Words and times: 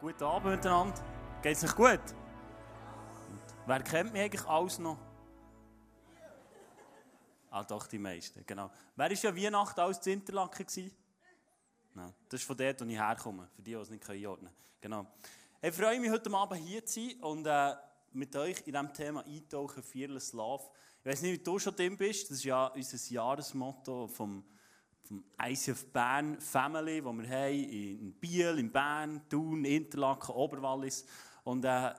Guten 0.00 0.24
Abend 0.24 0.52
miteinander. 0.52 0.94
Geht's 1.42 1.62
euch 1.62 1.76
gut? 1.76 2.00
Wer 3.66 3.82
kennt 3.82 4.14
mich 4.14 4.22
eigentlich 4.22 4.46
alles 4.46 4.78
noch? 4.78 4.96
Ah, 7.50 7.62
doch, 7.64 7.86
die 7.86 7.98
meisten, 7.98 8.42
genau. 8.46 8.70
Wer 8.96 9.10
war 9.10 9.12
ja 9.12 9.36
Weihnachten 9.36 9.78
alles 9.78 10.00
zu 10.00 10.10
Interlaken? 10.10 10.64
Nein, 11.92 12.14
das 12.30 12.40
ist 12.40 12.46
von 12.46 12.56
dort, 12.56 12.80
wo 12.80 12.86
ich 12.86 12.98
herkomme, 12.98 13.46
für 13.54 13.60
die, 13.60 13.72
die 13.72 13.76
es 13.76 13.90
nicht 13.90 14.08
einordnen 14.08 14.50
können. 14.80 14.80
Genau. 14.80 15.06
Ich 15.60 15.74
freue 15.74 16.00
mich, 16.00 16.10
heute 16.10 16.32
Abend 16.32 16.62
hier 16.62 16.82
zu 16.86 17.00
sein 17.00 17.20
und 17.20 17.46
äh, 17.46 17.74
mit 18.12 18.34
euch 18.36 18.56
in 18.60 18.72
diesem 18.72 18.94
Thema 18.94 19.26
eintauchen, 19.26 19.82
Fearless 19.82 20.32
Love. 20.32 20.64
Ich 21.00 21.10
weiß 21.10 21.20
nicht, 21.20 21.40
wie 21.40 21.44
du 21.44 21.58
schon 21.58 21.76
drin 21.76 21.98
bist, 21.98 22.30
das 22.30 22.38
ist 22.38 22.44
ja 22.44 22.68
unser 22.68 23.12
Jahresmotto 23.12 24.08
vom, 24.08 24.44
vom 25.10 25.24
ICF 25.44 25.86
Bern 25.86 26.40
Family, 26.40 27.02
das 27.02 27.12
wir 27.12 27.28
haben 27.28 27.52
in 27.52 28.12
Biel, 28.12 28.60
in 28.60 28.70
Bern, 28.70 29.20
Thun, 29.28 29.64
Interlaken, 29.64 30.36
Oberwallis. 30.36 31.04
Und 31.42 31.64
äh, 31.64 31.92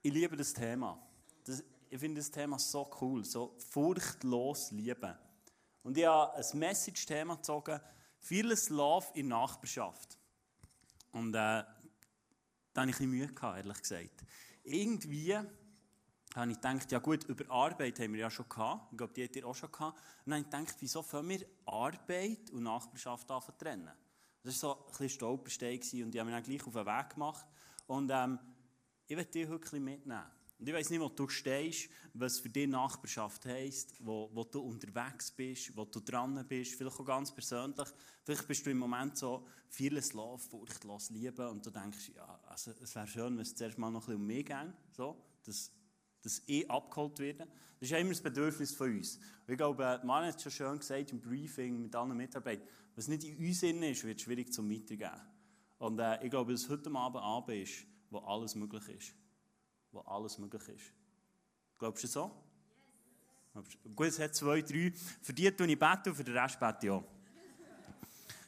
ich 0.00 0.14
liebe 0.14 0.34
das 0.34 0.54
Thema. 0.54 0.98
Das, 1.44 1.62
ich 1.90 1.98
finde 1.98 2.22
das 2.22 2.30
Thema 2.30 2.58
so 2.58 2.90
cool, 3.02 3.22
so 3.22 3.54
furchtlos 3.58 4.70
lieben. 4.70 5.14
Und 5.82 5.98
ich 5.98 6.06
habe 6.06 6.34
ein 6.34 6.58
Message-Thema 6.58 7.36
gezogen, 7.36 7.78
vieles 8.18 8.70
Love 8.70 9.08
in 9.12 9.28
Nachbarschaft. 9.28 10.16
Und 11.12 11.34
äh, 11.34 11.34
da 11.34 11.66
hatte 12.76 12.90
ich 12.92 13.00
ein 13.00 13.10
Mühe, 13.10 13.28
gehabt, 13.28 13.58
ehrlich 13.58 13.78
gesagt. 13.82 14.24
Irgendwie 14.64 15.38
habe 16.36 16.50
ich 16.50 16.60
gedacht, 16.60 16.92
ja 16.92 16.98
gut, 16.98 17.24
über 17.24 17.50
Arbeit 17.50 17.98
haben 18.00 18.12
wir 18.12 18.20
ja 18.20 18.30
schon 18.30 18.48
gehabt. 18.48 18.92
Ich 18.92 18.98
glaube, 18.98 19.12
die 19.14 19.24
habt 19.24 19.36
ihr 19.36 19.46
auch 19.46 19.54
schon 19.54 19.72
gehabt. 19.72 19.98
Und 20.24 20.30
dann 20.30 20.44
habe 20.44 20.44
ich 20.44 20.50
gedacht, 20.50 20.76
wieso 20.80 21.02
können 21.02 21.28
wir 21.28 21.46
Arbeit 21.64 22.50
und 22.50 22.62
Nachbarschaft 22.62 23.26
trennen? 23.58 23.92
Das 24.42 24.62
war 24.62 24.76
so 24.76 24.80
ein 24.80 24.86
bisschen 24.90 25.08
Stolperstein 25.08 25.80
und 26.04 26.14
ich 26.14 26.20
habe 26.20 26.30
mich 26.30 26.34
dann 26.34 26.42
gleich 26.42 26.66
auf 26.66 26.74
den 26.74 26.86
Weg 26.86 27.10
gemacht. 27.10 27.46
Und 27.86 28.10
ähm, 28.12 28.38
ich 29.06 29.16
werde 29.16 29.30
dich 29.30 29.48
heute 29.48 29.80
mitnehmen. 29.80 30.26
Und 30.58 30.68
ich 30.68 30.74
weiß 30.74 30.90
nicht, 30.90 31.00
wo 31.00 31.08
du 31.08 31.28
stehst, 31.28 31.90
was 32.14 32.38
für 32.38 32.48
dich 32.48 32.66
Nachbarschaft 32.66 33.44
heisst, 33.44 33.94
wo, 33.98 34.30
wo 34.32 34.44
du 34.44 34.60
unterwegs 34.60 35.30
bist, 35.30 35.76
wo 35.76 35.84
du 35.84 36.00
dran 36.00 36.46
bist, 36.48 36.74
vielleicht 36.74 36.98
auch 36.98 37.04
ganz 37.04 37.30
persönlich. 37.30 37.88
Vielleicht 38.24 38.48
bist 38.48 38.64
du 38.64 38.70
im 38.70 38.78
Moment 38.78 39.18
so 39.18 39.46
vieles 39.68 40.14
Love, 40.14 40.42
furchtlos 40.42 41.10
lieben 41.10 41.46
und 41.48 41.66
du 41.66 41.70
denkst, 41.70 42.12
ja, 42.14 42.40
also 42.46 42.70
es 42.82 42.94
wäre 42.94 43.06
schön, 43.06 43.34
wenn 43.34 43.42
es 43.42 43.54
zuerst 43.54 43.76
mal 43.76 43.90
noch 43.90 44.08
ein 44.08 44.16
bisschen 44.16 44.20
um 44.20 44.26
mich 44.26 44.46
ging, 44.46 44.72
so, 44.92 45.22
dass, 45.44 45.70
dass 46.26 46.42
ich 46.46 46.70
abgeholt 46.70 47.18
werde. 47.18 47.38
Das 47.38 47.82
ist 47.82 47.90
ja 47.90 47.98
immer 47.98 48.10
das 48.10 48.20
Bedürfnis 48.20 48.72
von 48.72 48.96
uns. 48.96 49.16
Und 49.16 49.52
ich 49.52 49.56
glaube, 49.56 50.00
Mann 50.04 50.26
hat 50.26 50.36
es 50.36 50.42
schon 50.42 50.52
schön 50.52 50.78
gesagt 50.78 51.12
im 51.12 51.20
Briefing 51.20 51.82
mit 51.82 51.94
allen 51.94 52.16
Mitarbeitern, 52.16 52.66
was 52.94 53.08
nicht 53.08 53.24
in 53.24 53.36
uns 53.38 53.62
ist, 53.62 54.04
wird 54.04 54.20
schwierig 54.20 54.52
zum 54.52 54.70
Weitergeben. 54.70 55.20
Und 55.78 55.98
äh, 55.98 56.24
ich 56.24 56.30
glaube, 56.30 56.52
dass 56.52 56.68
heute 56.68 56.90
Abend 56.90 57.22
Abend 57.22 57.62
ist, 57.62 57.84
wo 58.10 58.18
alles 58.18 58.54
möglich 58.54 58.88
ist 58.88 59.14
wo 59.96 60.00
alles 60.00 60.38
möglich 60.38 60.68
ist. 60.68 60.92
Glaubst 61.78 62.04
du 62.04 62.08
so? 62.08 62.30
Yes. 63.54 63.64
Gut, 63.94 64.06
es 64.08 64.18
hat 64.18 64.34
zwei, 64.34 64.60
drei. 64.60 64.92
Für 65.22 65.32
die 65.32 65.50
tue 65.50 65.66
ich 65.66 65.78
beten 65.78 66.10
und 66.10 66.14
für 66.14 66.24
den 66.24 66.36
Rest 66.36 66.60
bete 66.60 66.86
ich 66.86 66.90
auch. 66.90 67.04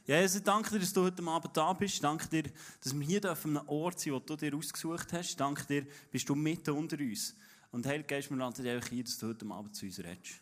Ja, 0.06 0.20
Jesus, 0.20 0.42
danke 0.42 0.70
dir, 0.70 0.80
dass 0.80 0.92
du 0.92 1.02
heute 1.02 1.22
Abend 1.22 1.54
da 1.56 1.72
bist. 1.72 2.02
Danke 2.02 2.28
dir, 2.28 2.50
dass 2.82 2.98
wir 2.98 3.06
hier 3.06 3.32
auf 3.32 3.44
einem 3.44 3.60
Ort 3.66 4.00
sind, 4.00 4.12
wo 4.14 4.18
du 4.18 4.36
dir 4.36 4.54
ausgesucht 4.54 5.12
hast. 5.12 5.36
Danke 5.36 5.66
dir, 5.66 5.86
bist 6.10 6.28
du 6.28 6.34
mitten 6.34 6.70
unter 6.70 6.98
uns. 6.98 7.34
Und 7.70 7.86
Herr, 7.86 8.02
gehst 8.02 8.30
mir 8.30 8.38
laden 8.38 8.64
dir 8.64 8.80
hier, 8.80 9.04
dass 9.04 9.18
du 9.18 9.28
heute 9.28 9.46
Abend 9.50 9.76
zu 9.76 9.86
uns 9.86 9.98
redest. 9.98 10.40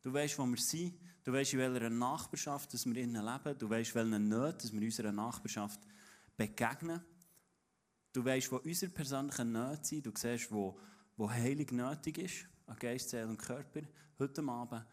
Du 0.00 0.12
weißt, 0.12 0.38
wo 0.38 0.46
wir 0.46 0.56
sind. 0.56 0.94
Du 1.22 1.32
weißt, 1.32 1.52
in 1.52 1.58
welcher 1.60 1.90
Nachbarschaft 1.90 2.72
dass 2.72 2.86
wir 2.86 2.96
innen 2.96 3.24
leben. 3.24 3.58
Du 3.58 3.68
weißt, 3.68 3.94
welchen 3.94 4.28
Nöten 4.28 4.72
wir 4.72 4.82
unserer 4.82 5.12
Nachbarschaft 5.12 5.80
begegnen. 6.36 7.00
Du 8.12 8.24
weißt, 8.24 8.50
wo 8.50 8.56
unsere 8.56 8.90
persönlichen 8.90 9.52
Nöte 9.52 9.84
sind. 9.84 10.06
Du 10.06 10.12
siehst, 10.16 10.50
wo, 10.50 10.78
wo 11.16 11.30
Heilig 11.30 11.70
nötig 11.72 12.18
ist, 12.18 12.46
an 12.66 12.76
Geist, 12.78 13.10
Seele 13.10 13.28
und 13.28 13.38
Körper, 13.38 13.82
heute 14.18 14.42
Abend. 14.42 14.84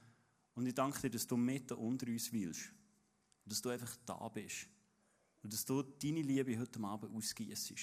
Und 0.55 0.67
ich 0.67 0.75
danke 0.75 0.99
dir, 1.01 1.09
dass 1.09 1.25
du 1.25 1.37
mitten 1.37 1.73
unter 1.75 2.07
uns 2.07 2.31
willst. 2.31 2.71
Dass 3.45 3.61
du 3.61 3.69
einfach 3.69 3.95
da 4.05 4.27
bist. 4.27 4.67
Und 5.41 5.53
dass 5.53 5.65
du 5.65 5.81
deine 5.81 6.21
Liebe 6.21 6.59
heute 6.59 6.79
Abend 6.81 7.15
ausgießt. 7.15 7.73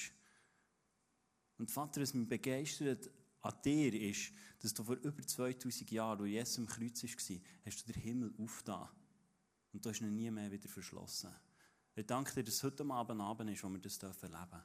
Und 1.59 1.71
Vater, 1.71 2.03
was 2.03 2.15
mich 2.15 2.29
begeistert 2.29 3.11
an 3.47 3.63
dir 3.63 3.93
ist, 3.95 4.33
dass 4.61 4.75
du 4.75 4.83
vor 4.83 4.97
über 4.97 5.27
2000 5.27 5.91
Jahren, 5.91 6.19
wo 6.19 6.25
Jesus 6.25 6.59
am 6.59 6.67
Kreuz 6.67 7.03
war, 7.03 7.39
hast 7.65 7.89
du 7.89 7.93
den 7.93 8.03
Himmel 8.03 8.35
aufgetan. 8.39 8.89
Und 9.73 9.85
du 9.85 9.91
hast 9.91 10.01
ihn 10.01 10.15
nie 10.15 10.31
mehr 10.31 10.51
wieder 10.51 10.69
verschlossen. 10.69 11.35
Ich 11.95 12.07
danke 12.07 12.35
dir, 12.35 12.45
dass 12.45 12.55
es 12.55 12.63
heute 12.63 12.85
Abend 12.91 13.21
Abend 13.21 13.51
ist, 13.51 13.63
wo 13.65 13.69
wir 13.69 13.79
das 13.79 13.99
erleben 13.99 14.31
dürfen. 14.31 14.63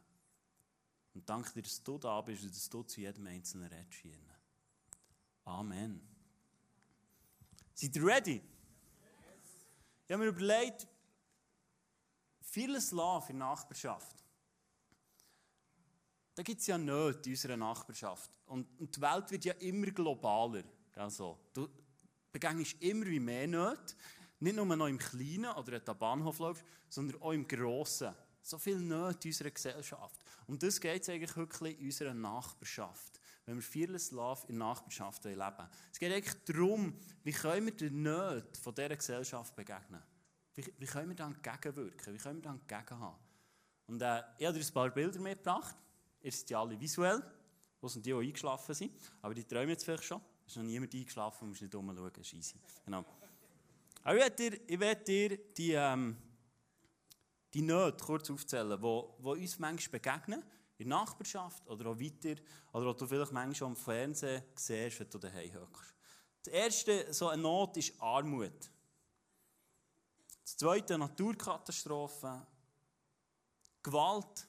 Und 1.13 1.29
danke 1.29 1.53
dir, 1.53 1.63
dass 1.63 1.83
du 1.83 1.97
da 1.97 2.21
bist 2.21 2.43
und 2.43 2.55
dass 2.55 2.69
du 2.69 2.83
zu 2.83 3.01
jedem 3.01 3.27
Einzelnen 3.27 3.67
redest. 3.67 4.05
Amen. 5.43 6.01
Seid 7.73 7.95
ihr 7.95 8.05
ready? 8.05 8.41
Ich 10.05 10.11
habe 10.11 10.23
mir 10.23 10.29
überlegt, 10.29 10.87
vieles 12.41 12.91
in 12.91 12.97
der 12.97 13.47
Nachbarschaft. 13.47 14.20
Da 16.41 16.43
gibt 16.43 16.61
es 16.61 16.65
ja 16.65 16.75
Nöte 16.75 17.29
in 17.29 17.33
unserer 17.33 17.55
Nachbarschaft. 17.55 18.31
Und, 18.47 18.67
die 18.79 18.99
Welt 18.99 19.29
wird 19.29 19.45
ja 19.45 19.53
immer 19.59 19.91
globaler. 19.91 20.63
Also, 20.95 21.37
du 21.53 21.69
begegnest 22.31 22.81
immer 22.81 23.05
wie 23.05 23.19
mehr 23.19 23.47
Nöte. 23.47 23.93
Nicht 24.39 24.55
nur 24.55 24.65
noch 24.65 24.87
im 24.87 24.97
Kleinen 24.97 25.51
oder 25.55 25.77
an 25.77 25.85
der 25.85 25.93
Bahnhof 25.93 26.39
läufst, 26.39 26.65
sondern 26.89 27.21
auch 27.21 27.33
im 27.33 27.47
Grossen. 27.47 28.15
So 28.41 28.57
viel 28.57 28.79
Nöte 28.79 29.27
in 29.27 29.29
unserer 29.29 29.51
Gesellschaft. 29.51 30.19
Um 30.47 30.57
das 30.57 30.81
geht 30.81 31.03
es 31.03 31.09
eigentlich 31.09 31.37
wirklich 31.37 31.79
in 31.79 31.85
unserer 31.85 32.15
Nachbarschaft. 32.15 33.21
Wenn 33.45 33.57
wir 33.57 33.61
Fearless 33.61 34.09
Love 34.09 34.47
in 34.47 34.57
der 34.57 34.65
Nachbarschaft 34.67 35.23
leben 35.25 35.39
wollen. 35.39 35.69
Es 35.91 35.99
geht 35.99 36.11
eigentlich 36.11 36.43
darum, 36.45 36.97
wie 37.23 37.33
können 37.33 37.67
wir 37.67 37.77
den 37.77 38.01
Nöten 38.01 38.55
von 38.59 38.73
dieser 38.73 38.95
Gesellschaft 38.95 39.55
begegnen. 39.55 40.01
Wie, 40.55 40.65
wie 40.79 40.85
können 40.87 41.09
wir 41.09 41.15
dann 41.15 41.35
entgegenwirken? 41.35 42.15
Wie 42.15 42.17
können 42.17 42.37
wir 42.37 42.49
dann 42.49 42.59
entgegenhaben? 42.61 43.19
Und 43.85 44.01
äh, 44.01 44.23
ich 44.39 44.47
habe 44.47 44.57
dir 44.57 44.65
ein 44.65 44.73
paar 44.73 44.89
Bilder 44.89 45.19
mitgebracht. 45.19 45.75
Ihr 46.21 46.31
seid 46.31 46.49
ja 46.49 46.61
alle 46.61 46.79
visuell. 46.79 47.21
Wo 47.79 47.87
sind 47.87 48.05
die, 48.05 48.11
die 48.11 48.17
eingeschlafen 48.17 48.75
sind? 48.75 48.93
Aber 49.21 49.33
die 49.33 49.43
träumen 49.43 49.69
jetzt 49.69 49.83
vielleicht 49.83 50.03
schon. 50.03 50.21
Es 50.45 50.53
ist 50.53 50.57
noch 50.57 50.63
niemand 50.63 50.93
eingeschlafen, 50.93 51.47
musst 51.47 51.61
nicht 51.61 51.73
umschauen, 51.73 52.11
ist 52.19 52.33
easy. 52.33 52.55
Genau. 52.85 53.05
Aber 54.03 54.15
ich 54.15 54.21
werde 54.21 54.35
dir, 54.35 54.59
ich 54.67 54.79
werde 54.79 55.03
dir 55.03 55.37
die... 55.53 55.71
Ähm, 55.71 56.17
die 57.53 57.61
Nöte 57.61 58.03
kurz 58.03 58.29
aufzählen, 58.29 58.81
die, 58.81 59.03
die 59.19 59.27
uns 59.27 59.59
manchmal 59.59 59.99
begegnen, 59.99 60.43
in 60.77 60.89
der 60.89 60.97
Nachbarschaft 60.97 61.67
oder 61.67 61.91
auch 61.91 61.99
weiter, 61.99 62.41
oder 62.73 62.87
was 62.87 62.97
du 62.97 63.05
vielleicht 63.05 63.31
manchmal 63.31 63.69
am 63.69 63.75
Fernsehen 63.75 64.43
siehst, 64.55 64.99
wenn 64.99 65.09
du 65.09 65.17
daheim 65.17 65.53
hockst. 65.55 65.93
Das 66.43 66.53
erste, 66.53 67.13
so 67.13 67.27
eine 67.27 67.41
Not, 67.41 67.77
ist 67.77 68.01
Armut. 68.01 68.71
Das 70.43 70.57
zweite, 70.57 70.97
Naturkatastrophen, 70.97 72.41
Gewalt, 73.83 74.47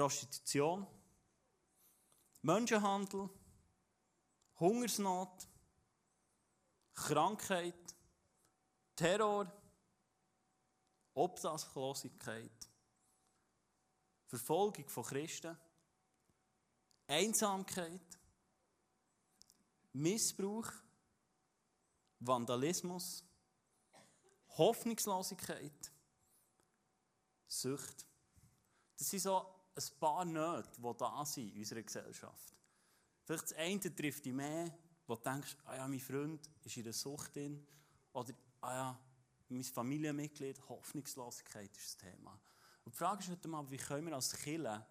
Prostitution, 0.00 0.86
Menschenhandel, 2.40 3.28
Hungersnot, 4.58 5.46
Krankheit, 6.94 7.94
Terror, 8.96 9.52
Obdachlosigkeit, 11.12 12.70
Verfolgung 14.26 14.88
von 14.88 15.04
Christen, 15.04 15.54
Einsamkeit, 17.06 18.18
Missbrauch, 19.92 20.72
Vandalismus, 22.20 23.22
Hoffnungslosigkeit, 24.56 25.92
Sucht. 27.46 28.06
Das 28.96 29.10
sind 29.10 29.20
so 29.20 29.59
ein 29.80 29.98
paar 29.98 30.24
Nöte, 30.24 30.70
die 30.76 30.96
da 30.98 31.24
sind 31.24 31.52
in 31.52 31.58
unserer 31.58 31.82
Gesellschaft. 31.82 32.54
Vielleicht 33.24 33.44
das 33.44 33.52
eine 33.54 33.94
trifft 33.94 34.24
dich 34.24 34.32
mehr, 34.32 34.72
wo 35.06 35.14
du 35.14 35.22
denkst, 35.22 35.56
ah 35.64 35.76
ja, 35.76 35.88
mein 35.88 36.00
Freund 36.00 36.50
ist 36.64 36.76
in 36.76 36.84
der 36.84 36.92
Sucht 36.92 37.34
drin. 37.34 37.66
Oder, 38.12 38.32
ah 38.60 38.74
ja, 38.74 39.00
mein 39.48 39.64
Familienmitglied, 39.64 40.60
Hoffnungslosigkeit 40.68 41.76
ist 41.76 41.86
das 41.86 41.96
Thema. 41.96 42.40
Und 42.84 42.94
die 42.94 42.98
Frage 42.98 43.22
ist 43.22 43.30
heute 43.30 43.48
mal, 43.48 43.68
wie 43.70 43.76
können 43.76 44.06
wir 44.06 44.14
als 44.14 44.32
Killer 44.32 44.86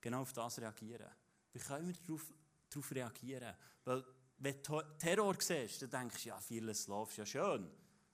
genau 0.00 0.22
auf 0.22 0.32
das 0.32 0.58
reagieren? 0.58 1.10
Wie 1.52 1.58
können 1.58 1.86
wir 1.86 1.94
darauf, 1.94 2.32
darauf 2.68 2.92
reagieren? 2.92 3.54
Weil, 3.84 4.04
wenn 4.38 4.62
du 4.62 4.80
Terror 4.98 5.36
siehst, 5.38 5.82
dann 5.82 5.90
denkst 5.90 6.22
du, 6.22 6.28
ja, 6.30 6.40
vieles 6.40 6.86
läuft 6.86 7.16
ja 7.16 7.26
schön. 7.26 7.70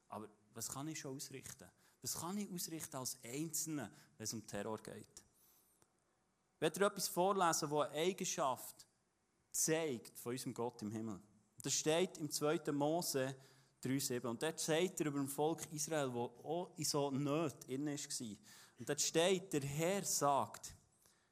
Aber 0.09 0.29
was 0.55 0.69
kann 0.69 0.89
ich 0.89 0.99
schon 0.99 1.17
ausrichten? 1.17 1.69
Was 2.03 2.15
kann 2.15 2.39
ich 2.39 2.50
ausrichten 2.50 2.97
als 2.97 3.19
Einzelner, 3.23 3.91
wenn 4.17 4.25
es 4.25 4.33
um 4.33 4.47
Terror 4.47 4.79
geht? 4.79 5.25
Ich 6.58 6.70
dir 6.70 6.87
etwas 6.87 7.08
vorlesen, 7.08 7.70
das 7.70 7.91
eine 7.91 7.91
Eigenschaft 7.91 8.87
zeigt 9.50 10.19
von 10.19 10.32
unserem 10.32 10.55
Gott 10.55 10.81
im 10.82 10.91
Himmel. 10.91 11.20
Das 11.62 11.75
steht 11.75 12.19
im 12.19 12.31
2. 12.31 12.73
Mose 12.73 13.37
3,7. 13.82 14.26
Und 14.26 14.43
dort 14.43 14.58
sagt 14.58 15.00
er 15.00 15.06
über 15.06 15.20
ein 15.20 15.29
Volk 15.29 15.70
Israel, 15.73 16.08
das 16.08 16.44
auch 16.44 16.73
in 16.76 16.85
so 16.85 17.11
Not 17.11 17.64
innen 17.67 17.99
war. 17.99 18.37
Und 18.79 18.88
dort 18.88 19.00
steht, 19.00 19.53
der 19.53 19.62
Herr 19.62 20.05
sagt, 20.05 20.75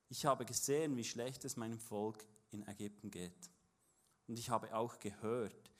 Ich 0.09 0.27
habe 0.27 0.45
gesehen, 0.45 0.97
wie 0.97 1.05
schlecht 1.05 1.45
es 1.45 1.57
meinem 1.57 1.79
Volk 1.79 2.25
in 2.51 2.67
Ägypten 2.69 3.11
geht. 3.11 3.51
Und 4.29 4.39
ich 4.39 4.51
habe 4.51 4.75
auch 4.75 4.99
gehört, 4.99 5.71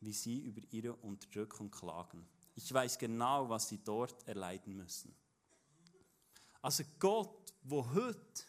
wie 0.00 0.12
sie 0.12 0.40
über 0.40 0.60
ihre 0.70 0.94
Unterdrückung 0.94 1.70
klagen. 1.70 2.26
Ich 2.54 2.72
weiß 2.72 2.98
genau, 2.98 3.48
was 3.48 3.68
sie 3.68 3.78
dort 3.84 4.26
erleiden 4.26 4.76
müssen. 4.76 5.14
Also 6.62 6.84
Gott, 6.98 7.54
wo 7.62 7.88
heute, 7.94 8.44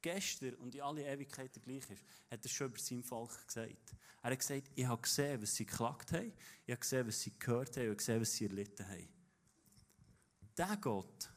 gestern 0.00 0.54
und 0.56 0.74
in 0.74 0.80
alle 0.80 1.04
Ewigkeit 1.04 1.52
gleich 1.62 1.88
ist, 1.90 2.02
hat 2.30 2.44
es 2.44 2.50
schon 2.50 2.68
über 2.68 2.78
sein 2.78 3.04
Volk 3.04 3.46
gesagt. 3.46 3.94
Er 4.22 4.30
hat 4.30 4.38
gesagt, 4.38 4.70
ich 4.74 4.84
habe 4.84 5.00
gesehen, 5.00 5.40
was 5.40 5.54
sie 5.54 5.66
geklagt 5.66 6.12
haben, 6.12 6.32
ich 6.66 6.72
habe 6.72 6.80
gesehen, 6.80 7.06
was 7.06 7.20
sie 7.20 7.38
gehört 7.38 7.76
haben, 7.76 7.82
ich 7.82 7.88
habe 7.88 7.96
gesehen, 7.96 8.20
was 8.20 8.32
sie 8.32 8.44
erlitten 8.46 8.88
haben. 8.88 9.08
Der 10.56 10.76
Gott 10.76 11.30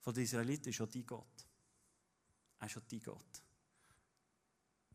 von 0.00 0.14
den 0.14 0.24
Israeliten 0.24 0.68
ist 0.68 0.80
auch 0.80 0.88
dein 0.88 1.06
Gott. 1.06 1.46
Er 2.58 2.66
ist 2.66 2.76
auch 2.76 2.84
dein 2.88 3.00
Gott. 3.00 3.42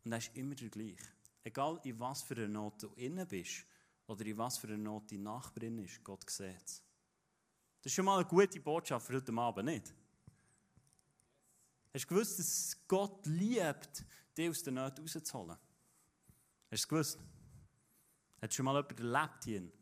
Und 0.04 0.12
er 0.12 0.18
ist 0.18 0.34
immer 0.36 0.54
der 0.54 0.68
gleiche. 0.68 1.08
Egal 1.42 1.80
in 1.84 1.98
was 1.98 2.22
für 2.22 2.34
einer 2.34 2.48
Not 2.48 2.82
du 2.82 2.88
innen 2.94 3.26
bist 3.26 3.64
oder 4.06 4.24
in 4.24 4.36
was 4.36 4.58
für 4.58 4.68
einer 4.68 4.76
Not 4.76 5.10
die 5.10 5.18
Nachbarin 5.18 5.78
ist, 5.78 6.02
Gott 6.04 6.28
sieht 6.28 6.64
es. 6.64 6.82
Das 7.80 7.92
ist 7.92 7.94
schon 7.94 8.04
mal 8.04 8.18
eine 8.18 8.28
gute 8.28 8.60
Botschaft 8.60 9.06
für 9.06 9.14
heute 9.14 9.32
Abend, 9.32 9.66
nicht? 9.66 9.94
Hast 11.94 12.04
du 12.04 12.08
gewusst, 12.08 12.38
dass 12.38 12.76
Gott 12.86 13.26
liebt, 13.26 14.04
dich 14.36 14.50
aus 14.50 14.62
der 14.62 14.72
Not 14.72 15.00
rauszuholen? 15.00 15.56
Hast 16.70 16.70
du 16.70 16.74
es 16.74 16.88
gewusst? 16.88 17.18
Hat 18.42 18.54
schon 18.54 18.64
mal 18.64 18.76
jemand 18.76 19.00
erlebt 19.00 19.44
hier? 19.44 19.72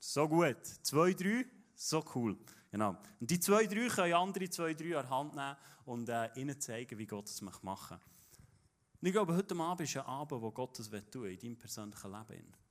So 0.00 0.28
gut. 0.28 0.64
Zwei, 0.82 1.14
drei, 1.14 1.46
so 1.74 2.04
cool. 2.14 2.36
Genau. 2.70 2.96
Und 3.20 3.30
die 3.30 3.40
zwei, 3.40 3.66
drei 3.66 3.88
können 3.88 4.14
andere 4.14 4.50
zwei, 4.50 4.74
drei 4.74 4.98
an 4.98 5.06
die 5.06 5.10
Hand 5.10 5.34
nehmen 5.34 5.56
und 5.86 6.08
äh, 6.08 6.30
ihnen 6.34 6.60
zeigen, 6.60 6.98
wie 6.98 7.06
Gott 7.06 7.26
es 7.26 7.40
machen 7.40 7.64
möchte. 7.64 7.94
Und 7.94 9.08
ich 9.08 9.12
glaube, 9.12 9.34
heute 9.34 9.56
Abend 9.56 9.88
ist 9.88 9.96
ein 9.96 10.06
Abend, 10.06 10.42
wo 10.42 10.50
Gott 10.50 10.78
das 10.78 10.90
tun 11.10 11.26
in 11.26 11.38
deinem 11.38 11.56
persönlichen 11.56 12.10
Leben. 12.10 12.63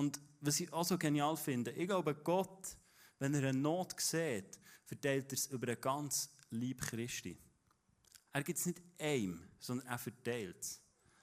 Und 0.00 0.18
was 0.40 0.58
ich 0.60 0.72
auch 0.72 0.86
so 0.86 0.96
genial 0.96 1.36
finde, 1.36 1.72
ich 1.72 1.86
glaube, 1.86 2.14
Gott, 2.14 2.74
wenn 3.18 3.34
er 3.34 3.50
eine 3.50 3.58
Not 3.58 4.00
sieht, 4.00 4.58
verteilt 4.86 5.30
er 5.30 5.34
es 5.34 5.48
über 5.48 5.68
einen 5.68 5.78
ganz 5.78 6.30
Lieb 6.48 6.80
Christi. 6.80 7.38
Er 8.32 8.42
gibt 8.42 8.58
es 8.58 8.64
nicht 8.64 8.80
einem, 8.98 9.46
sondern 9.58 9.86
er 9.88 9.98
verteilt 9.98 10.56
es. 10.58 10.80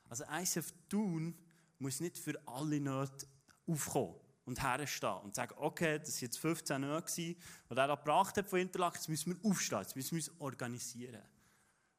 Also 0.08 0.26
ICF 0.32 0.72
Tun 0.90 1.36
muss 1.80 2.00
nicht 2.02 2.20
für 2.20 2.40
alle 2.46 2.80
Nöte 2.80 3.26
aufkommen 3.66 4.14
und 4.46 4.62
herstehen 4.62 5.22
und 5.24 5.34
sagen, 5.34 5.56
okay, 5.58 5.98
das 5.98 6.14
waren 6.14 6.22
jetzt 6.22 6.38
15 6.38 6.80
Nöte, 6.82 7.12
die 7.16 7.36
er 7.72 7.88
gebracht 7.98 8.38
hat 8.38 8.48
von 8.48 8.60
Interlaken, 8.60 8.98
jetzt 8.98 9.10
müssen 9.10 9.42
wir 9.42 9.50
aufstehen, 9.50 9.80
jetzt 9.80 9.96
müssen 9.96 10.18
wir 10.18 10.20
uns 10.20 10.40
organisieren. 10.40 11.24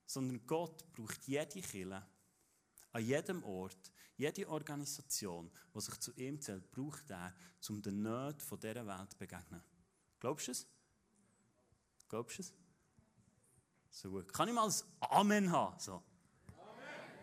Sondern 0.06 0.46
Gott 0.46 0.84
braucht 0.92 1.26
jede 1.26 1.60
Kirche, 1.60 2.06
an 2.92 3.04
jedem 3.04 3.42
Ort, 3.42 3.90
jede 4.18 4.48
Organisation, 4.48 5.50
die 5.74 5.80
sich 5.80 5.98
zu 6.00 6.12
ihm 6.16 6.40
zählt, 6.40 6.70
braucht 6.70 7.10
er, 7.10 7.32
um 7.68 7.80
den 7.80 8.02
Nöten 8.02 8.60
dieser 8.60 8.86
Welt 8.86 9.10
zu 9.12 9.16
begegnen. 9.16 9.62
Glaubst 10.20 10.48
du 10.48 10.52
es? 10.52 10.66
Glaubst 12.08 12.38
du 12.38 12.42
es? 12.42 12.54
So 13.90 14.10
gut. 14.10 14.32
Kann 14.32 14.48
ich 14.48 14.54
mal 14.54 14.68
ein 14.68 14.74
Amen 15.00 15.50
haben? 15.50 15.78
So. 15.78 16.02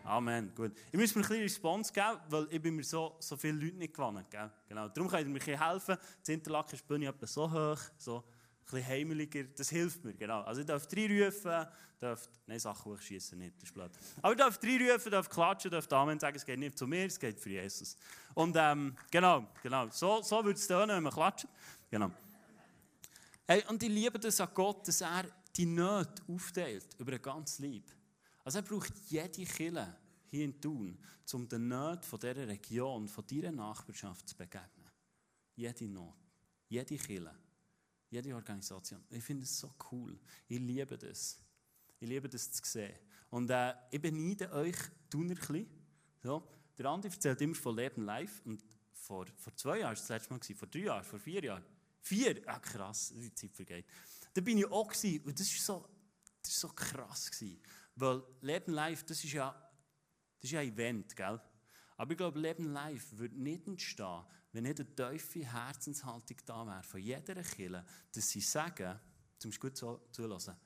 Amen. 0.04 0.54
Gut. 0.54 0.72
Ich 0.90 0.98
muss 0.98 1.14
mir 1.14 1.22
ein 1.22 1.28
bisschen 1.28 1.42
Response 1.42 1.92
geben, 1.92 2.20
weil 2.28 2.46
ich 2.50 2.62
bin 2.62 2.76
mir 2.76 2.84
so, 2.84 3.16
so 3.18 3.36
viele 3.36 3.58
Leute 3.58 3.76
nicht 3.76 3.92
gewonnen. 3.92 4.24
Gell? 4.30 4.50
Genau. 4.68 4.88
Darum 4.88 5.10
könnt 5.10 5.26
ihr 5.26 5.32
mir 5.32 5.60
helfen. 5.60 5.96
Das 6.20 6.28
Interlaken 6.28 6.74
ist 6.76 6.90
etwa 6.90 7.26
so 7.26 7.50
hoch, 7.50 7.80
so 7.98 8.24
bisschen 8.66 8.86
heimeliger. 8.86 9.44
Das 9.44 9.70
hilft 9.70 10.04
mir, 10.04 10.14
genau. 10.14 10.42
Also 10.42 10.60
ich 10.60 10.66
darf 10.66 10.86
reinrufen, 10.94 11.66
darf, 11.98 12.28
nein, 12.46 12.58
Sachen 12.58 12.92
hochschießen 12.92 13.38
nicht, 13.38 13.56
das 13.56 13.64
ist 13.64 13.74
blöd. 13.74 13.90
Aber 14.20 14.32
ich 14.32 14.38
darf 14.38 14.62
reinrufen, 14.62 15.12
darf 15.12 15.28
klatschen, 15.28 15.70
darf 15.70 15.90
Amen 15.92 16.18
sagen, 16.18 16.36
es 16.36 16.44
geht 16.44 16.58
nicht 16.58 16.76
zu 16.76 16.86
mir, 16.86 17.06
es 17.06 17.18
geht 17.18 17.38
für 17.38 17.50
Jesus. 17.50 17.96
Und 18.34 18.56
ähm, 18.58 18.94
genau, 19.10 19.46
genau. 19.62 19.88
So, 19.90 20.22
so 20.22 20.44
würde 20.44 20.58
es 20.58 20.66
tönen, 20.66 20.90
wenn 20.90 21.02
man 21.02 21.12
klatscht. 21.12 21.46
Genau. 21.90 22.10
Hey, 23.46 23.64
und 23.68 23.82
ich 23.82 23.88
liebe 23.88 24.18
das 24.18 24.40
an 24.40 24.48
Gott, 24.52 24.88
dass 24.88 25.00
er 25.00 25.24
die 25.56 25.66
Nöte 25.66 26.22
aufteilt 26.28 26.86
über 26.98 27.12
ein 27.12 27.22
ganz 27.22 27.58
Lieb. 27.60 27.84
Also 28.44 28.58
er 28.58 28.62
braucht 28.62 28.92
jede 29.08 29.44
Kille 29.44 29.96
hier 30.26 30.44
in 30.44 30.60
Thun, 30.60 30.98
um 31.32 31.48
den 31.48 31.68
Nöten 31.68 32.02
von 32.02 32.18
dieser 32.18 32.46
Region, 32.48 33.08
von 33.08 33.26
dieser 33.26 33.52
Nachbarschaft 33.52 34.28
zu 34.28 34.36
begegnen. 34.36 34.90
Jede 35.54 35.88
Not, 35.88 36.14
jede 36.68 36.96
Kille, 36.96 37.34
jede 38.10 38.34
Organisation. 38.34 39.04
Ich 39.10 39.22
finde 39.22 39.44
es 39.44 39.58
so 39.58 39.74
cool. 39.90 40.18
Ich 40.48 40.58
liebe 40.58 40.96
das. 40.96 41.38
Ich 41.98 42.08
liebe 42.08 42.28
das 42.28 42.50
zu 42.52 42.62
sehen. 42.64 42.94
Und 43.30 43.50
äh, 43.50 43.74
ich 43.90 44.00
beneide 44.00 44.52
euch 44.52 44.76
Thuner 45.10 45.32
ein 45.32 45.36
bisschen. 45.36 45.66
So, 46.22 46.48
der 46.78 46.86
Andi 46.86 47.08
erzählt 47.08 47.40
immer 47.40 47.54
von 47.54 47.76
Leben 47.76 48.02
live. 48.04 48.42
Und 48.44 48.62
vor, 48.92 49.26
vor 49.36 49.56
zwei 49.56 49.78
Jahren 49.78 49.88
war 49.88 49.94
das 49.94 50.08
letzte 50.08 50.32
Mal, 50.32 50.40
vor 50.54 50.68
drei 50.68 50.80
Jahren, 50.80 51.04
vor 51.04 51.18
vier 51.18 51.44
Jahren. 51.44 51.64
Vier? 52.02 52.42
Ah, 52.46 52.58
krass, 52.60 53.12
die 53.14 53.34
Zeit 53.34 53.54
vergeht. 53.54 53.86
Da 54.34 54.40
bin 54.40 54.58
ich 54.58 54.66
auch 54.66 54.88
gewesen, 54.88 55.24
und 55.24 55.38
das 55.38 55.68
war 55.68 55.80
so, 55.80 55.88
so 56.42 56.68
krass. 56.68 57.30
Gewesen. 57.30 57.60
Weil 57.96 58.22
Leben 58.42 58.72
live, 58.72 59.02
das 59.04 59.24
ist 59.24 59.32
ja, 59.32 59.50
das 60.38 60.44
ist 60.44 60.50
ja 60.52 60.60
ein 60.60 60.72
Event, 60.72 61.16
gell? 61.16 61.40
Aber 61.96 62.10
ich 62.10 62.18
glaube, 62.18 62.38
Leben 62.38 62.72
live 62.72 63.12
würde 63.12 63.40
nicht 63.40 63.66
entstehen, 63.66 64.24
wenn 64.56 64.62
nicht 64.62 64.80
eine 64.80 65.12
tiefe 65.12 65.52
Herzenshaltung 65.52 66.38
da 66.46 66.66
wäre 66.66 66.82
von 66.82 66.98
jeder 66.98 67.42
Kirche, 67.42 67.84
dass 68.10 68.30
sie 68.30 68.40
sagen, 68.40 68.98
zum 69.38 69.50
gut 69.50 69.76
zulassen, 69.76 70.56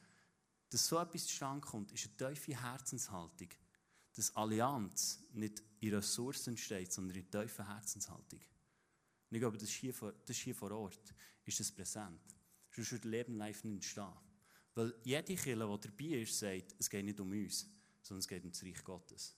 dass 0.69 0.87
so 0.87 0.97
etwas 0.97 1.27
zustande 1.27 1.67
kommt, 1.67 1.91
ist 1.91 2.07
eine 2.07 2.35
tiefe 2.35 2.63
Herzenshaltung. 2.63 3.49
Dass 4.15 4.37
Allianz 4.37 5.25
nicht 5.33 5.61
in 5.81 5.93
Ressourcen 5.93 6.51
entsteht, 6.51 6.93
sondern 6.93 7.17
in 7.17 7.29
tiefer 7.29 7.67
Herzenshaltung. 7.67 8.39
Und 8.39 9.37
ich 9.37 9.41
glaube, 9.41 9.59
das 9.59 9.69
ist 9.69 9.75
hier 9.75 9.93
vor, 9.93 10.13
das 10.13 10.37
ist 10.37 10.43
hier 10.45 10.55
vor 10.55 10.71
Ort, 10.71 11.13
ist 11.45 11.59
das 11.59 11.73
präsent. 11.73 12.21
Sonst 12.71 12.93
würde 12.93 13.09
Leben 13.09 13.35
live 13.39 13.65
nicht 13.65 13.75
entstehen. 13.75 14.13
Weil 14.77 14.95
jede 15.03 15.35
Kirche, 15.35 15.55
die 15.55 15.89
dabei 15.89 16.23
ist, 16.23 16.39
sagt, 16.39 16.77
es 16.79 16.89
geht 16.89 17.05
nicht 17.05 17.19
um 17.19 17.33
uns, 17.33 17.69
sondern 18.03 18.21
es 18.21 18.29
geht 18.29 18.45
um 18.45 18.53
das 18.53 18.63
Reich 18.63 18.85
Gottes. 18.85 19.35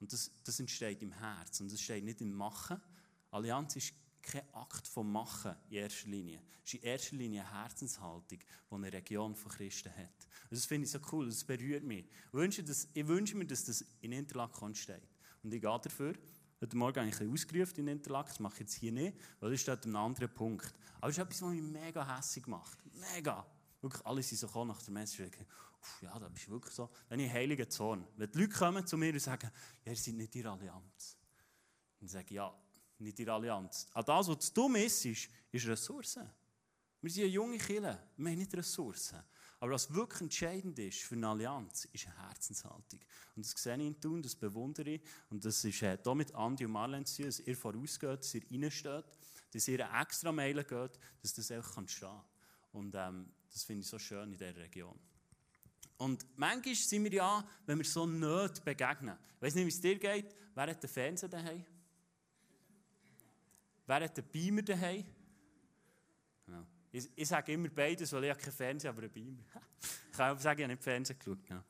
Und 0.00 0.10
das, 0.10 0.30
das 0.44 0.60
entsteht 0.60 1.02
im 1.02 1.12
Herz 1.12 1.60
und 1.60 1.66
das 1.66 1.74
entsteht 1.74 2.04
nicht 2.04 2.22
im 2.22 2.32
Machen. 2.32 2.80
Allianz 3.32 3.76
ist 3.76 3.94
kein 4.22 4.42
Akt 4.54 4.86
vom 4.86 5.10
Machen 5.10 5.56
in 5.68 5.78
erster 5.78 6.08
Linie. 6.08 6.40
Es 6.64 6.74
ist 6.74 6.80
in 6.80 6.88
erster 6.88 7.16
Linie 7.16 7.40
eine 7.40 7.62
Herzenshaltung, 7.62 8.38
die 8.38 8.74
eine 8.74 8.92
Region 8.92 9.34
von 9.34 9.50
Christen 9.50 9.90
hat. 9.90 10.28
Und 10.44 10.52
das 10.52 10.66
finde 10.66 10.84
ich 10.84 10.92
so 10.92 11.00
cool, 11.10 11.26
das 11.26 11.42
berührt 11.42 11.82
mich. 11.82 12.04
Ich 12.04 12.32
wünsche, 12.32 12.62
dass, 12.62 12.88
ich 12.92 13.06
wünsche 13.06 13.36
mir, 13.36 13.46
dass 13.46 13.64
das 13.64 13.84
in 14.00 14.12
Interlaken 14.12 14.74
steht. 14.74 15.02
Und 15.42 15.52
ich 15.52 15.60
gehe 15.60 15.80
dafür. 15.82 16.14
Heute 16.60 16.76
Morgen 16.76 17.00
habe 17.00 17.08
ich 17.08 17.14
ein 17.20 17.30
bisschen 17.30 17.32
ausgerufen 17.32 17.78
in 17.80 17.88
Interlaken, 17.88 18.28
das 18.28 18.38
mache 18.38 18.54
ich 18.54 18.60
jetzt 18.60 18.74
hier 18.74 18.92
nicht, 18.92 19.16
weil 19.40 19.50
das 19.50 19.60
steht 19.60 19.84
an 19.84 19.96
einem 19.96 19.96
anderen 19.96 20.32
Punkt. 20.32 20.72
Aber 21.00 21.08
es 21.08 21.18
ist 21.18 21.24
etwas, 21.24 21.42
was 21.42 21.50
mich 21.50 21.62
mega 21.62 22.16
hässlich 22.16 22.46
macht. 22.46 22.78
Mega. 23.14 23.44
Wirklich, 23.80 24.06
alle 24.06 24.22
sind 24.22 24.38
so 24.38 24.46
gekommen 24.46 24.68
nach 24.68 24.80
der 24.80 24.92
Messe 24.92 25.24
und 25.24 25.36
ja, 26.02 26.16
da 26.16 26.28
bist 26.28 26.46
du 26.46 26.52
wirklich 26.52 26.72
so. 26.72 26.88
Dann 27.08 27.18
habe 27.18 27.26
ich 27.26 27.32
heiligen 27.32 27.68
Zorn. 27.68 28.06
Wenn 28.16 28.30
die 28.30 28.38
Leute 28.38 28.52
kommen 28.52 28.86
zu 28.86 28.96
mir 28.96 29.12
und 29.12 29.18
sagen, 29.18 29.50
ja, 29.84 29.90
ihr 29.90 29.96
seid 29.96 30.14
nicht 30.14 30.36
in 30.36 30.46
Allianz. 30.46 31.16
Dann 31.98 32.08
sage 32.08 32.26
ich, 32.26 32.32
ja, 32.32 32.54
nicht 32.98 33.18
in 33.20 33.28
Allianz. 33.28 33.86
An 33.92 34.04
das, 34.04 34.28
was 34.28 34.38
zu 34.46 34.54
dumm 34.54 34.76
ist, 34.76 35.04
ist, 35.04 35.28
Ressourcen. 35.52 36.28
Wir 37.00 37.10
sind 37.10 37.24
eine 37.24 37.32
junge 37.32 37.58
Kirche, 37.58 37.98
wir 38.16 38.30
haben 38.30 38.38
nicht 38.38 38.54
Ressourcen. 38.54 39.22
Aber 39.60 39.72
was 39.72 39.92
wirklich 39.94 40.22
entscheidend 40.22 40.78
ist 40.80 41.02
für 41.02 41.14
eine 41.14 41.28
Allianz, 41.28 41.84
ist 41.92 42.06
eine 42.06 42.28
Herzenshaltung. 42.28 43.00
Und 43.36 43.46
das 43.46 43.52
sehe 43.52 43.76
ich 43.76 43.86
in 43.86 44.00
tun, 44.00 44.22
das 44.22 44.34
bewundere 44.34 44.90
ich. 44.90 45.02
Und 45.30 45.44
das 45.44 45.64
ist 45.64 45.82
äh, 45.82 45.98
mit 46.14 46.34
Andi 46.34 46.64
und 46.64 46.72
Marlene 46.72 47.04
zu 47.04 47.22
dass 47.22 47.40
ihr 47.40 47.56
vorausgeht, 47.56 48.20
dass 48.20 48.34
ihr 48.34 48.42
reinsteht, 48.50 49.04
dass 49.52 49.68
ihr 49.68 49.86
eine 49.86 50.02
extra 50.02 50.32
Meile 50.32 50.64
geht, 50.64 50.98
dass 51.22 51.34
das 51.34 51.52
auch 51.52 51.64
stehen 51.72 51.86
kann. 52.00 52.22
Und 52.72 52.94
ähm, 52.96 53.32
das 53.52 53.64
finde 53.64 53.82
ich 53.82 53.88
so 53.88 53.98
schön 53.98 54.32
in 54.32 54.38
dieser 54.38 54.56
Region. 54.56 54.98
Und 55.98 56.26
manchmal 56.36 56.74
sind 56.74 57.04
wir 57.04 57.12
ja, 57.12 57.48
wenn 57.66 57.78
wir 57.78 57.84
so 57.84 58.04
nicht 58.04 58.64
begegnen. 58.64 59.16
Ich 59.36 59.42
weiß 59.42 59.54
nicht, 59.54 59.66
wie 59.66 59.68
es 59.68 59.80
dir 59.80 59.98
geht. 59.98 60.34
Wer 60.54 60.66
hat 60.66 60.82
den 60.82 60.90
Fernseher 60.90 61.28
daheim? 61.28 61.64
Wer 63.92 64.04
hat 64.04 64.16
den 64.16 64.24
Beamer 64.24 64.62
daheim? 64.62 65.04
Ja. 66.46 66.64
Ich, 66.90 67.10
ich, 67.14 67.28
sage 67.28 67.52
immer 67.52 67.68
beides, 67.68 68.10
weil 68.14 68.24
ich 68.24 68.30
habe 68.30 68.40
keinen 68.40 68.52
Fernseher, 68.52 68.90
aber 68.90 69.02
einen 69.02 69.12
Beamer. 69.12 69.42
ich 70.10 70.16
kann 70.16 70.34
auch 70.34 70.40
sagen, 70.40 70.60
ich 70.60 70.64
habe 70.64 70.72
nicht 70.72 70.82
Fernsehen 70.82 71.18
geschaut. 71.18 71.50
Ja. 71.50 71.62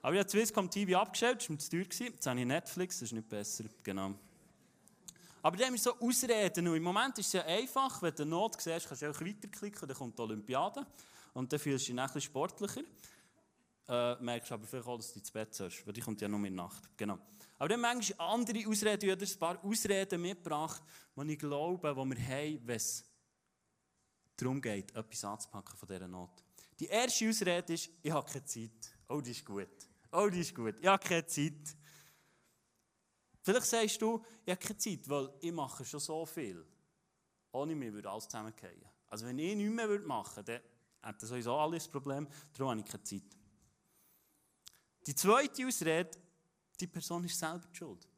Aber 0.00 0.14
ich 0.14 0.18
habe 0.18 0.28
Swisscom 0.28 0.68
TV 0.68 0.98
abgestellt, 0.98 1.36
das 1.36 1.48
war 1.48 1.54
mir 1.54 1.58
zu 1.60 1.70
teuer. 1.70 2.08
Jetzt 2.08 2.26
habe 2.26 2.40
ich 2.40 2.46
Netflix, 2.46 2.96
das 2.96 3.02
ist 3.02 3.12
nicht 3.12 3.28
besser. 3.28 3.64
Genau. 3.84 4.14
Aber 5.42 5.56
dann 5.56 5.66
haben 5.66 5.74
wir 5.74 5.80
so 5.80 5.96
Ausreden. 6.00 6.66
Und 6.66 6.74
im 6.74 6.82
Moment 6.82 7.16
ist 7.20 7.28
es 7.28 7.32
ja 7.34 7.44
einfach, 7.44 8.02
wenn 8.02 8.14
du 8.16 8.24
Not 8.26 8.60
siehst, 8.60 8.88
kannst 8.88 9.02
du 9.02 9.10
auch 9.10 9.20
weiterklicken, 9.20 9.86
dann 9.86 9.96
kommt 9.96 10.18
die 10.18 10.22
Olympiade. 10.22 10.84
Und 11.34 11.52
dann 11.52 11.60
fühlst 11.60 11.88
du 11.88 11.92
dich 11.92 12.00
ein 12.00 12.20
sportlicher. 12.20 12.82
Äh, 13.86 14.16
merkst 14.16 14.50
aber 14.50 14.66
vielleicht 14.66 14.88
auch, 14.88 14.96
dass 14.96 15.12
du 15.12 15.20
ins 15.20 15.30
Bett 15.30 15.54
sollst, 15.54 15.86
weil 15.86 15.92
die 15.92 16.00
kommt 16.00 16.20
ja 16.20 16.26
nur 16.26 16.38
in 16.38 16.56
der 16.56 16.64
Nacht. 16.64 16.82
Genau. 16.96 17.20
Aber 17.62 17.68
dann 17.68 17.80
manchmal 17.80 18.28
andere 18.28 18.66
Ausreden, 18.66 19.04
ich 19.04 19.12
habe 19.12 19.24
ein 19.24 19.38
paar 19.38 19.64
Ausreden 19.64 20.20
mitgebracht, 20.20 20.82
die 21.14 21.32
ich 21.34 21.38
glaube, 21.38 21.94
die 21.94 22.10
wir 22.10 22.26
haben, 22.26 22.66
wenn 22.66 22.74
es 22.74 23.04
darum 24.36 24.60
geht, 24.60 24.92
etwas 24.96 25.24
anzupacken 25.24 25.76
von 25.76 25.86
dieser 25.86 26.08
Not. 26.08 26.42
Die 26.80 26.86
erste 26.86 27.28
Ausrede 27.28 27.72
ist, 27.72 27.88
ich 28.02 28.10
habe 28.10 28.28
keine 28.28 28.44
Zeit. 28.44 28.98
Oh, 29.08 29.20
die 29.20 29.30
ist 29.30 29.44
gut. 29.44 29.68
Oh, 30.10 30.28
die 30.28 30.40
ist 30.40 30.52
gut. 30.52 30.74
Ich 30.80 30.86
habe 30.88 31.06
keine 31.06 31.24
Zeit. 31.24 31.76
Vielleicht 33.42 33.66
sagst 33.66 34.02
du, 34.02 34.20
ich 34.44 34.50
habe 34.50 34.60
keine 34.60 34.78
Zeit, 34.78 35.08
weil 35.08 35.32
ich 35.40 35.52
mache 35.52 35.84
schon 35.84 36.00
so 36.00 36.26
viel. 36.26 36.66
Ohne 37.52 37.76
mich 37.76 37.92
würde 37.92 38.10
alles 38.10 38.24
zusammengehen. 38.24 38.84
Also 39.06 39.24
wenn 39.24 39.38
ich 39.38 39.54
nichts 39.54 39.72
mehr 39.72 40.00
machen 40.00 40.36
würde, 40.38 40.62
dann 41.00 41.12
hätte 41.12 41.26
sowieso 41.26 41.56
alles 41.56 41.86
Problem. 41.86 42.26
Darum 42.54 42.70
habe 42.70 42.80
ich 42.80 42.86
keine 42.86 43.04
Zeit. 43.04 43.36
Die 45.06 45.14
zweite 45.14 45.64
Ausrede, 45.64 46.10
die 46.80 46.86
Person 46.86 47.24
ist 47.24 47.38
selber 47.38 47.66
die 47.70 47.76
schuld. 47.76 48.08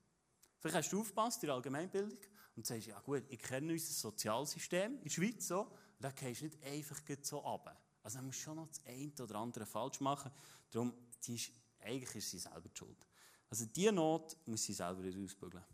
Vielleicht 0.59 0.77
hast 0.77 0.93
du 0.93 1.01
aufgepasst 1.01 1.43
in 1.43 1.49
der 1.49 1.57
Allgemeinbildung 1.57 2.19
und 2.57 2.67
sagst, 2.67 2.87
ja 2.87 2.99
gut, 3.01 3.25
ich 3.29 3.39
kenne 3.39 3.73
unser 3.73 3.93
Sozialsystem 3.93 4.97
in 4.97 5.03
der 5.03 5.11
Schweiz 5.11 5.49
so, 5.49 5.71
da 6.01 6.11
gehst 6.11 6.41
du 6.41 6.47
nicht 6.47 6.63
einfach 6.63 7.01
so 7.23 7.39
runter. 7.39 7.77
Also 8.03 8.19
man 8.19 8.27
muss 8.27 8.37
schon 8.37 8.57
noch 8.57 8.69
das 8.69 8.85
eine 8.87 9.13
oder 9.21 9.37
andere 9.37 9.67
falsch 9.67 10.01
machen. 10.01 10.31
Darum, 10.71 10.93
die 11.25 11.35
ist, 11.35 11.53
eigentlich 11.81 12.17
ist 12.17 12.31
sie 12.31 12.39
selber 12.39 12.69
die 12.69 12.77
schuld. 12.77 13.07
Also 13.51 13.67
diese 13.67 13.93
Not 13.93 14.37
muss 14.47 14.63
sie 14.63 14.73
selber 14.73 15.01
ausbügeln. 15.01 15.65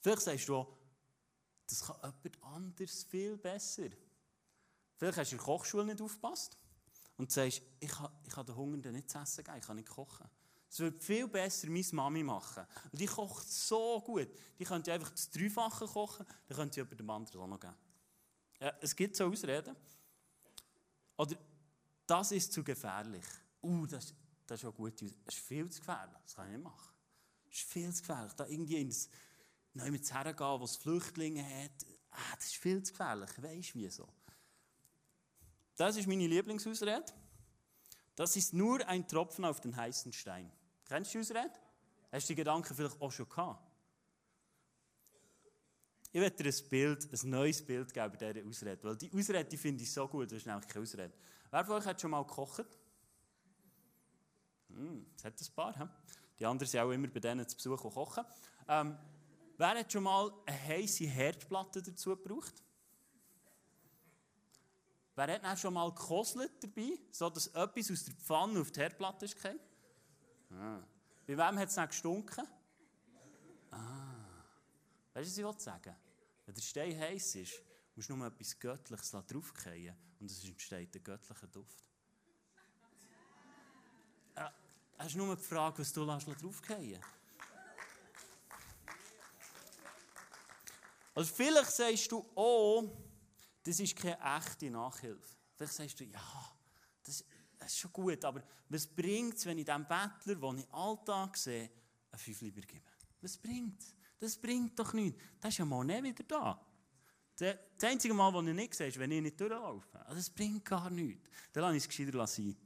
Vielleicht 0.00 0.22
sagst 0.22 0.48
du 0.48 0.56
auch, 0.56 0.78
das 1.68 1.82
kann 1.84 1.96
jemand 2.00 2.42
anders 2.42 3.04
viel 3.04 3.36
besser. 3.36 3.88
Vielleicht 4.96 5.18
hast 5.18 5.30
du 5.30 5.36
in 5.36 5.38
der 5.38 5.46
Kochschule 5.46 5.84
nicht 5.84 6.00
aufgepasst 6.00 6.56
und 7.16 7.30
sagst, 7.30 7.62
ich 7.78 7.88
kann, 7.90 8.10
ich 8.24 8.32
kann 8.32 8.46
den 8.46 8.56
Hungernden 8.56 8.92
nicht 8.92 9.10
zu 9.10 9.18
essen 9.18 9.44
geben, 9.44 9.58
ich 9.58 9.66
kann 9.66 9.76
nicht 9.76 9.88
kochen. 9.88 10.28
Es 10.72 10.78
würde 10.78 10.98
viel 11.00 11.28
besser 11.28 11.68
meine 11.68 11.84
Mami 11.92 12.22
machen. 12.22 12.64
Und 12.90 12.98
die 12.98 13.04
kocht 13.04 13.46
so 13.46 14.00
gut. 14.00 14.28
Die 14.58 14.64
könnte 14.64 14.90
einfach 14.90 15.10
das 15.10 15.28
Dreifache 15.28 15.84
kochen, 15.84 16.24
dann 16.48 16.56
könnte 16.56 16.76
sie 16.76 16.80
über 16.80 16.96
den 16.96 17.10
anderen 17.10 17.42
auch 17.42 17.46
noch 17.46 17.60
geben. 17.60 17.74
Ja, 18.58 18.72
es 18.80 18.96
gibt 18.96 19.14
so 19.14 19.26
Ausreden. 19.26 19.76
Oder, 21.18 21.36
das 22.06 22.32
ist 22.32 22.54
zu 22.54 22.64
gefährlich. 22.64 23.26
Uh, 23.62 23.84
das, 23.84 24.14
das 24.46 24.62
ist 24.62 24.66
auch 24.66 24.74
gut. 24.74 24.94
Das 25.02 25.10
ist 25.10 25.44
viel 25.44 25.68
zu 25.68 25.80
gefährlich. 25.80 26.16
Das 26.22 26.36
kann 26.36 26.46
ich 26.46 26.52
nicht 26.52 26.64
machen. 26.64 26.94
Das 27.44 27.54
ist 27.54 27.68
viel 27.68 27.92
zu 27.92 28.00
gefährlich. 28.00 28.32
Da 28.32 28.46
irgendwie 28.46 28.80
ins 28.80 29.10
Neues 29.74 30.10
hergehen, 30.10 30.58
wo 30.58 30.64
es 30.64 30.76
Flüchtlinge 30.76 31.44
hat. 31.44 31.86
Ah, 32.12 32.34
das 32.36 32.46
ist 32.46 32.56
viel 32.56 32.82
zu 32.82 32.92
gefährlich. 32.92 33.30
Weisst 33.42 33.74
du, 33.74 33.78
wieso? 33.78 34.08
Das 35.76 35.98
ist 35.98 36.08
meine 36.08 36.26
Lieblingsausrede. 36.26 37.12
Das 38.14 38.36
ist 38.36 38.54
nur 38.54 38.88
ein 38.88 39.06
Tropfen 39.06 39.44
auf 39.44 39.60
den 39.60 39.76
heißen 39.76 40.14
Stein. 40.14 40.50
Kennst 40.84 41.14
du 41.14 41.18
die 41.18 41.22
Ausrede? 41.22 41.52
Hast 42.10 42.28
du 42.28 42.32
die 42.32 42.36
Gedanken 42.36 42.74
vielleicht 42.74 43.00
auch 43.00 43.10
schon 43.10 43.28
gehabt? 43.28 43.72
Ich 46.14 46.20
werde 46.20 46.36
dir 46.36 46.52
ein 46.52 46.68
Bild, 46.68 47.08
ein 47.10 47.30
neues 47.30 47.64
Bild 47.64 47.92
geben 47.94 48.12
bei 48.18 48.32
dieser 48.32 48.46
Ausrede. 48.46 48.84
Weil 48.84 48.96
die 48.96 49.10
Ausrede 49.14 49.44
die 49.46 49.56
finde 49.56 49.82
ich 49.82 49.90
so 49.90 50.06
gut, 50.06 50.26
das 50.26 50.38
ist 50.38 50.46
nämlich 50.46 50.68
keine 50.68 50.82
Ausrede. 50.82 51.14
Wer 51.50 51.64
von 51.64 51.76
euch 51.76 51.86
hat 51.86 52.00
schon 52.00 52.10
mal 52.10 52.22
gekocht? 52.22 52.66
Hm, 54.68 55.06
das 55.14 55.24
hat 55.24 55.40
ein 55.40 55.54
paar. 55.54 55.78
He? 55.78 55.84
Die 56.38 56.46
anderen 56.46 56.68
sind 56.68 56.80
auch 56.80 56.90
immer 56.90 57.08
bei 57.08 57.20
denen 57.20 57.48
zu 57.48 57.56
Besuch 57.56 57.82
und 57.84 57.94
kochen. 57.94 58.24
Ähm, 58.68 58.98
wer 59.56 59.68
hat 59.68 59.90
schon 59.90 60.02
mal 60.02 60.30
eine 60.44 60.68
heiße 60.68 61.04
Herdplatte 61.04 61.82
dazu 61.82 62.10
gebraucht? 62.10 62.62
Wer 65.14 65.34
hat 65.34 65.44
auch 65.44 65.56
schon 65.56 65.74
mal 65.74 65.90
gekostet 65.90 66.52
dabei, 66.60 66.98
sodass 67.10 67.48
etwas 67.48 67.90
aus 67.90 68.04
der 68.04 68.14
Pfanne 68.14 68.60
auf 68.60 68.70
die 68.70 68.80
Herdplatte 68.80 69.24
ist 69.26 69.36
gekommen? 69.36 69.60
Ah. 70.62 70.80
Bei 71.26 71.36
wem 71.36 71.58
hat 71.58 71.68
es 71.68 71.74
dann 71.74 71.88
gestunken? 71.88 72.46
Ah. 73.72 74.44
Weißt 75.12 75.36
du, 75.36 75.44
was 75.44 75.56
ich 75.56 75.62
sagen 75.62 75.96
Wenn 76.46 76.54
der 76.54 76.62
Stein 76.62 76.98
heiß 76.98 77.34
ist, 77.36 77.62
musst 77.96 78.08
du 78.08 78.16
nur 78.16 78.28
etwas 78.28 78.58
Göttliches 78.58 79.10
draufgehen 79.10 79.96
und 80.20 80.30
es 80.30 80.44
entsteht 80.44 80.94
ein 80.94 81.02
göttlicher 81.02 81.48
Duft. 81.48 81.84
Ja, 84.36 84.54
hast 84.98 85.14
du 85.14 85.18
nur 85.18 85.36
die 85.36 85.42
Frage, 85.42 85.80
was 85.80 85.92
du 85.92 86.04
draufgehen 86.06 87.02
Also 91.14 91.34
vielleicht 91.34 91.72
sagst 91.72 92.10
du, 92.10 92.24
oh, 92.34 92.88
das 93.64 93.80
ist 93.80 93.96
keine 93.96 94.18
echte 94.38 94.70
Nachhilfe. 94.70 95.36
Vielleicht 95.56 95.74
sagst 95.74 96.00
du, 96.00 96.04
ja, 96.04 96.56
das, 97.02 97.24
das 97.62 97.72
ist 97.72 97.78
schon 97.78 97.92
gut, 97.92 98.24
aber 98.24 98.42
was 98.68 98.86
bringt 98.86 99.34
es, 99.34 99.46
wenn 99.46 99.58
ich 99.58 99.64
dem 99.64 99.86
Bettler, 99.86 100.34
den 100.34 100.58
ich 100.58 100.72
Alltag 100.72 101.36
sehe, 101.36 101.70
ein 102.10 102.18
Fünf 102.18 102.40
lieber 102.40 102.60
gebe? 102.62 102.84
Was 103.20 103.36
bringt? 103.36 103.82
Das 104.18 104.36
bringt 104.36 104.78
doch 104.78 104.92
nichts. 104.92 105.22
Das 105.40 105.54
ist 105.54 105.58
ja 105.58 105.64
mal 105.64 105.84
nicht 105.84 106.04
wieder 106.04 106.24
da. 106.24 106.66
Das 107.36 107.56
einzige 107.82 108.14
Mal, 108.14 108.32
das 108.32 108.46
ich 108.46 108.54
nicht 108.54 108.74
sehe, 108.74 108.88
ist, 108.88 108.98
wenn 108.98 109.10
ich 109.10 109.22
nicht 109.22 109.40
durchlaufe. 109.40 109.98
Also 110.00 110.16
das 110.16 110.30
bringt 110.30 110.64
gar 110.64 110.90
nichts. 110.90 111.28
Dann 111.52 111.62
lasse 111.62 111.76
ich 111.76 111.82
es 111.82 111.88
gescheiter 111.88 112.26
sein. 112.26 112.56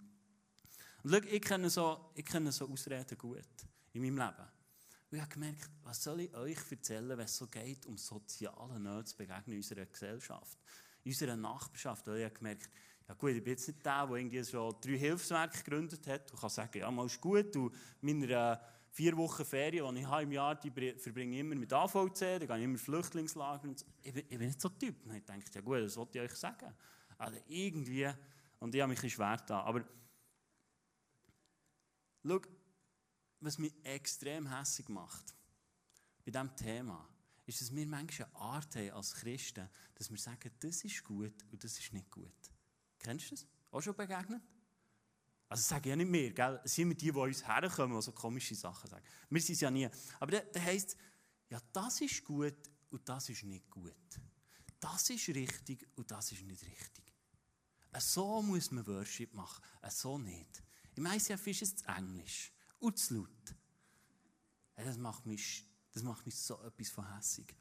Und 1.03 1.11
schau, 1.11 1.19
ich 1.19 1.41
kenne, 1.41 1.71
so, 1.71 2.11
ich 2.15 2.25
kenne 2.25 2.53
so 2.53 2.69
Ausreden 2.69 3.17
gut 3.17 3.47
in 3.93 4.03
meinem 4.03 4.19
Leben. 4.19 4.49
Und 5.11 5.17
ich 5.17 5.21
habe 5.21 5.33
gemerkt, 5.33 5.71
was 5.85 6.03
soll 6.03 6.21
ich 6.21 6.35
euch 6.35 6.59
erzählen, 6.71 7.09
wenn 7.09 7.21
es 7.21 7.37
so 7.37 7.47
geht, 7.47 7.87
um 7.87 7.97
soziale 7.97 8.81
Nöte 8.81 9.05
zu 9.05 9.17
begegnen 9.17 9.53
in 9.53 9.59
unserer 9.59 9.87
Gesellschaft, 9.87 10.59
in 11.05 11.13
unserer 11.13 11.37
Nachbarschaft. 11.37 12.09
Und 12.09 12.17
ich 12.17 12.25
habe 12.25 12.35
gemerkt, 12.35 12.69
ja 13.09 13.15
gut, 13.15 13.31
ich 13.31 13.43
bin 13.43 13.53
jetzt 13.53 13.69
nicht 13.69 13.85
der, 13.85 14.07
der 14.07 14.17
irgendwie 14.17 14.45
schon 14.45 14.75
drei 14.81 14.99
Hilfswerke 14.99 15.63
gegründet 15.63 16.07
hat 16.07 16.33
und 16.33 16.41
kann 16.41 16.51
sagen, 16.51 16.79
ja, 16.79 16.91
mal 16.91 17.07
ist 17.07 17.21
gut, 17.21 17.55
du, 17.55 17.71
meine 18.01 18.27
äh, 18.27 18.57
vier 18.91 19.17
Wochen 19.17 19.45
Ferien, 19.45 19.95
die 19.95 20.01
ich 20.01 20.07
habe 20.07 20.23
im 20.23 20.33
Jahr, 20.33 20.55
die 20.55 20.71
verbringe 20.71 21.35
ich 21.35 21.41
immer 21.41 21.55
mit 21.55 21.73
AVC, 21.73 22.41
da 22.41 22.47
gehe 22.47 22.59
ich 22.59 22.65
immer 22.65 22.79
Flüchtlingslager 22.79 23.69
und 23.69 23.79
so. 23.79 23.87
ich, 24.03 24.13
bin, 24.13 24.25
ich 24.29 24.39
bin 24.39 24.49
nicht 24.49 24.61
so 24.61 24.69
ein 24.69 24.79
Typ. 24.79 25.05
Und 25.05 25.15
ich 25.15 25.25
denke, 25.25 25.51
ja 25.55 25.61
gut, 25.61 25.79
das 25.79 25.97
wollte 25.97 26.19
ich 26.19 26.31
euch 26.31 26.37
sagen. 26.37 26.75
Also 27.19 27.39
irgendwie, 27.47 28.11
und 28.59 28.75
ich 28.75 28.81
habe 28.81 28.91
mich 28.91 29.03
ein 29.03 29.11
schwer 29.11 29.37
da. 29.47 29.61
Aber 29.61 29.85
schau, 32.25 32.41
was 33.41 33.59
mich 33.59 33.75
extrem 33.85 34.47
hässlich 34.47 34.89
macht 34.89 35.35
bei 36.25 36.33
diesem 36.33 36.57
Thema, 36.57 37.09
ist, 37.45 37.61
dass 37.61 37.75
wir 37.75 37.87
manchmal 37.87 38.29
eine 38.29 38.41
Art 38.41 38.75
haben 38.75 38.91
als 38.91 39.15
Christen, 39.15 39.69
dass 39.95 40.11
wir 40.11 40.19
sagen, 40.19 40.51
das 40.59 40.85
ist 40.85 41.05
gut 41.05 41.35
und 41.53 41.63
das 41.63 41.79
ist 41.79 41.93
nicht 41.93 42.11
gut. 42.11 42.56
Kennst 43.07 43.31
du 43.31 43.35
das? 43.37 43.47
Auch 43.71 43.81
schon 43.81 43.95
begegnet? 43.95 44.43
Also 45.49 45.63
sage 45.63 45.83
ich 45.83 45.91
ja 45.91 45.97
nicht 45.97 46.11
mehr, 46.11 46.33
gell? 46.33 46.61
Es 46.65 46.75
sind 46.75 46.83
immer 46.83 46.95
die, 46.95 47.13
die 47.13 47.17
uns 47.17 47.47
herkommen 47.47 47.95
und 47.95 48.03
so 48.03 48.11
komische 48.11 48.57
Sachen 48.57 48.91
sagen. 48.91 49.05
Wir 49.31 49.41
sind 49.41 49.55
es 49.55 49.61
ja 49.61 49.71
nie. 49.71 49.89
Aber 50.19 50.33
das, 50.33 50.43
das 50.53 50.63
heisst, 50.65 50.97
ja, 51.49 51.61
das 51.73 52.01
ist 52.01 52.25
gut 52.25 52.57
und 52.91 53.09
das 53.09 53.29
ist 53.29 53.45
nicht 53.45 53.71
gut. 53.71 53.95
Das 54.81 55.09
ist 55.09 55.29
richtig 55.29 55.87
und 55.95 56.11
das 56.11 56.33
ist 56.33 56.43
nicht 56.43 56.61
richtig. 56.65 57.15
So 57.97 58.43
muss 58.43 58.73
man 58.73 58.85
Worship 58.89 59.33
machen, 59.35 59.63
so 59.89 60.19
nicht. 60.19 60.65
Im 60.97 61.07
ICF 61.07 61.47
ist 61.47 61.63
es 61.63 61.77
zu 61.77 61.85
Englisch 61.87 62.53
und 62.81 62.99
zu 62.99 63.19
laut. 63.19 63.55
Das 64.75 64.99
macht 64.99 65.27
mich, 65.27 65.65
das 65.93 66.03
macht 66.03 66.27
mich 66.27 66.35
so 66.37 66.61
etwas 66.61 66.89
von 66.89 67.17
hässig. 67.17 67.55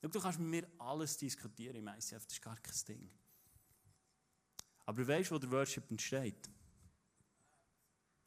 Du 0.00 0.08
kannst 0.08 0.38
mit 0.38 0.48
mir 0.48 0.68
alles 0.78 1.18
diskutieren 1.18 1.76
im 1.76 1.88
ICF, 1.88 2.24
das 2.24 2.32
ist 2.32 2.40
gar 2.40 2.56
kein 2.56 2.74
Ding. 2.88 3.10
Aber 4.88 5.06
weißt 5.06 5.30
du, 5.30 5.34
wo 5.34 5.38
der 5.38 5.50
Worship 5.50 5.90
entsteht? 5.90 6.48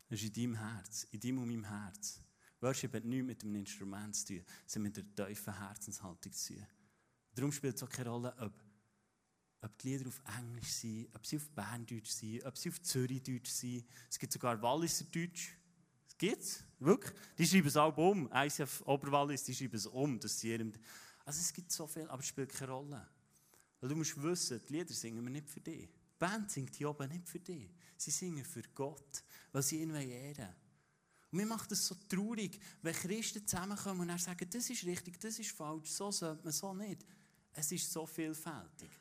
Das 0.08 0.22
ist 0.22 0.38
in 0.38 0.54
deinem 0.54 0.56
Herz, 0.60 1.08
in 1.10 1.20
deinem 1.20 1.40
und 1.40 1.48
meinem 1.48 1.64
Herz. 1.64 2.22
Worship 2.60 2.94
hat 2.94 3.04
nichts 3.04 3.26
mit 3.26 3.42
dem 3.42 3.56
Instrument 3.56 4.16
zu 4.16 4.28
tun, 4.28 4.46
sondern 4.68 4.94
mit 4.94 5.18
der 5.18 5.28
tiefen 5.28 5.58
Herzenshaltung 5.58 6.32
zu 6.32 6.54
tun. 6.54 6.68
Darum 7.34 7.52
spielt 7.52 7.78
es 7.78 7.82
auch 7.82 7.90
keine 7.90 8.10
Rolle, 8.10 8.36
ob, 8.38 8.54
ob 9.62 9.78
die 9.80 9.90
Lieder 9.90 10.08
auf 10.08 10.22
Englisch 10.38 10.68
sind, 10.68 11.10
ob 11.16 11.26
sie 11.26 11.38
auf 11.38 11.50
Berndeutsch 11.50 12.12
sind, 12.12 12.46
ob 12.46 12.56
sie 12.56 12.70
auf 12.70 12.80
Zürichdeutsch 12.80 13.50
sind. 13.50 13.84
Es 14.08 14.20
gibt 14.20 14.32
sogar 14.32 14.62
Walliserdeutsch. 14.62 15.54
Das 16.06 16.16
gibt 16.16 16.44
es, 16.44 16.64
wirklich. 16.78 17.16
Die 17.40 17.48
schreiben 17.48 17.70
es 17.70 17.78
auch 17.78 17.98
um. 17.98 18.30
ICF 18.32 18.84
Oberwallis, 18.86 19.44
die 19.46 19.56
schreiben 19.56 19.78
es 19.78 19.88
um. 19.88 20.20
Dass 20.20 20.40
sie 20.40 20.52
ihrem 20.52 20.74
also 21.26 21.40
es 21.40 21.52
gibt 21.52 21.72
so 21.72 21.88
viel, 21.88 22.08
aber 22.08 22.20
es 22.20 22.28
spielt 22.28 22.54
keine 22.54 22.72
Rolle. 22.72 23.10
Weil 23.80 23.90
du 23.90 23.96
musst 23.96 24.22
wissen, 24.22 24.62
die 24.70 24.74
Lieder 24.74 24.94
singen 24.94 25.24
wir 25.24 25.32
nicht 25.32 25.50
für 25.50 25.60
dich. 25.60 25.90
Band 26.22 26.52
singt 26.52 26.76
hier 26.76 26.92
oben 26.92 27.10
nicht 27.10 27.28
für 27.28 27.40
dich. 27.40 27.68
Sie 27.98 28.12
singen 28.12 28.46
für 28.46 28.62
Gott, 28.76 29.24
weil 29.52 29.64
sie 29.64 29.82
ihn 29.82 29.90
ehren 29.96 30.56
Und 31.32 31.38
mir 31.38 31.48
macht 31.48 31.72
es 31.72 31.88
so 31.88 31.96
traurig, 32.08 32.60
wenn 32.84 32.94
Christen 32.94 33.48
zusammenkommen 33.48 34.08
und 34.08 34.22
sagen, 34.22 34.48
das 34.48 34.70
ist 34.70 34.86
richtig, 34.86 35.20
das 35.20 35.40
ist 35.40 35.50
falsch, 35.50 35.90
so 35.90 36.12
sollte 36.12 36.44
man, 36.44 36.54
so 36.54 36.76
nicht. 36.76 37.04
Es 37.54 37.72
ist 37.72 37.92
so 37.92 38.06
vielfältig. 38.06 38.92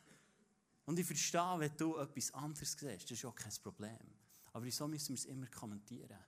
Und 0.87 0.99
ich 0.99 1.07
verstehe, 1.07 1.59
wenn 1.59 1.77
du 1.77 1.99
etwas 1.99 2.33
anderes 2.33 2.73
siehst, 2.73 3.05
das 3.05 3.11
ist 3.11 3.25
auch 3.27 3.35
kein 3.35 3.53
Problem. 3.63 3.99
Aber 4.55 4.65
wieso 4.65 4.89
müssen 4.89 5.11
wir 5.11 5.17
es 5.17 5.27
immer 5.27 5.47
kommentieren? 5.49 6.25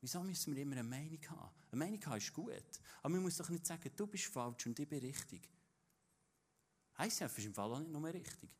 Wieso 0.00 0.22
müssen 0.22 0.54
wir 0.54 0.62
immer 0.62 0.76
eine 0.76 0.84
Meinung 0.84 1.28
haben? 1.28 1.50
Eine 1.72 1.78
Meinung 1.84 2.06
haben 2.06 2.18
ist 2.18 2.32
gut. 2.32 2.80
Aber 3.02 3.08
man 3.08 3.22
muss 3.22 3.36
doch 3.36 3.48
nicht 3.48 3.66
sagen, 3.66 3.90
du 3.96 4.06
bist 4.06 4.26
falsch 4.26 4.64
und 4.66 4.78
ich 4.78 4.88
bin 4.88 5.00
richtig. 5.00 5.50
ICF 7.00 7.36
ist 7.36 7.44
im 7.46 7.54
Fall 7.54 7.72
auch 7.72 7.80
nicht 7.80 7.90
nur 7.90 8.04
richtig. 8.04 8.59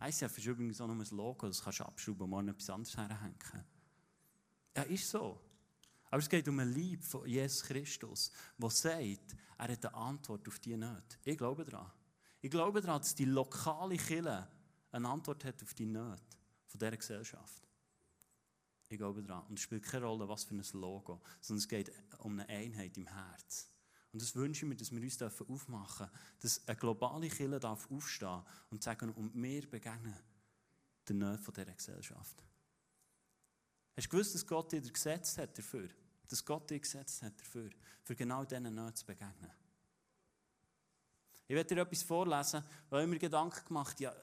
ICF 0.00 0.38
ist 0.38 0.46
übrigens 0.46 0.80
auch 0.80 0.86
nur 0.86 0.96
ein 0.96 1.16
Logo, 1.16 1.46
das 1.46 1.62
kannst 1.62 1.80
du 1.80 1.84
abschrauben 1.84 2.22
und 2.22 2.30
morgen 2.30 2.48
etwas 2.48 2.70
anderes 2.70 2.96
herhängen. 2.96 3.64
Ja, 4.76 4.82
ist 4.82 5.08
so. 5.08 5.40
Aber 6.10 6.18
es 6.18 6.28
geht 6.28 6.46
um 6.48 6.58
ein 6.58 6.72
Lieb 6.72 7.02
von 7.02 7.26
Jesus 7.26 7.62
Christus, 7.62 8.30
der 8.56 8.70
sagt, 8.70 9.36
er 9.58 9.68
hat 9.72 9.86
eine 9.86 9.94
Antwort 9.94 10.46
auf 10.46 10.58
die 10.58 10.76
nicht. 10.76 11.18
Ich 11.24 11.36
glaube 11.36 11.64
daran. 11.64 11.90
Ich 12.40 12.50
glaube 12.50 12.80
daran, 12.80 13.00
dass 13.00 13.14
die 13.14 13.24
lokale 13.24 13.96
Kirche 13.96 14.48
eine 14.92 15.08
Antwort 15.08 15.44
hat 15.44 15.62
auf 15.62 15.74
die 15.74 15.86
Nöte 15.86 16.22
von 16.66 16.78
dieser 16.78 16.96
Gesellschaft. 16.96 17.68
Ich 18.88 18.98
glaube 18.98 19.22
daran. 19.22 19.46
Und 19.46 19.58
es 19.58 19.62
spielt 19.62 19.82
keine 19.82 20.04
Rolle, 20.04 20.28
was 20.28 20.44
für 20.44 20.54
ein 20.54 20.62
Logo, 20.74 21.20
sondern 21.40 21.58
es 21.58 21.68
geht 21.68 21.92
um 22.18 22.38
eine 22.38 22.48
Einheit 22.48 22.96
im 22.96 23.06
Herz. 23.06 23.73
Und 24.14 24.22
das 24.22 24.36
wünsche 24.36 24.64
ich 24.64 24.68
mir, 24.68 24.76
dass 24.76 24.92
wir 24.92 25.02
uns 25.02 25.20
aufmachen 25.20 26.06
dürfen, 26.06 26.18
dass 26.38 26.68
eine 26.68 26.76
globale 26.76 27.28
Kirche 27.28 27.58
darf 27.58 27.90
und 27.90 28.80
sagen, 28.80 29.10
und 29.10 29.34
wir 29.34 29.68
begegnen 29.68 30.16
den 31.08 31.18
Nöten 31.18 31.52
dieser 31.52 31.74
Gesellschaft. 31.74 32.44
Hast 33.96 34.06
du 34.06 34.10
gewusst, 34.10 34.36
dass 34.36 34.46
Gott 34.46 34.70
dir 34.70 34.82
gesetzt 34.82 35.36
hat 35.38 35.58
dafür? 35.58 35.88
Dass 36.28 36.44
Gott 36.44 36.70
dir 36.70 36.78
gesetzt 36.78 37.22
hat 37.22 37.40
dafür, 37.40 37.70
für 38.04 38.14
genau 38.14 38.44
diesen 38.44 38.72
Nöten 38.72 38.94
zu 38.94 39.04
begegnen. 39.04 39.50
Ich 41.48 41.56
werde 41.56 41.74
dir 41.74 41.82
etwas 41.82 42.04
vorlesen, 42.04 42.62
weil 42.90 43.02
ich 43.02 43.10
mir 43.10 43.18
Gedanken 43.18 43.66
gemacht 43.66 43.98
ja, 43.98 44.14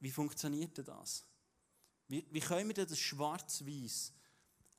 wie 0.00 0.10
funktioniert 0.10 0.76
das? 0.78 1.24
Wie, 2.08 2.26
wie 2.28 2.40
können 2.40 2.74
wir 2.74 2.84
das 2.84 2.98
schwarz-weiß 2.98 4.14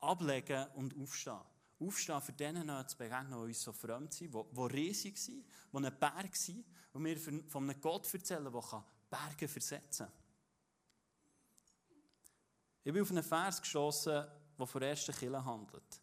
ablegen 0.00 0.66
und 0.74 0.94
aufstehen? 0.98 1.40
Aufstehen 1.86 2.20
für 2.20 2.32
denen 2.32 2.88
zu 2.88 2.96
begegnen, 2.96 3.30
die 3.30 3.46
uns 3.46 3.62
so 3.62 3.72
fremd 3.72 4.12
sind, 4.12 4.34
die, 4.34 4.42
die 4.52 4.60
riesig 4.60 5.18
sind, 5.18 5.44
die 5.72 5.76
ein 5.76 5.98
Berg 5.98 6.36
sind, 6.36 6.64
und 6.92 7.04
wir 7.04 7.18
von 7.18 7.68
einem 7.68 7.80
Gott 7.80 8.12
erzählen, 8.14 8.44
der 8.44 8.84
Berge 9.10 9.48
versetzen 9.48 10.06
kann. 10.06 10.14
Ich 12.84 12.92
bin 12.92 13.02
auf 13.02 13.10
einen 13.10 13.22
Vers 13.22 13.60
gestoßen, 13.60 14.26
der 14.58 14.66
von 14.66 14.82
ersten 14.82 15.14
Kille 15.14 15.44
handelt. 15.44 16.00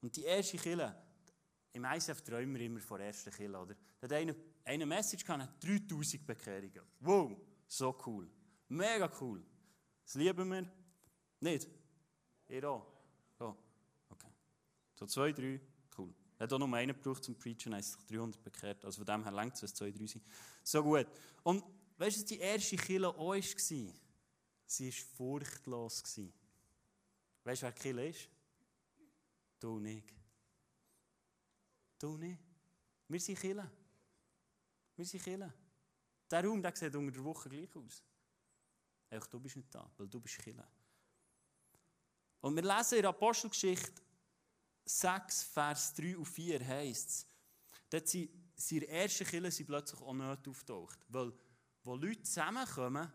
Und 0.00 0.16
die 0.16 0.24
erste 0.24 0.56
Kille, 0.56 0.94
im 1.72 1.84
ISF 1.84 2.22
träumen 2.22 2.54
wir 2.54 2.66
immer 2.66 2.80
von 2.80 3.00
ersten 3.00 3.30
Kille, 3.30 3.58
oder? 3.58 3.74
Da 4.00 4.06
hat 4.06 4.12
eine, 4.12 4.34
eine 4.64 4.86
Message 4.86 5.24
gehabt, 5.24 5.62
3000 5.62 6.26
Bekehrungen. 6.26 6.82
Wow, 7.00 7.36
so 7.66 7.96
cool. 8.06 8.28
Mega 8.68 9.10
cool. 9.20 9.44
Das 10.04 10.14
lieben 10.14 10.50
wir. 10.50 10.68
Nicht? 11.40 11.68
Ihr 12.48 12.68
auch? 12.68 12.97
So 14.98 15.06
zwei, 15.06 15.30
drei, 15.30 15.60
cool. 15.96 16.12
Hat 16.40 16.52
auch 16.52 16.58
noch 16.58 16.72
einen 16.72 16.92
gebraucht 16.92 17.22
zum 17.22 17.38
Preachen, 17.38 17.72
hat 17.72 17.84
sich 17.84 18.04
300 18.08 18.42
bekehrt. 18.42 18.84
Also 18.84 19.04
von 19.04 19.06
dem 19.06 19.22
her 19.22 19.30
längt 19.30 19.54
es, 19.54 19.62
es 19.62 19.72
zwei, 19.72 19.92
drei 19.92 20.06
sind. 20.06 20.24
So 20.64 20.82
gut. 20.82 21.06
Und 21.44 21.62
weißt 21.98 22.16
du, 22.16 22.20
was 22.20 22.24
die 22.24 22.38
erste 22.38 22.76
Kille 22.76 23.08
auch 23.08 23.28
war? 23.28 23.40
Sie 23.40 23.94
war 24.86 24.92
furchtlos. 25.16 26.02
Weißt 27.44 27.62
du, 27.62 27.66
wer 27.66 27.72
Kill 27.72 27.98
ist? 28.00 28.28
Du 29.60 29.78
nicht. 29.78 30.12
Du 31.96 32.16
nicht. 32.16 32.40
Wir 33.06 33.20
sind 33.20 33.38
Kille. 33.38 33.70
Wir 34.96 35.04
sind 35.04 35.22
Kille. 35.22 35.54
Der 36.28 36.44
Raum 36.44 36.60
der 36.60 36.74
sieht 36.74 36.96
unter 36.96 37.12
der 37.12 37.22
Woche 37.22 37.48
gleich 37.48 37.74
aus. 37.76 38.02
Einfach, 39.10 39.28
du 39.28 39.38
bist 39.38 39.54
nicht 39.54 39.72
da, 39.72 39.88
weil 39.96 40.08
du 40.08 40.18
bist 40.18 40.38
Kille. 40.38 40.66
Und 42.40 42.56
wir 42.56 42.62
lesen 42.64 42.96
in 42.96 43.02
der 43.02 43.10
Apostelgeschichte 43.10 44.07
6, 44.88 45.42
Vers 45.44 45.94
3 45.94 46.16
und 46.16 46.24
4 46.24 46.66
heisst 46.66 47.08
es, 47.08 47.26
dort 47.90 48.08
sind, 48.08 48.30
in 48.70 48.80
der 48.80 48.90
ersten 48.90 49.26
Kille 49.26 49.50
sind 49.50 49.66
plötzlich 49.66 50.00
auch 50.00 50.14
nicht 50.14 50.48
auftaucht. 50.48 50.98
Weil, 51.08 51.32
wo 51.84 51.94
Leute 51.94 52.22
zusammenkommen, 52.22 53.12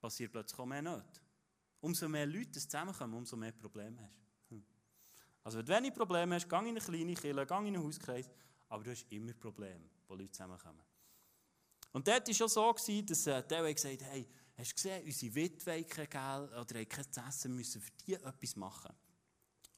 passiert 0.00 0.32
plötzlich 0.32 0.58
auch 0.58 0.66
mehr 0.66 0.82
nicht. 0.82 1.22
Umso 1.80 2.08
mehr 2.08 2.26
Leute 2.26 2.52
zusammenkommen, 2.52 3.14
umso 3.14 3.36
mehr 3.36 3.52
Probleme 3.52 4.00
hast 4.00 4.50
hm. 4.50 4.64
Also 5.42 5.58
wenn 5.58 5.66
du 5.66 5.72
wenig 5.74 5.94
Probleme 5.94 6.34
hast, 6.34 6.48
geh 6.48 6.56
in 6.56 6.68
eine 6.68 6.80
kleine 6.80 7.14
Kirche, 7.14 7.46
geh 7.46 7.54
in 7.54 7.66
einen 7.66 7.82
Hauskreis, 7.82 8.30
aber 8.68 8.84
du 8.84 8.90
hast 8.90 9.06
immer 9.10 9.32
Probleme, 9.34 9.88
wo 10.06 10.14
Leute 10.14 10.30
zusammenkommen. 10.30 10.82
Und 11.92 12.06
dort 12.08 12.26
war 12.26 12.34
schon 12.34 12.48
so, 12.48 12.72
dass 12.72 13.26
äh, 13.26 13.42
der 13.42 13.74
gesagt 13.74 14.02
hat, 14.02 14.10
hey, 14.10 14.28
hast 14.56 14.70
du 14.70 14.74
gesehen, 14.74 15.04
unsere 15.04 15.34
Witwe 15.34 15.84
oder 15.84 16.56
haben 16.56 16.88
kein 16.88 17.28
Essen, 17.28 17.54
müssen 17.54 17.80
für 17.80 17.90
die 18.06 18.14
etwas 18.14 18.56
machen. 18.56 18.94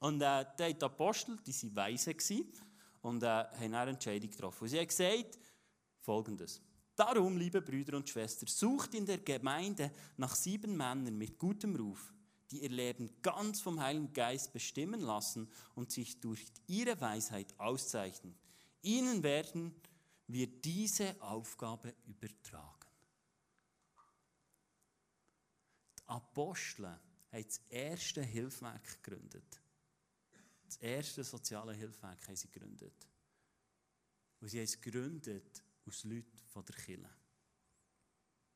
Und 0.00 0.20
äh, 0.20 0.44
die 0.58 0.82
Apostel, 0.82 1.36
die 1.46 1.74
waren 1.74 1.76
weise 1.76 2.14
und 3.02 3.22
äh, 3.22 3.26
haben 3.26 3.74
eine 3.74 3.90
Entscheidung 3.90 4.30
getroffen. 4.30 4.64
Und 4.64 4.68
sie 4.68 4.78
haben 4.78 4.86
gesagt, 4.86 5.38
folgendes. 6.00 6.60
Darum, 6.96 7.36
liebe 7.36 7.60
Brüder 7.60 7.96
und 7.96 8.08
Schwestern, 8.08 8.48
sucht 8.48 8.94
in 8.94 9.06
der 9.06 9.18
Gemeinde 9.18 9.90
nach 10.16 10.34
sieben 10.34 10.76
Männern 10.76 11.16
mit 11.16 11.38
gutem 11.38 11.74
Ruf, 11.74 12.12
die 12.50 12.62
ihr 12.62 12.70
Leben 12.70 13.10
ganz 13.20 13.60
vom 13.60 13.80
Heiligen 13.80 14.12
Geist 14.12 14.52
bestimmen 14.52 15.00
lassen 15.00 15.50
und 15.74 15.90
sich 15.90 16.20
durch 16.20 16.44
ihre 16.66 17.00
Weisheit 17.00 17.52
auszeichnen. 17.58 18.34
Ihnen 18.82 19.22
werden 19.22 19.74
wir 20.28 20.46
diese 20.46 21.20
Aufgabe 21.20 21.94
übertragen. 22.06 22.88
Die 25.98 26.08
Apostel 26.08 26.86
haben 26.86 27.44
das 27.44 27.60
erste 27.68 28.22
Hilfswerk 28.22 29.02
gegründet. 29.02 29.60
Das 30.74 30.82
erste 30.82 31.22
soziale 31.22 31.72
Hilfswerk 31.72 32.26
haben 32.26 32.34
sie 32.34 32.50
gegründet. 32.50 33.08
Und 34.40 34.48
sie 34.48 34.58
haben 34.58 34.64
es 34.64 34.80
gegründet 34.80 35.62
aus 35.86 36.02
Leuten 36.02 36.36
von 36.48 36.64
der 36.64 36.74
Kirche. 36.74 37.08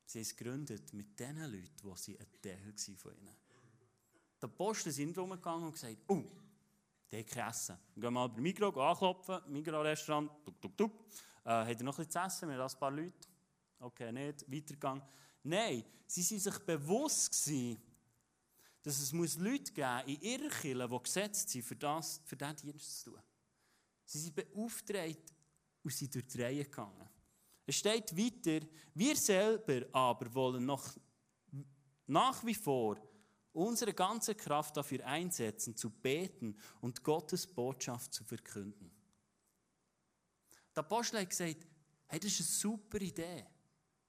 Sie 0.04 0.18
haben 0.18 0.22
es 0.22 0.34
gegründet 0.36 0.92
mit 0.94 1.18
den 1.20 1.36
Leuten, 1.36 1.76
die 1.80 1.96
sie 1.96 2.18
ein 2.18 2.26
Teil 2.42 2.74
von 2.96 3.14
ihnen. 3.14 3.36
Die 4.40 4.44
Apostel 4.44 4.90
sind 4.90 5.16
rumgegangen 5.16 5.66
und 5.66 5.72
gesagt, 5.72 5.98
oh, 6.08 6.24
der 7.08 7.20
hat 7.20 7.26
kein 7.28 7.50
Essen. 7.50 7.78
Gehen 7.94 8.12
mal 8.12 8.28
bei 8.28 8.40
Migros 8.40 8.76
anklopfen, 8.76 9.52
Migros-Restaurant, 9.52 10.44
tuk, 10.44 10.60
tuk, 10.60 10.76
tuk. 10.76 10.92
Äh, 11.44 11.50
hat 11.50 11.76
er 11.76 11.84
noch 11.84 11.98
etwas 12.00 12.12
zu 12.12 12.18
essen? 12.18 12.48
Wir 12.48 12.58
haben 12.58 12.72
ein 12.72 12.80
paar 12.80 12.90
Leute. 12.90 13.28
Okay, 13.78 14.10
nicht, 14.10 14.50
weitergegangen. 14.50 15.04
Nein, 15.44 15.84
sie 16.04 16.28
waren 16.28 16.40
sich 16.40 16.58
bewusst 16.64 17.44
gewesen, 17.44 17.80
dass 18.88 19.00
es 19.00 19.12
muss 19.12 19.36
Leute 19.36 19.70
geben 19.70 20.00
in 20.06 20.20
ihrer 20.22 20.48
Kirche, 20.48 20.88
die 20.88 21.02
gesetzt 21.02 21.50
sind, 21.50 21.62
für, 21.62 21.76
das, 21.76 22.22
für 22.24 22.36
diesen 22.36 22.56
Dienst 22.56 23.00
zu 23.00 23.10
tun. 23.10 23.20
Sie 24.06 24.18
sind 24.18 24.34
beauftragt 24.34 25.34
und 25.82 25.92
sind 25.92 26.14
durch 26.14 26.26
die 26.26 26.40
Reihe 26.40 26.64
gegangen. 26.64 27.06
Es 27.66 27.76
steht 27.76 28.16
weiter, 28.16 28.66
wir 28.94 29.14
selber 29.14 29.84
aber 29.92 30.34
wollen 30.34 30.64
noch 30.64 30.96
nach 32.06 32.42
wie 32.46 32.54
vor 32.54 32.96
unsere 33.52 33.92
ganze 33.92 34.34
Kraft 34.34 34.74
dafür 34.78 35.04
einsetzen, 35.04 35.76
zu 35.76 35.90
beten 35.90 36.56
und 36.80 37.04
Gottes 37.04 37.46
Botschaft 37.46 38.14
zu 38.14 38.24
verkünden. 38.24 38.90
Der 40.74 40.82
Apostel 40.82 41.20
hat 41.20 41.28
gesagt, 41.28 41.66
hey, 42.06 42.18
das 42.18 42.32
ist 42.32 42.40
eine 42.40 42.72
super 42.72 43.02
Idee. 43.02 43.44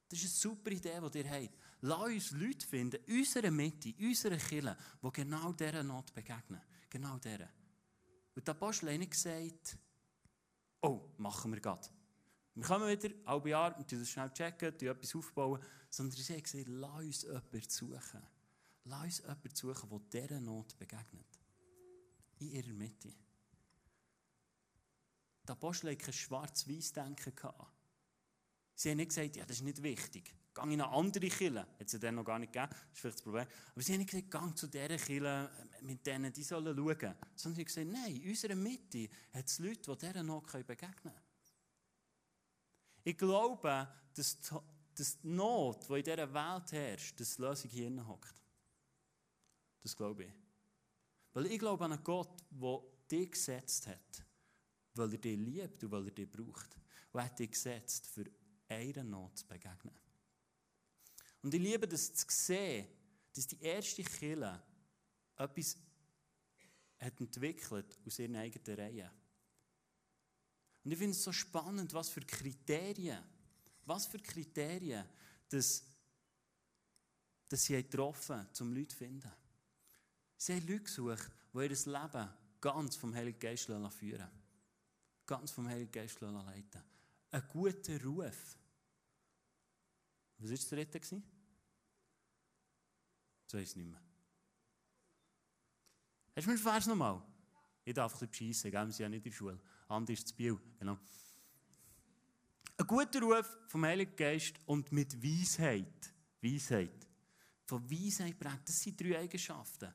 Das 0.08 0.20
ist 0.20 0.46
eine 0.46 0.54
super 0.54 0.72
Idee, 0.72 1.02
die 1.14 1.18
ihr 1.18 1.30
habt. 1.30 1.58
Lass 1.82 2.02
uns 2.02 2.32
Leute 2.32 2.68
finden, 2.68 3.02
in 3.06 3.20
unserer 3.20 3.52
Mitte, 3.52 3.90
in 3.90 4.08
unserer 4.10 4.38
Kirche, 4.38 4.78
die 5.02 5.12
genau 5.12 5.54
dieser 5.54 5.84
Not 5.84 6.14
begegnen. 6.14 6.62
Genau 6.90 7.18
dieser. 7.18 7.50
Und 8.36 8.48
der 8.48 8.54
Apostel 8.54 8.92
hat 8.92 9.00
nicht 9.00 9.12
gesagt, 9.12 9.78
oh, 10.82 11.10
machen 11.18 11.54
wir 11.54 11.62
gerade. 11.62 11.88
Wir 12.56 12.64
kommen 12.64 12.90
wieder, 12.90 13.16
halbe 13.26 13.50
Jahr, 13.50 13.78
und 13.78 13.90
das 13.90 14.10
schnell 14.10 14.32
checken, 14.32 14.74
etwas 14.74 15.16
aufbauen, 15.16 15.64
sondern 15.90 16.18
sie 16.18 16.34
haben 16.34 16.44
gesagt, 16.44 16.68
lass 16.68 17.00
uns 17.00 17.22
jemanden 17.22 17.70
suchen. 17.70 18.22
Lass 18.86 19.04
uns 19.04 19.20
jemanden 19.20 19.56
suchen, 19.56 20.10
der 20.10 20.28
dieser 20.28 20.42
Not 20.42 20.78
begegnet. 20.78 21.40
In 22.40 22.52
ihrer 22.52 22.74
Mitte. 22.74 23.14
Die 25.48 25.52
Apostel 25.52 25.92
hatten 25.92 26.02
kein 26.02 26.14
schwarz-weiß-Denken. 26.14 27.34
Sie 28.76 28.90
haben 28.90 28.98
nicht 28.98 29.10
gesagt, 29.10 29.36
ja, 29.36 29.46
das 29.46 29.58
ist 29.58 29.64
nicht 29.64 29.82
wichtig. 29.82 30.36
Geh 30.62 30.74
in 30.74 30.82
eine 30.82 30.92
andere 30.92 31.28
Kille. 31.28 31.62
Hat 31.62 31.86
es 31.86 31.94
ja 31.94 32.00
dann 32.00 32.16
noch 32.16 32.24
gar 32.24 32.40
nicht 32.40 32.52
gegeben, 32.52 32.72
das 32.72 32.92
ist 32.94 33.00
vielleicht 33.00 33.18
das 33.18 33.24
Problem. 33.24 33.48
Aber 33.72 33.82
sie 33.82 33.94
haben 33.94 34.00
nicht 34.00 34.12
gesagt, 34.12 34.32
geh 34.32 34.56
zu 34.56 34.68
dieser 34.68 34.98
Kille, 34.98 35.50
mit 35.82 36.06
denen, 36.06 36.34
die 36.34 36.44
sollen 36.44 36.76
schauen. 36.76 37.16
Sondern 37.36 37.56
sie 37.56 37.62
haben 37.62 37.66
gesagt, 37.66 37.88
nein, 37.88 38.16
in 38.16 38.30
unserer 38.30 38.56
Mitte 38.56 39.10
hat 39.34 39.48
es 39.48 39.60
Leute, 39.60 39.92
die 39.92 39.98
dieser 39.98 40.24
Not 40.24 40.52
begegnen 40.52 40.94
können. 41.02 41.22
Ich 43.04 43.18
glaube, 43.18 43.88
dass 44.14 44.38
die, 44.42 45.04
Not, 45.24 45.90
die 45.90 45.94
in 45.94 46.04
dieser 46.04 46.34
Welt 46.34 46.72
herrscht, 46.72 47.20
dass 47.20 47.36
die 47.36 47.42
Lösung 47.42 47.70
hier 47.72 48.08
hockt. 48.08 48.36
Das 49.82 49.96
glaube 49.96 50.26
ich. 50.26 50.34
Weil 51.34 51.46
ich 51.48 51.60
glaube 51.60 51.86
an 51.86 51.94
einen 51.94 52.04
Gott, 52.04 52.44
der 52.52 52.82
dich 53.10 53.32
gesetzt 53.32 53.88
hat, 53.88 54.26
weil 54.96 55.14
er 55.14 55.18
dich 55.18 55.38
liebt 55.38 55.84
und 55.84 55.92
weil 55.92 56.06
er 56.06 56.12
dich 56.12 56.30
braucht. 56.30 56.76
Und 57.12 57.20
er 57.20 57.26
hat 57.26 57.40
dich 57.40 57.52
gesetzt, 57.52 58.08
für 58.08 58.26
eine 58.68 59.04
Not 59.04 59.38
zu 59.38 59.48
begegnen. 59.48 59.94
Und 61.42 61.54
ich 61.54 61.62
liebe 61.62 61.88
das 61.88 62.14
zu 62.14 62.26
sehen, 62.30 62.88
dass 63.34 63.48
die 63.48 63.62
erste 63.62 64.04
Kille 64.04 64.62
etwas 65.38 65.78
hat 67.00 67.20
entwickelt 67.20 67.98
aus 68.06 68.20
ihren 68.20 68.36
eigenen 68.36 68.80
Reihen. 68.80 69.10
Und 70.84 70.92
ich 70.92 70.98
finde 70.98 71.16
es 71.16 71.24
so 71.24 71.32
spannend, 71.32 71.94
was 71.94 72.10
für 72.10 72.22
Kriterien, 72.22 73.24
was 73.86 74.08
für 74.08 74.20
Kriterien, 74.20 75.06
dass, 75.50 75.84
dass 77.48 77.64
sie 77.64 77.82
getroffen 77.82 78.36
haben, 78.36 78.50
um 78.60 78.74
Leute 78.74 78.90
zu 78.90 78.98
finden. 78.98 79.32
Sie 80.38 80.54
haben 80.54 80.68
Leute 80.68 80.84
gesucht, 80.84 81.32
die 81.54 81.60
ihr 81.60 81.70
Leben 81.70 82.30
ganz 82.62 82.96
vom 82.96 83.14
Heiligen 83.14 83.40
Geist 83.40 83.66
führen 83.66 84.30
Ganz 85.26 85.52
vom 85.52 85.68
Heiligen 85.68 85.92
Geist 85.92 86.20
leiten 86.22 86.84
Ein 87.32 87.44
guter 87.48 88.04
Ruf. 88.04 88.59
Was 90.40 90.50
war 90.50 90.56
das 90.56 90.70
dritte? 90.70 91.00
Das 93.46 93.54
weiß 93.54 93.70
ich 93.70 93.76
nicht 93.76 93.90
mehr. 93.90 94.02
Hast 96.36 96.46
du 96.46 96.52
mir 96.52 96.58
den 96.58 96.64
Vers 96.64 96.88
nochmal? 96.88 97.22
Ich 97.84 97.94
darf 97.94 98.14
ein 98.14 98.20
bisschen 98.20 98.30
beschissen, 98.30 98.72
wir 98.72 98.92
sind 98.92 99.00
ja 99.00 99.10
nicht 99.10 99.26
in 99.26 99.32
der 99.32 99.38
Schule. 99.38 99.60
Andi 99.90 100.14
ist 100.14 100.28
zu 100.28 100.36
Biel, 100.36 100.58
genau. 100.78 100.98
Ein 102.78 102.88
guter 102.88 103.22
Ruf 103.22 103.58
vom 103.68 103.84
Heiligen 103.84 104.16
Geist 104.16 104.54
und 104.66 104.92
mit 104.92 105.22
Weisheit. 105.22 106.14
Weisheit. 106.42 107.08
Von 107.66 107.90
Weisheit 107.92 108.40
prägt. 108.40 108.70
Das 108.70 108.82
sind 108.82 109.00
drei 109.02 109.20
Eigenschaften. 109.20 109.94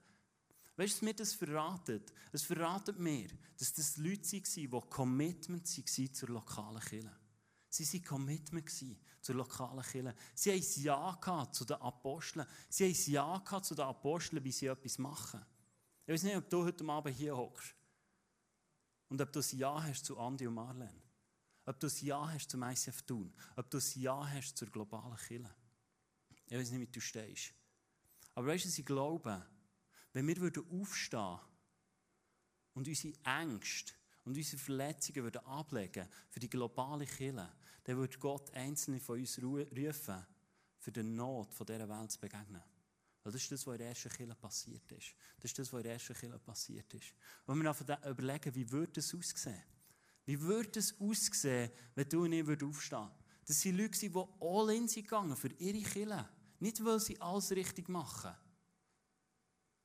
Weißt 0.76 0.92
du, 0.92 0.96
was 0.96 1.02
mir 1.02 1.14
das 1.14 1.32
verratet? 1.32 2.12
Es 2.32 2.42
verratet 2.42 2.98
mir, 2.98 3.28
dass 3.56 3.72
das 3.72 3.96
Leute 3.96 4.32
waren, 4.32 4.82
die 4.82 4.90
Commitment 4.90 5.78
waren 5.78 6.14
zur 6.14 6.28
lokalen 6.28 6.80
Kirche. 6.80 7.23
Sie 7.74 7.92
waren 7.92 8.04
Commitment 8.04 8.70
zur 9.20 9.34
lokalen 9.34 9.82
Kirche. 9.82 10.14
Sie 10.34 10.52
haben 10.52 10.60
ein 10.60 11.22
Ja 11.24 11.50
zu 11.50 11.64
den 11.64 11.76
Aposteln. 11.76 12.46
Sie 12.68 12.84
haben 12.84 12.94
ein 12.94 13.44
Ja 13.50 13.62
zu 13.62 13.74
den 13.74 13.84
Aposteln, 13.84 14.44
wie 14.44 14.52
sie 14.52 14.66
etwas 14.66 14.98
machen. 14.98 15.44
Ich 16.06 16.12
weiß 16.12 16.22
nicht, 16.22 16.36
ob 16.36 16.48
du 16.48 16.64
heute 16.64 16.86
Abend 16.86 17.16
hier 17.16 17.36
hockst 17.36 17.74
und 19.08 19.20
ob 19.20 19.32
du 19.32 19.40
ein 19.40 19.58
Ja 19.58 19.82
hast 19.82 20.04
zu 20.04 20.16
Andi 20.18 20.46
und 20.46 20.54
Marlene. 20.54 21.02
Ob 21.64 21.80
du 21.80 21.88
ein 21.88 21.92
Ja 22.00 22.30
hast 22.30 22.50
zum 22.50 22.62
ICF 22.62 23.02
Thun. 23.02 23.34
Ob 23.56 23.68
du 23.70 23.78
ein 23.78 24.00
Ja 24.00 24.24
hast 24.28 24.56
zur 24.56 24.68
globalen 24.68 25.16
Kirche. 25.16 25.50
Ich 26.46 26.56
weiß 26.56 26.70
nicht, 26.70 26.80
wie 26.80 26.86
du 26.86 27.00
stehst. 27.00 27.54
Aber 28.34 28.46
weißt 28.48 28.66
du, 28.66 28.68
ich 28.68 28.86
glaube, 28.86 29.44
wenn 30.12 30.28
wir 30.28 30.64
aufstehen 30.70 31.20
würden 31.20 31.40
und 32.74 32.86
unsere 32.86 33.14
Ängste 33.24 33.94
und 34.24 34.36
unsere 34.36 34.58
Verletzungen 34.58 35.24
würden 35.24 35.44
ablegen 35.44 36.08
für 36.30 36.40
die 36.40 36.50
globale 36.50 37.06
Kirche, 37.06 37.52
dann 37.84 37.96
würde 37.96 38.18
Gott 38.18 38.50
einzelne 38.52 39.00
von 39.00 39.20
uns 39.20 39.40
rufen, 39.42 40.26
für 40.78 40.92
die 40.92 41.02
Not 41.02 41.48
dieser 41.52 41.88
Welt 41.88 42.12
zu 42.12 42.20
begegnen. 42.20 42.62
Weil 43.22 43.32
das 43.32 43.42
ist 43.42 43.52
das, 43.52 43.66
was 43.66 43.74
in 43.74 43.78
der 43.78 43.88
ersten 43.88 44.10
Kirche 44.10 44.34
passiert 44.34 44.92
ist. 44.92 45.14
Das 45.36 45.50
ist 45.50 45.58
das, 45.58 45.72
was 45.72 45.78
in 45.78 45.84
der 45.84 45.92
ersten 45.94 46.14
Kirche 46.14 46.38
passiert 46.38 46.92
ist. 46.92 47.14
Wenn 47.46 47.62
wir 47.62 47.68
einfach 47.70 48.06
überlegen, 48.06 48.54
wie 48.54 48.70
würde 48.70 49.00
es 49.00 49.14
aussehen? 49.14 49.62
Wie 50.26 50.40
würde 50.40 50.78
es 50.78 50.98
aussehen, 51.00 51.70
wenn 51.94 52.08
du 52.08 52.24
und 52.24 52.32
ich 52.32 52.62
aufstehen 52.62 52.98
würden? 52.98 53.10
Das 53.46 53.60
sind 53.60 53.76
Leute, 53.76 53.98
die 53.98 54.12
all 54.40 54.70
in 54.70 54.88
sind 54.88 55.04
gegangen 55.04 55.36
für 55.36 55.52
ihre 55.58 55.82
Kirche. 55.82 56.28
Nicht, 56.60 56.84
weil 56.84 57.00
sie 57.00 57.20
alles 57.20 57.50
richtig 57.50 57.88
machen. 57.88 58.34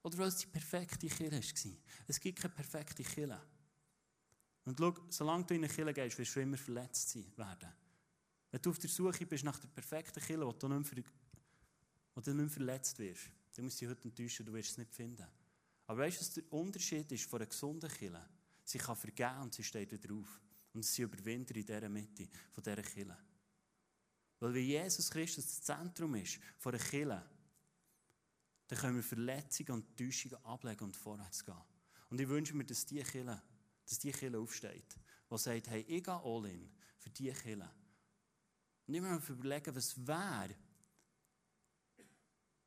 Oder 0.04 0.18
weil 0.18 0.28
es 0.28 0.38
die 0.38 0.48
perfekte 0.48 1.08
Kirche 1.08 1.32
war. 1.32 1.78
Es 2.08 2.20
gibt 2.20 2.40
keine 2.40 2.54
perfekte 2.54 3.04
Kirche. 3.04 3.42
Und 4.66 4.78
schau, 4.78 4.96
solange 5.10 5.46
du 5.46 5.56
in 5.56 5.64
eine 5.64 5.74
Kirche 5.74 5.94
gehst, 5.94 6.18
wirst 6.18 6.36
du 6.36 6.42
immer 6.42 6.58
verletzt 6.58 7.16
werden. 7.38 7.74
Wenn 8.52 8.62
du 8.62 8.70
auf 8.70 8.80
der 8.80 8.90
Suche 8.90 9.26
bist 9.26 9.44
nach 9.44 9.60
der 9.60 9.68
perfekten 9.68 10.22
Kirche, 10.22 10.46
wo 10.46 10.68
nicht 10.68 11.06
wo 12.16 12.22
du 12.22 12.34
nicht 12.34 12.38
mehr 12.38 12.50
verletzt 12.50 12.98
wirst, 13.00 13.30
dann 13.56 13.66
musst 13.66 13.82
du 13.82 13.86
dich 13.86 13.96
heute 13.96 14.08
enttäuschen, 14.08 14.46
du 14.46 14.54
wirst 14.54 14.72
es 14.72 14.78
nicht 14.78 14.94
finden. 14.94 15.28
Aber 15.88 16.00
weißt 16.00 16.18
du, 16.18 16.22
was 16.22 16.34
der 16.34 16.54
Unterschied 16.54 17.12
ist 17.12 17.26
von 17.26 17.40
einer 17.40 17.50
gesunden 17.50 17.90
Kirche? 17.90 18.30
Sie 18.64 18.78
kann 18.78 18.96
vergeben 18.96 19.42
und 19.42 19.54
sie 19.54 19.64
steht 19.64 19.92
wieder 19.92 20.14
auf. 20.14 20.42
Und 20.74 20.86
sie 20.86 21.02
überwindet 21.02 21.58
in 21.58 21.66
dieser 21.66 21.90
Mitte 21.90 22.28
von 22.52 22.64
dieser 22.64 22.82
Kirche. 22.82 23.18
Weil 24.40 24.54
wenn 24.54 24.66
Jesus 24.66 25.10
Christus 25.10 25.46
das 25.46 25.62
Zentrum 25.62 26.16
ist 26.16 26.40
von 26.58 26.72
der 26.72 26.82
Kirche, 26.82 27.24
dann 28.68 28.80
können 28.80 28.96
wir 28.96 29.04
Verletzungen 29.04 29.72
und 29.72 29.98
Täuschungen 29.98 30.44
ablegen 30.46 30.84
und 30.84 30.96
vorwärts 30.96 31.44
gehen. 31.44 31.56
Und 32.10 32.22
ich 32.22 32.28
wünsche 32.28 32.56
mir, 32.56 32.66
dass 32.66 32.86
die 32.86 33.02
Kirche, 33.02 33.42
dass 33.88 34.00
die 34.00 34.12
Kirche 34.12 34.38
aufsteht, 34.38 34.96
die 35.32 35.38
sagt, 35.38 35.68
hey, 35.70 35.82
ich 35.88 36.04
gehe 36.04 36.14
all 36.14 36.46
in 36.46 36.70
für 37.00 37.10
diese 37.10 37.34
Kirche. 37.34 37.70
Und 38.90 38.96
muss 39.04 39.30
mir 39.30 39.36
überlegen, 39.36 39.76
was 39.76 40.08
wäre, 40.08 40.56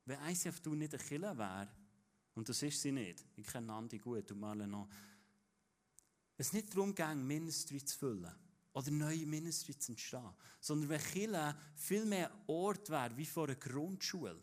wenn 0.04 0.20
ICF 0.28 0.60
du 0.60 0.72
nicht 0.76 0.94
eine 0.94 1.02
Kirche 1.02 1.36
wäre, 1.36 1.68
und 2.36 2.48
das 2.48 2.62
ist 2.62 2.80
sie 2.80 2.92
nicht, 2.92 3.24
ich 3.34 3.44
kenne 3.44 3.72
Andi 3.72 3.98
gut 3.98 4.30
und 4.30 4.38
Marlene 4.38 4.68
noch, 4.68 4.88
es 6.36 6.52
nicht 6.52 6.72
darum 6.72 6.94
ging, 6.94 7.26
Ministry 7.26 7.84
zu 7.84 7.98
füllen 7.98 8.32
oder 8.72 8.92
neue 8.92 9.26
Ministry 9.26 9.76
zu 9.76 9.90
entstehen, 9.90 10.32
sondern 10.60 10.90
wenn 10.90 11.00
Kirche 11.00 11.56
viel 11.74 12.04
mehr 12.04 12.30
Ort 12.46 12.88
wäre 12.88 13.16
wie 13.16 13.26
vor 13.26 13.48
einer 13.48 13.56
Grundschule, 13.56 14.40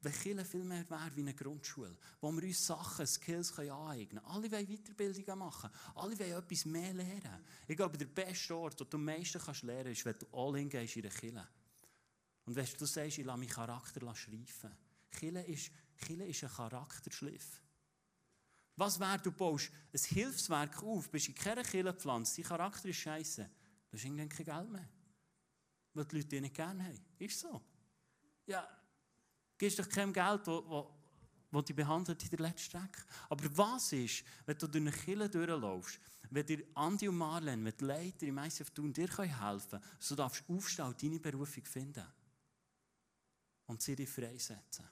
wenn 0.00 0.12
Kirche 0.12 0.44
viel 0.44 0.64
mehr 0.64 0.88
wäre 0.88 1.16
wie 1.16 1.20
eine 1.20 1.34
Grundschule, 1.34 1.96
wo 2.20 2.30
wir 2.30 2.42
uns 2.44 2.64
Sachen, 2.64 3.06
Skills 3.06 3.58
aneignen 3.58 4.08
können. 4.08 4.24
Alle 4.26 4.50
wollen 4.50 4.66
Weiterbildungen 4.66 5.38
machen. 5.38 5.70
Alle 5.96 6.18
wollen 6.18 6.32
etwas 6.32 6.64
mehr 6.66 6.94
lernen. 6.94 7.44
Ich 7.66 7.76
glaube, 7.76 7.98
der 7.98 8.06
beste 8.06 8.56
Ort, 8.56 8.78
wo 8.80 8.84
du 8.84 8.96
am 8.96 9.04
meisten 9.04 9.40
kannst 9.40 9.64
lernen 9.64 9.84
kannst, 9.84 10.00
ist, 10.00 10.06
wenn 10.06 10.18
du 10.18 10.26
all 10.32 10.56
in 10.56 10.68
gehst 10.68 10.96
in 10.96 11.02
der 11.02 11.10
Kirche. 11.10 11.48
Und 12.44 12.54
wenn 12.54 12.66
du 12.78 12.86
sagst, 12.86 13.18
ich 13.18 13.24
lasse 13.24 13.38
meinen 13.38 13.48
Charakter 13.48 14.14
schleifen. 14.14 14.70
Kirche 15.10 15.40
ist, 15.40 15.70
Kirche 15.96 16.24
ist 16.24 16.44
ein 16.44 16.50
Charakterschliff. 16.50 17.60
Was 18.76 19.00
wäre, 19.00 19.18
du 19.18 19.32
baust 19.32 19.70
ein 19.92 20.00
Hilfswerk 20.00 20.80
auf, 20.84 21.10
bist 21.10 21.28
in 21.28 21.34
keiner 21.34 21.64
Kirche 21.64 21.92
gepflanzt, 21.92 22.38
dein 22.38 22.44
Charakter 22.44 22.88
ist 22.88 22.98
scheiße. 22.98 23.50
Du 23.90 23.96
hast 23.96 24.04
irgendwann 24.04 24.28
kein 24.28 24.46
Geld 24.46 24.70
mehr. 24.70 24.88
Weil 25.94 26.04
die 26.04 26.16
Leute 26.16 26.28
dich 26.28 26.40
nicht 26.40 26.54
gerne 26.54 26.84
haben. 26.84 27.04
Ist 27.18 27.40
so. 27.40 27.60
Ja, 28.46 28.77
gibst 29.58 29.78
doch 29.78 29.88
kein 29.88 30.12
Geld, 30.12 30.46
wo, 30.46 30.64
wo, 30.68 30.94
wo 31.50 31.62
dich 31.62 31.74
behandelt 31.74 32.22
in 32.22 32.30
der 32.30 32.40
letzten 32.40 32.70
Strecke. 32.70 33.02
Aber 33.28 33.44
was 33.56 33.92
ist, 33.92 34.24
wenn 34.46 34.56
du 34.56 34.66
durch 34.66 34.82
eine 34.82 34.92
Kirche 34.92 35.28
durchläufst, 35.28 36.00
wenn 36.30 36.46
dir 36.46 36.64
Andi 36.74 37.08
und 37.08 37.16
Marlene, 37.16 37.64
wenn 37.64 37.76
die 37.76 37.84
Leiter 37.84 38.26
im 38.26 38.38
ICF 38.38 38.70
tun, 38.70 38.92
dir 38.92 39.08
helfen 39.08 39.70
können, 39.70 39.82
so 39.98 40.14
darfst 40.14 40.44
du 40.46 40.56
aufstehen 40.56 40.86
und 40.86 41.02
deine 41.02 41.18
Berufung 41.18 41.64
finden. 41.64 42.06
Und 43.66 43.82
sie 43.82 43.96
dich 43.96 44.08
freisetzen. 44.08 44.88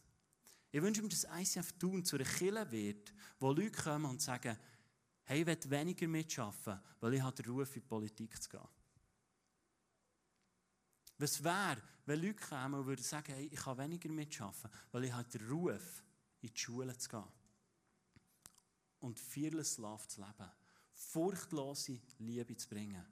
Ich 0.71 0.83
wünsche 0.83 1.03
mir, 1.03 1.09
dass 1.09 1.25
ICF 1.25 1.73
tun 1.79 2.05
zu 2.05 2.17
einer 2.17 2.25
Kirche 2.25 2.71
wird, 2.71 3.15
wo 3.39 3.53
Leute 3.53 3.71
kommen 3.71 4.07
und 4.07 4.21
sagen, 4.21 4.59
hey, 5.25 5.41
ich 5.41 5.47
will 5.47 5.71
weniger 5.71 6.09
mitschaffen, 6.09 6.81
weil 7.01 7.15
ich 7.15 7.23
den 7.23 7.47
Ruf, 7.47 7.69
in 7.77 7.83
die 7.83 7.89
Politik 7.89 8.43
zu 8.43 8.51
gehen. 8.51 8.69
Was 11.19 11.43
wäre, 11.43 11.83
wenn 12.07 12.23
Leute 12.23 12.35
kommen 12.35 12.75
und 12.75 12.87
würden 12.87 13.03
sagen, 13.03 13.35
hey, 13.35 13.49
ich 13.53 13.59
kann 13.59 13.79
weniger 13.79 14.09
mitschaffen, 14.09 14.71
weil 14.93 15.05
ich 15.05 15.13
habe 15.13 15.29
den 15.29 15.49
Ruf, 15.49 16.05
in 16.41 16.51
die 16.55 16.59
Schule 16.59 16.97
zu 16.97 17.09
gehen. 17.09 17.25
Und 19.01 19.19
fearless 19.19 19.79
Love 19.79 20.07
zu 20.09 20.21
leben. 20.21 20.51
Furchtlose 20.95 22.01
Liebe 22.19 22.57
zu 22.57 22.69
bringen. 22.69 23.05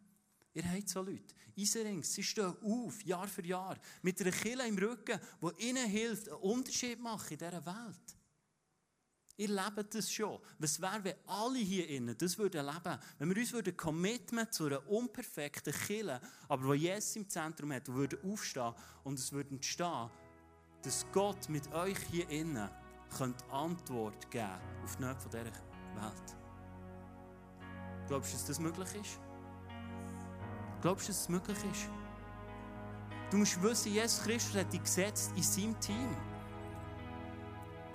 Ihr 0.55 0.71
habt 0.71 0.89
so 0.89 1.03
Leute. 1.03 1.35
Iserings, 1.57 2.15
sie 2.15 2.23
stehen 2.23 2.57
auf, 2.63 3.05
Jahr 3.05 3.27
für 3.27 3.45
Jahr, 3.45 3.79
mit 4.03 4.21
einer 4.21 4.31
Kille 4.31 4.67
im 4.67 4.79
Rücken, 4.79 5.21
die 5.43 5.69
ihnen 5.69 5.89
hilft, 5.89 6.29
einen 6.29 6.39
Unterschied 6.39 7.01
machen 7.01 7.33
in 7.33 7.39
dieser 7.39 7.67
Welt. 7.67 8.17
Ihr 9.37 9.49
lebt 9.49 9.95
das 9.95 10.13
schon. 10.13 10.39
Was 10.59 10.81
wäre, 10.81 11.03
wenn 11.03 11.15
alle 11.27 11.59
hier 11.59 11.89
innen 11.89 12.17
das 12.17 12.39
würden 12.39 12.65
leben? 12.65 12.99
Wenn 13.19 13.31
wir 13.31 13.37
uns 13.37 13.53
würden 13.53 13.77
Commitment 13.77 14.53
zu 14.55 14.67
einer 14.67 14.89
unperfekten 14.89 15.73
Kille, 15.73 16.21
aber 16.49 16.65
wo 16.65 16.75
Jesus 16.75 17.17
im 17.17 17.29
Zentrum 17.29 17.73
hat, 17.73 17.89
würden 17.89 18.19
aufstehen 18.31 18.73
und 19.03 19.19
es 19.19 19.33
würde 19.33 19.51
entstehen, 19.51 20.09
dass 20.83 21.07
Gott 21.13 21.49
mit 21.49 21.73
euch 21.73 21.99
hier 22.11 22.29
innen 22.29 22.71
könnt 23.17 23.43
Antwort 23.51 24.31
geben 24.31 24.61
auf 24.85 24.97
die 24.97 25.03
Nöte 25.03 25.29
dieser 25.29 25.45
Welt. 25.45 26.37
Glaubst 28.07 28.33
du, 28.33 28.37
dass 28.37 28.47
das 28.47 28.61
möglich 28.61 28.95
ist? 28.95 29.21
Glaubst 30.83 31.09
du, 31.09 31.13
dass 31.13 31.21
es 31.23 31.29
möglich 31.29 31.59
ist? 31.73 31.89
Du 33.31 33.39
musst 33.39 33.61
wissen, 33.63 33.93
Jesus 33.93 34.23
Christus 34.23 34.55
hat 34.57 34.73
dich 34.73 34.83
gesetzt 34.83 35.33
in 35.35 35.43
seinem 35.43 35.81
Team. 35.81 36.15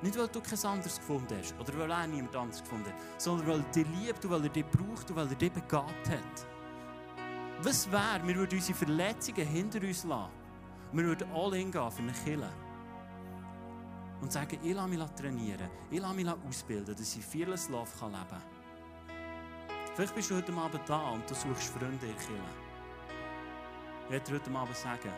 Nicht, 0.02 0.18
weil 0.18 0.28
du 0.30 0.40
kein 0.40 0.66
anderes 0.66 0.98
gefunden 0.98 1.38
hast 1.38 1.56
oder 1.60 1.78
weil 1.78 1.92
er 1.92 2.08
niemand 2.08 2.36
anderes 2.36 2.62
gefunden 2.62 2.86
hat, 2.86 3.22
sondern 3.22 3.48
weil 3.48 3.60
er 3.60 3.72
dich 3.72 3.88
liebt 3.88 4.24
und 4.24 4.32
weil 4.32 4.44
er 4.44 4.50
dich 4.50 4.66
braucht 4.66 5.10
und 5.10 5.16
weil 5.16 5.28
er 5.28 5.36
dich 5.36 5.52
begabt 5.52 6.10
hat. 6.10 6.48
Was 7.62 7.92
wäre, 7.92 8.26
wir 8.26 8.36
würden 8.36 8.58
unsere 8.58 8.78
Verletzungen 8.78 9.46
hinter 9.46 9.86
uns 9.86 10.04
lassen 10.06 10.40
wir 10.92 11.04
würden 11.04 11.32
alle 11.32 11.58
hingehen 11.58 11.92
für 11.92 12.02
eine 12.02 12.12
Kille 12.12 12.50
und 14.22 14.32
sagen, 14.32 14.58
ich 14.64 14.74
lasse 14.74 14.90
mich 14.90 15.00
trainieren, 15.16 15.70
ich 15.92 16.00
lasse 16.00 16.16
mich 16.16 16.28
ausbilden, 16.28 16.96
dass 16.96 17.16
ich 17.16 17.24
Fearless 17.24 17.70
Love 17.70 17.90
leben 18.02 18.14
kann. 18.14 18.42
Vielleicht 19.96 20.16
bist 20.16 20.32
du 20.32 20.36
heute 20.36 20.52
Abend 20.54 20.82
da 20.88 21.10
und 21.12 21.30
du 21.30 21.36
suchst 21.36 21.70
Freunde 21.70 21.94
in 21.94 22.00
der 22.00 22.26
Kille. 22.26 22.40
Ich 24.06 24.12
werde 24.12 24.26
dir 24.26 24.40
heute 24.40 24.58
Abend 24.58 24.76
sagen, 24.76 25.12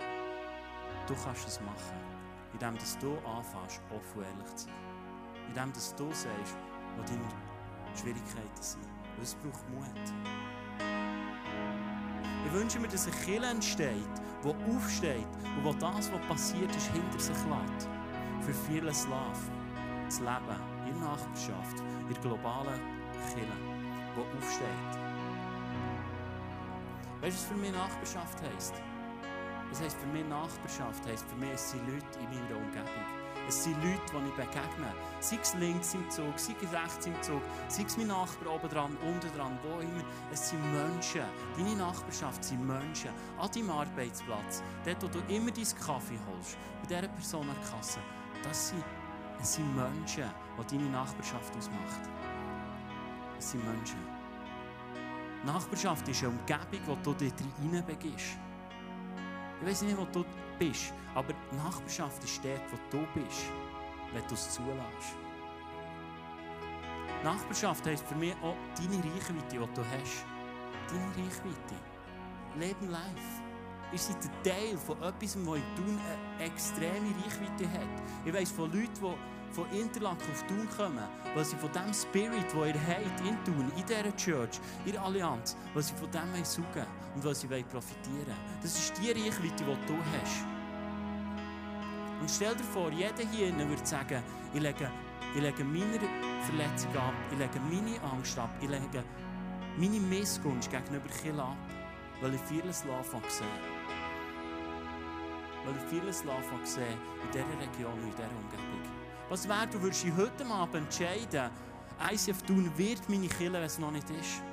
du 1.08 1.15
kannst 1.24 1.48
es 1.48 1.62
machen 1.62 2.11
indem 2.54 2.78
dass 2.78 2.98
du 3.00 3.18
anfängst, 3.20 3.82
offen 3.90 4.20
und 4.20 4.24
ehrlich 4.24 4.56
zu 4.56 4.66
sein. 4.66 4.74
Indem 5.50 5.74
dass 5.74 5.96
du 5.96 6.06
sagst, 6.12 6.58
wo 6.98 7.04
deine 7.04 7.98
Schwierigkeiten 7.98 8.62
sind. 8.62 8.88
Weil 9.16 9.24
es 9.24 9.36
braucht 9.36 9.70
Mut. 9.70 10.14
Ich 12.46 12.54
wünsche 12.54 12.80
mir, 12.80 12.88
dass 12.88 13.08
eine 13.08 13.16
Kirche 13.18 13.46
entsteht, 13.46 14.16
die 14.44 14.76
aufsteht 14.76 15.28
und 15.58 15.64
wo 15.64 15.74
das, 15.74 16.12
was 16.12 16.28
passiert 16.28 16.76
ist, 16.76 16.88
hinter 16.88 17.20
sich 17.20 17.36
lässt. 17.36 17.90
Für 18.42 18.54
viele 18.54 18.94
Slaven. 18.94 19.62
Das 20.06 20.20
Leben 20.20 20.60
in 20.88 21.00
der 21.00 21.10
Nachbarschaft, 21.10 21.80
in 21.80 22.14
der 22.14 22.22
globalen 22.22 22.82
Kirche, 23.30 23.48
die 24.16 24.38
aufsteht. 24.38 24.68
Weißt 27.22 27.38
du, 27.38 27.42
was 27.42 27.44
für 27.44 27.56
mich 27.56 27.72
Nachbarschaft 27.72 28.42
heisst? 28.42 28.74
Das 29.72 29.82
heisst 29.82 29.98
für 30.00 30.08
mich 30.08 30.28
Nachbarschaft, 30.28 31.08
heisst 31.08 31.26
für 31.30 31.36
mich, 31.38 31.52
es 31.52 31.72
sind 31.72 31.88
Leute 31.88 32.20
in 32.20 32.26
meiner 32.26 32.58
Umgebung. 32.58 33.22
Es 33.48 33.64
sind 33.64 33.76
Leute, 33.82 34.02
die 34.12 34.28
ich 34.28 34.36
begegne. 34.36 34.94
Sei 35.22 35.40
es 35.42 35.54
links 35.56 35.94
im 35.94 36.10
Zug, 36.10 36.38
sei 36.38 36.54
es 36.62 36.74
rechts 36.74 37.06
im 37.06 37.22
Zug, 37.22 37.42
sei 37.70 37.84
es 37.84 37.98
mein 37.98 38.08
Nachbar 38.08 38.56
oben 38.56 38.68
dran, 38.68 38.98
unten 39.02 39.32
dran, 39.36 39.58
wo 39.64 39.80
immer. 39.80 40.04
Es 40.32 40.50
sind 40.50 40.62
Menschen. 40.74 41.24
Deine 41.58 41.76
Nachbarschaft 41.76 42.44
sind 42.44 42.68
Menschen. 42.68 43.12
An 43.40 43.50
deinem 43.50 43.70
Arbeitsplatz, 43.70 44.62
dort, 44.84 45.04
wo 45.04 45.08
du 45.08 45.20
immer 45.34 45.52
deinen 45.52 45.80
Kaffee 45.80 46.20
holst, 46.28 46.58
bei 46.82 46.88
dieser 46.88 47.08
Person 47.08 47.50
an 47.50 47.56
der 47.56 47.72
Kasse. 47.72 48.00
Das 48.44 48.70
sind, 48.70 48.84
es 49.40 49.54
sind 49.54 49.74
Menschen, 49.74 50.30
die 50.60 50.76
deine 50.76 50.90
Nachbarschaft 50.90 51.56
ausmacht. 51.56 52.10
Es 53.40 53.52
sind 53.52 53.66
Menschen. 53.66 54.00
Nachbarschaft 55.46 56.08
ist 56.10 56.24
eine 56.24 56.30
Umgebung, 56.30 56.82
wo 56.86 56.96
du 57.04 57.14
dich 57.14 57.34
hineinbegibst. 57.62 58.38
Ich 59.62 59.67
weiß 59.67 59.84
nicht, 59.84 59.97
wo 59.97 60.06
du 60.12 60.26
bist, 60.58 60.91
aber 61.13 61.34
Nachbarschaft 61.56 62.24
ist 62.24 62.43
dort, 62.43 62.62
wo 62.71 62.78
du 62.89 63.06
bist, 63.13 63.45
wenn 64.12 64.28
du 64.28 64.34
es 64.34 64.50
zulässt. 64.50 65.15
Nachbarschaft 67.24 67.86
heisst 67.86 68.08
für 68.08 68.15
mich 68.15 68.34
auch 68.41 68.56
deine 68.76 68.97
Reichweite, 68.97 69.52
die 69.52 69.58
du 69.58 69.82
hast. 69.86 70.26
Deine 70.88 71.28
Reichweite. 71.28 71.76
Leben 72.58 72.89
live. 72.89 73.41
Ihr 73.91 74.00
seid 74.00 74.15
ein 74.24 74.43
Teil 74.43 74.78
von 74.78 74.97
etwas, 74.97 75.34
das 75.34 75.36
in 75.36 75.43
Thun 75.43 76.00
eine 76.39 76.45
extreme 76.45 77.13
Reichweite 77.24 77.71
hat. 77.71 78.04
Ich 78.26 78.34
weiss 78.34 78.50
von 78.50 78.71
Leuten, 78.71 78.89
die 78.95 79.40
von 79.52 79.70
Interlaken 79.72 80.32
auf 80.32 80.44
Thun 80.48 80.68
kommen, 80.76 81.04
weil 81.36 81.46
sie 81.46 81.56
von 81.56 81.72
dem 81.72 81.94
Spirit, 81.94 82.52
den 82.54 82.60
ihr 82.60 82.88
habt 82.88 83.20
in 83.22 83.44
Thun, 83.44 83.72
in 83.76 83.86
dieser 83.86 84.16
Church, 84.16 84.60
in 84.86 84.94
der 84.94 85.02
Allianz, 85.02 85.56
weil 85.74 85.84
sie 85.84 85.94
von 85.96 86.10
dem 86.12 86.44
suchen 86.44 86.86
und 87.16 87.24
weil 87.24 87.36
sie 87.36 87.48
profitieren 87.48 88.28
wollen. 88.28 88.60
Das 88.62 88.78
ist 88.78 88.94
die 88.98 89.12
Reichweite, 89.12 89.64
die 89.64 89.88
du 89.88 89.98
hast. 90.14 90.46
Und 92.22 92.30
stell 92.30 92.56
dir 92.56 92.64
vor, 92.64 92.92
jeder 92.92 93.24
hier 93.32 93.58
würde 93.58 93.86
sagen, 93.86 94.22
ich 94.54 94.62
lege, 94.62 94.92
ich 95.36 95.42
lege 95.42 95.64
meine 95.64 96.00
Verletzung 96.44 96.96
ab, 96.96 97.14
ich 97.32 97.38
lege 97.40 97.60
meine 97.60 98.02
Angst 98.12 98.38
ab, 98.38 98.52
ich 98.62 98.70
lege 98.70 99.04
meine 99.78 100.00
Missgunst 100.00 100.70
gegenüber 100.70 101.10
Kiel 101.10 101.40
ab, 101.40 101.58
weil 102.22 102.36
ich 102.36 102.42
vieles 102.42 102.82
zu 102.82 102.88
sehen. 103.28 103.48
Weil 105.66 105.76
ich 105.76 105.84
vieles 105.90 106.20
zu 106.20 106.28
sehen 106.64 106.98
in 107.24 107.32
dieser 107.32 107.46
Region 107.60 107.94
und 107.94 108.04
in 108.04 108.12
dieser 108.12 108.30
Umgebung. 108.30 109.01
Was 109.32 109.48
wäre, 109.48 109.65
du 109.65 109.82
würdest 109.82 110.06
heute 110.17 110.46
Abend 110.46 110.76
entscheiden, 110.76 111.50
ICF 112.12 112.41
tun 112.41 112.70
wird 112.76 113.08
meine 113.08 113.30
Kille, 113.30 113.54
wenn 113.54 113.63
es 113.63 113.80
noch 113.80 113.89
nicht 113.89 114.10
ist. 114.10 114.44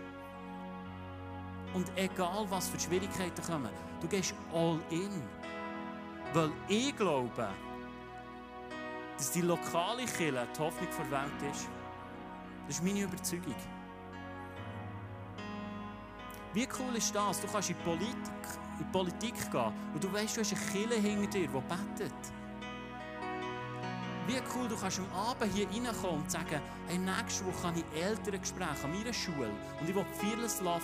Und 1.75 1.91
egal, 1.97 2.47
was 2.49 2.69
für 2.69 2.79
Schwierigkeiten 2.79 3.43
kommen, 3.43 3.73
du 4.01 4.07
gehst 4.07 4.37
all 4.55 4.79
in. 4.91 5.21
Weil 6.33 6.53
ich 6.69 6.97
glaube, 6.97 7.49
dass 9.17 9.33
die 9.33 9.41
lokale 9.41 10.05
Kille 10.05 10.47
die 10.57 10.61
Hoffnung 10.61 10.89
der 10.97 11.11
Welt 11.11 11.53
ist. 11.53 11.69
Das 12.69 12.77
ist 12.77 12.85
meine 12.85 13.01
Überzeugung. 13.01 13.57
Wie 16.55 16.69
cool 16.79 16.95
ist 16.95 17.13
das? 17.13 17.41
Du 17.41 17.49
kannst 17.49 17.69
in 17.71 17.77
die 17.77 17.83
Politik, 17.83 18.15
in 18.79 18.79
die 18.79 18.93
Politik 18.93 19.51
gehen 19.51 19.73
und 19.93 20.05
du 20.05 20.13
weißt, 20.13 20.37
du 20.37 20.41
hast 20.41 20.53
eine 20.53 20.71
Kille 20.71 20.95
hinter 20.95 21.37
dir, 21.37 21.49
die 21.49 21.99
betet. 21.99 22.38
Wie 24.29 24.41
cool, 24.55 24.69
du 24.69 24.77
kannst 24.77 25.01
am 25.01 25.11
Abend 25.13 25.53
hier 25.53 25.67
reinkommen 25.67 26.21
und 26.21 26.31
sagen, 26.31 26.61
hey, 26.87 26.99
nächste 26.99 27.47
Woche 27.47 27.67
habe 27.67 27.79
ich 27.79 28.03
Elterngespräche 28.03 28.85
an 28.85 28.93
meiner 28.93 29.13
Schule 29.13 29.51
und 29.81 29.89
ich 29.89 29.95
will 29.95 30.05
vieles 30.21 30.61
leben. 30.61 30.79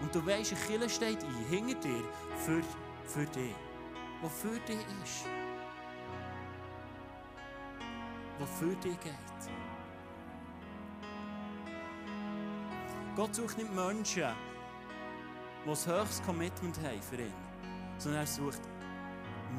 Und 0.00 0.12
du 0.12 0.26
weißt, 0.26 0.52
eine 0.52 0.60
Kille 0.62 0.88
steht 0.90 1.22
ein, 1.22 1.44
hinter 1.48 1.74
dir, 1.74 2.02
für, 2.44 2.62
für 3.04 3.26
dich 3.26 3.54
der 4.22 4.30
für 4.30 4.58
dich 4.60 4.78
ist. 5.02 5.26
Der 8.38 8.46
für 8.46 8.76
dich 8.76 9.00
geht. 9.00 9.14
Gott 13.16 13.34
sucht 13.34 13.58
nicht 13.58 13.74
Menschen, 13.74 14.04
die 15.64 15.70
ein 15.70 15.76
höchstes 15.86 16.22
Commitment 16.24 16.78
haben 16.78 17.02
für 17.02 17.16
ihn, 17.16 17.32
sondern 17.98 18.22
er 18.22 18.26
sucht 18.26 18.60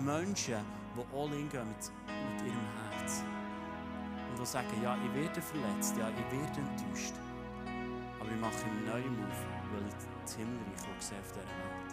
Menschen, 0.01 0.65
die 0.95 1.17
all 1.17 1.34
in 1.34 1.49
gehen 1.49 1.67
mit, 1.67 1.91
mit 2.08 2.47
ihrem 2.47 2.67
Herz. 2.91 3.23
Und 4.29 4.39
die 4.39 4.45
sagen, 4.45 4.82
ja, 4.82 4.97
ich 4.97 5.13
werde 5.13 5.41
verletzt, 5.41 5.95
ja, 5.97 6.10
ich 6.10 6.32
werde 6.32 6.60
enttäuscht. 6.60 7.13
Aber 8.19 8.29
ich 8.29 8.39
mache 8.39 8.65
einen 8.65 8.86
neuen 8.86 9.17
Move, 9.17 9.45
weil 9.73 9.88
ich 9.88 9.95
das 10.23 10.36
Himmelreich 10.36 10.82
sehe 10.99 11.19
auf 11.19 11.27
dieser 11.27 11.41
Welt. 11.41 11.91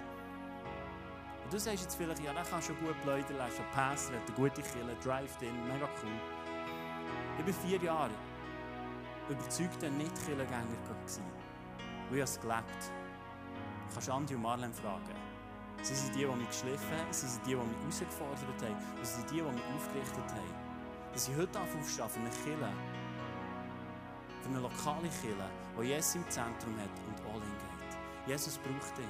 Und 1.45 1.53
du 1.53 1.59
sagst 1.59 1.83
jetzt 1.83 1.97
vielleicht, 1.97 2.23
ja, 2.23 2.33
der 2.33 2.45
kann 2.45 2.63
schon 2.63 2.77
gut 2.79 2.95
ist 2.95 3.57
schon 3.57 3.67
Pastor, 3.73 4.17
hat 4.17 4.27
eine 4.27 4.37
gute 4.37 4.63
Kille, 4.63 4.95
Drive-In, 5.03 5.67
mega 5.67 5.89
cool. 6.03 6.11
Ich 7.39 7.47
war 7.47 7.63
vier 7.65 7.79
Jahre 7.83 8.11
überzeugter 9.29 9.91
Nicht-Killengänger 9.91 10.77
gewesen. 10.89 11.25
Und 12.09 12.17
ich 12.17 12.23
habe 12.23 12.31
es 12.31 12.41
gelebt. 12.41 12.83
Du 13.89 13.95
kannst 13.95 14.11
Andi 14.11 14.35
und 14.35 14.43
Marlene 14.43 14.73
fragen. 14.75 15.30
Sie 15.83 15.95
sind 15.95 16.15
die, 16.15 16.21
die 16.21 16.27
mich 16.27 16.49
geschliffen 16.49 16.91
haben, 16.99 17.13
sie 17.13 17.27
sind 17.27 17.47
die, 17.47 17.51
die 17.51 17.57
mich 17.57 17.79
herausgefordert 17.81 18.63
haben, 18.63 18.77
sie 19.03 19.13
sind 19.15 19.31
die, 19.31 19.37
die 19.37 19.43
mich 19.43 19.65
aufgerichtet 19.77 20.31
haben. 20.31 20.55
Dass 21.13 21.29
ich 21.29 21.37
heute 21.37 21.61
aufstehe 21.61 22.09
für 22.09 22.21
eine 22.21 22.31
Kille, 22.45 22.73
für 24.43 24.49
eine 24.49 24.61
lokale 24.61 25.09
Kille, 25.21 25.49
die 25.81 25.87
Jesus 25.87 26.15
im 26.17 26.29
Zentrum 26.29 26.77
hat 26.79 26.95
und 27.09 27.19
all 27.27 27.41
in 27.41 27.57
geht. 27.59 28.29
Jesus 28.29 28.59
braucht 28.59 28.99
dich. 28.99 29.09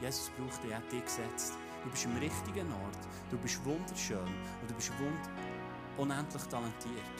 Jesus 0.00 0.30
braucht 0.30 0.62
dich, 0.64 0.70
er 0.70 0.78
hat 0.78 0.90
dich 0.90 1.04
gesetzt. 1.04 1.54
Du 1.84 1.90
bist 1.90 2.04
im 2.04 2.16
richtigen 2.16 2.72
Ort, 2.72 2.98
du 3.30 3.38
bist 3.38 3.64
wunderschön 3.64 4.18
und 4.18 4.70
du 4.70 4.74
bist 4.74 4.90
wund 4.98 5.30
unendlich 5.96 6.42
talentiert. 6.44 7.18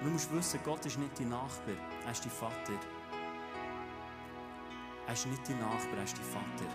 Und 0.00 0.06
du 0.06 0.12
musst 0.12 0.32
wissen, 0.32 0.60
Gott 0.64 0.84
ist 0.86 0.98
nicht 0.98 1.18
dein 1.18 1.30
Nachbar, 1.30 1.74
er 2.04 2.12
ist 2.12 2.24
dein 2.24 2.30
Vater. 2.30 2.78
Er 5.10 5.14
ist 5.14 5.26
nicht 5.26 5.48
dein 5.48 5.58
Nachbar, 5.58 5.96
er 5.96 6.04
ist 6.04 6.16
dein 6.16 6.24
Vater. 6.24 6.70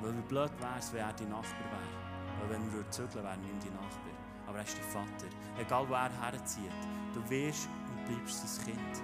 Weil 0.00 0.16
wie 0.16 0.22
blöd 0.28 0.52
wäre 0.60 0.78
es, 0.78 0.92
wenn 0.92 1.00
er 1.00 1.12
dein 1.12 1.28
Nachbar 1.28 1.58
wäre. 1.72 2.38
Weil 2.38 2.50
wenn 2.50 2.72
wir 2.72 2.88
zügeln, 2.92 3.24
wäre 3.24 3.36
nicht 3.38 3.64
dein 3.64 3.74
Nachbar. 3.74 4.14
Aber 4.46 4.58
er 4.58 4.64
ist 4.64 4.78
dein 4.78 4.84
Vater. 4.84 5.26
Egal 5.58 5.88
wo 5.88 5.94
er 5.94 6.22
herzieht, 6.22 6.70
du 7.14 7.28
wirst 7.28 7.68
und 7.90 8.04
bleibst 8.04 8.46
sein 8.46 8.66
Kind. 8.66 9.02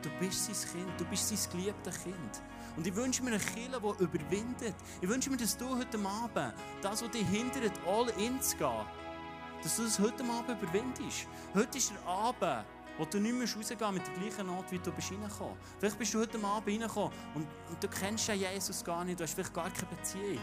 Du 0.00 0.08
bist 0.18 0.46
sein 0.46 0.72
Kind, 0.72 0.98
du 0.98 1.04
bist 1.04 1.28
sein 1.28 1.50
geliebtes 1.52 2.02
Kind. 2.02 2.42
Und 2.78 2.86
ich 2.86 2.96
wünsche 2.96 3.22
mir 3.22 3.32
eine 3.32 3.38
Kirche, 3.38 3.78
die 3.78 4.02
überwindet. 4.02 4.76
Ich 5.02 5.08
wünsche 5.10 5.28
mir, 5.28 5.36
dass 5.36 5.58
du 5.58 5.76
heute 5.76 5.98
Abend, 5.98 6.54
das, 6.80 7.02
was 7.02 7.10
dich 7.10 7.26
hindert, 7.26 7.78
all 7.86 8.08
in 8.18 8.40
zu 8.40 8.56
gehen, 8.56 8.86
dass 9.62 9.76
du 9.76 9.82
das 9.82 9.98
heute 9.98 10.24
Abend 10.24 10.62
überwindest. 10.62 11.26
Heute 11.54 11.76
ist 11.76 11.92
der 11.92 12.10
Abend, 12.10 12.64
wo 12.98 13.04
du 13.04 13.20
nicht 13.20 13.34
mehr 13.34 13.48
rausgehen 13.48 13.94
mit 13.94 14.06
der 14.06 14.14
gleichen 14.14 14.46
Not, 14.46 14.70
wie 14.70 14.78
du 14.78 14.90
bist 14.92 15.12
reingekommen. 15.12 15.56
Vielleicht 15.78 15.98
bist 15.98 16.12
du 16.12 16.20
heute 16.20 16.44
Abend 16.44 16.68
reingekommen 16.68 17.12
und, 17.34 17.46
und 17.70 17.82
du 17.82 17.88
kennst 17.88 18.28
ja 18.28 18.34
Jesus 18.34 18.84
gar 18.84 19.04
nicht, 19.04 19.18
du 19.18 19.24
hast 19.24 19.34
vielleicht 19.34 19.54
gar 19.54 19.70
keine 19.70 19.86
Beziehung. 19.96 20.40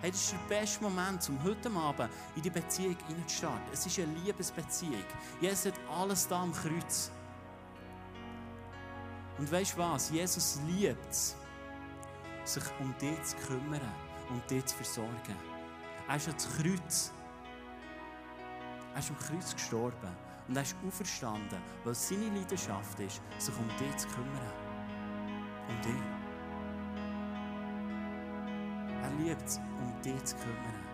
Hey, 0.00 0.10
das 0.10 0.20
ist 0.20 0.32
der 0.32 0.56
beste 0.56 0.82
Moment, 0.82 1.28
um 1.28 1.42
heute 1.42 1.70
Abend 1.70 2.10
in 2.36 2.42
die 2.42 2.50
Beziehung 2.50 2.96
hineinzustarten. 3.08 3.72
Es 3.72 3.84
ist 3.86 3.98
eine 3.98 4.12
Liebesbeziehung. 4.24 5.04
Jesus 5.40 5.66
hat 5.66 5.80
alles 5.90 6.28
da 6.28 6.42
am 6.42 6.52
Kreuz. 6.52 7.10
Und 9.38 9.50
weißt 9.50 9.74
du 9.74 9.78
was? 9.78 10.10
Jesus 10.10 10.60
liebt 10.66 11.10
es, 11.10 11.34
sich 12.44 12.62
um 12.80 12.94
dich 12.98 13.22
zu 13.22 13.36
kümmern, 13.36 13.80
um 14.30 14.40
dich 14.48 14.64
zu 14.66 14.76
versorgen. 14.76 15.36
Er 16.08 16.16
ist 16.16 16.28
ans 16.28 16.48
Kreuz. 16.56 17.12
Er 18.94 19.00
ist 19.00 19.10
am 19.10 19.18
Kreuz 19.18 19.54
gestorben. 19.54 20.25
Und 20.48 20.56
er 20.56 20.62
ist 20.62 20.76
auferstanden, 20.86 21.58
weil 21.84 21.94
seine 21.94 22.28
Leidenschaft 22.28 23.00
ist, 23.00 23.20
sich 23.38 23.54
um 23.56 23.68
dich 23.78 23.96
zu 23.96 24.08
kümmern. 24.08 24.52
Um 25.68 25.80
dich. 25.82 26.02
Er 29.02 29.10
liebt 29.24 29.42
es, 29.42 29.58
um 29.58 30.02
dich 30.02 30.24
zu 30.24 30.36
kümmern. 30.36 30.86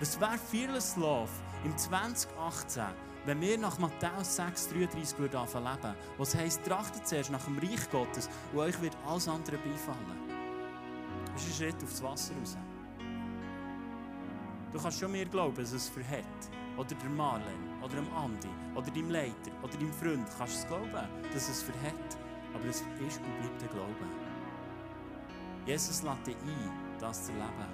Was 0.00 0.20
wäre 0.20 0.38
Fearless 0.38 0.96
Love 0.96 1.30
im 1.64 1.76
2018 1.76 2.84
wenn 3.26 3.40
wir 3.40 3.58
nach 3.58 3.76
Matthäus 3.78 4.36
6, 4.36 4.68
33 4.68 5.18
würden 5.18 5.40
leben, 5.52 5.96
was 6.16 6.34
heisst, 6.36 6.64
trachtet 6.64 7.08
zuerst 7.08 7.30
nach 7.32 7.44
dem 7.44 7.58
Reich 7.58 7.90
Gottes 7.90 8.30
und 8.52 8.60
euch 8.60 8.80
wird 8.80 8.96
alles 9.04 9.26
andere 9.26 9.58
beifallen. 9.58 10.30
Das 11.34 11.42
ist 11.42 11.60
ein 11.60 11.66
Schritt 11.66 11.82
aufs 11.82 12.02
Wasser 12.04 12.34
raus. 12.38 12.56
Du 14.76 14.82
kannst 14.82 15.00
schon 15.00 15.10
mehr 15.10 15.24
glauben, 15.24 15.56
dass 15.56 15.72
es 15.72 15.88
verhält. 15.88 16.26
Oder 16.76 16.94
der 16.94 17.08
Marlen, 17.08 17.80
oder 17.82 17.94
dem 17.94 18.12
Andi, 18.14 18.50
oder 18.74 18.90
deinem 18.90 19.08
Leiter, 19.08 19.50
oder 19.62 19.72
deinem 19.72 19.90
Freund. 19.90 20.28
Kannst 20.36 20.54
du 20.54 20.58
es 20.58 20.66
glauben, 20.66 21.08
dass 21.32 21.48
es 21.48 21.62
verhält. 21.62 22.18
Aber 22.52 22.62
es 22.66 22.82
ist 22.82 23.20
und 23.22 23.40
bleibt 23.40 23.62
der 23.62 23.68
Glaube. 23.68 24.06
Jesus 25.64 26.02
lädt 26.02 26.26
dich 26.26 26.36
ein, 26.36 26.70
das 27.00 27.24
zu 27.24 27.32
erleben. 27.32 27.72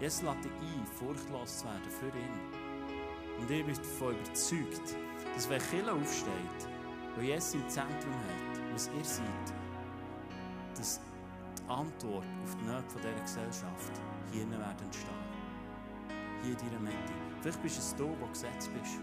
Jesus 0.00 0.22
lädt 0.22 0.44
dich 0.44 0.50
ein, 0.50 0.86
furchtlos 0.86 1.58
zu 1.58 1.66
werden 1.66 1.88
für 1.88 2.18
ihn. 2.18 3.38
Und 3.38 3.48
ich 3.48 3.64
bin 3.64 3.76
davon 3.76 4.16
überzeugt, 4.16 4.96
dass 5.32 5.48
wenn 5.48 5.62
Kille 5.70 5.92
aufsteht, 5.92 6.68
wo 7.14 7.20
Jesus 7.20 7.54
im 7.54 7.68
Zentrum 7.68 8.12
hat, 8.12 8.72
was 8.72 8.88
ihr 8.88 9.04
seid, 9.04 9.54
dass 10.76 11.00
die 11.56 11.70
Antwort 11.70 12.26
auf 12.42 12.56
die 12.56 12.64
Nöte 12.64 12.96
dieser 12.96 13.20
Gesellschaft 13.20 13.92
hier 14.32 14.50
werden 14.50 14.84
entstehen. 14.84 15.29
Hier 16.42 16.52
in 16.52 16.58
deiner 16.58 16.80
Mitte. 16.80 17.12
Vielleicht 17.40 17.62
bist 17.62 17.78
es 17.78 17.94
du, 17.96 18.14
der 18.20 18.28
gesetzt 18.28 18.70
bist. 18.80 18.98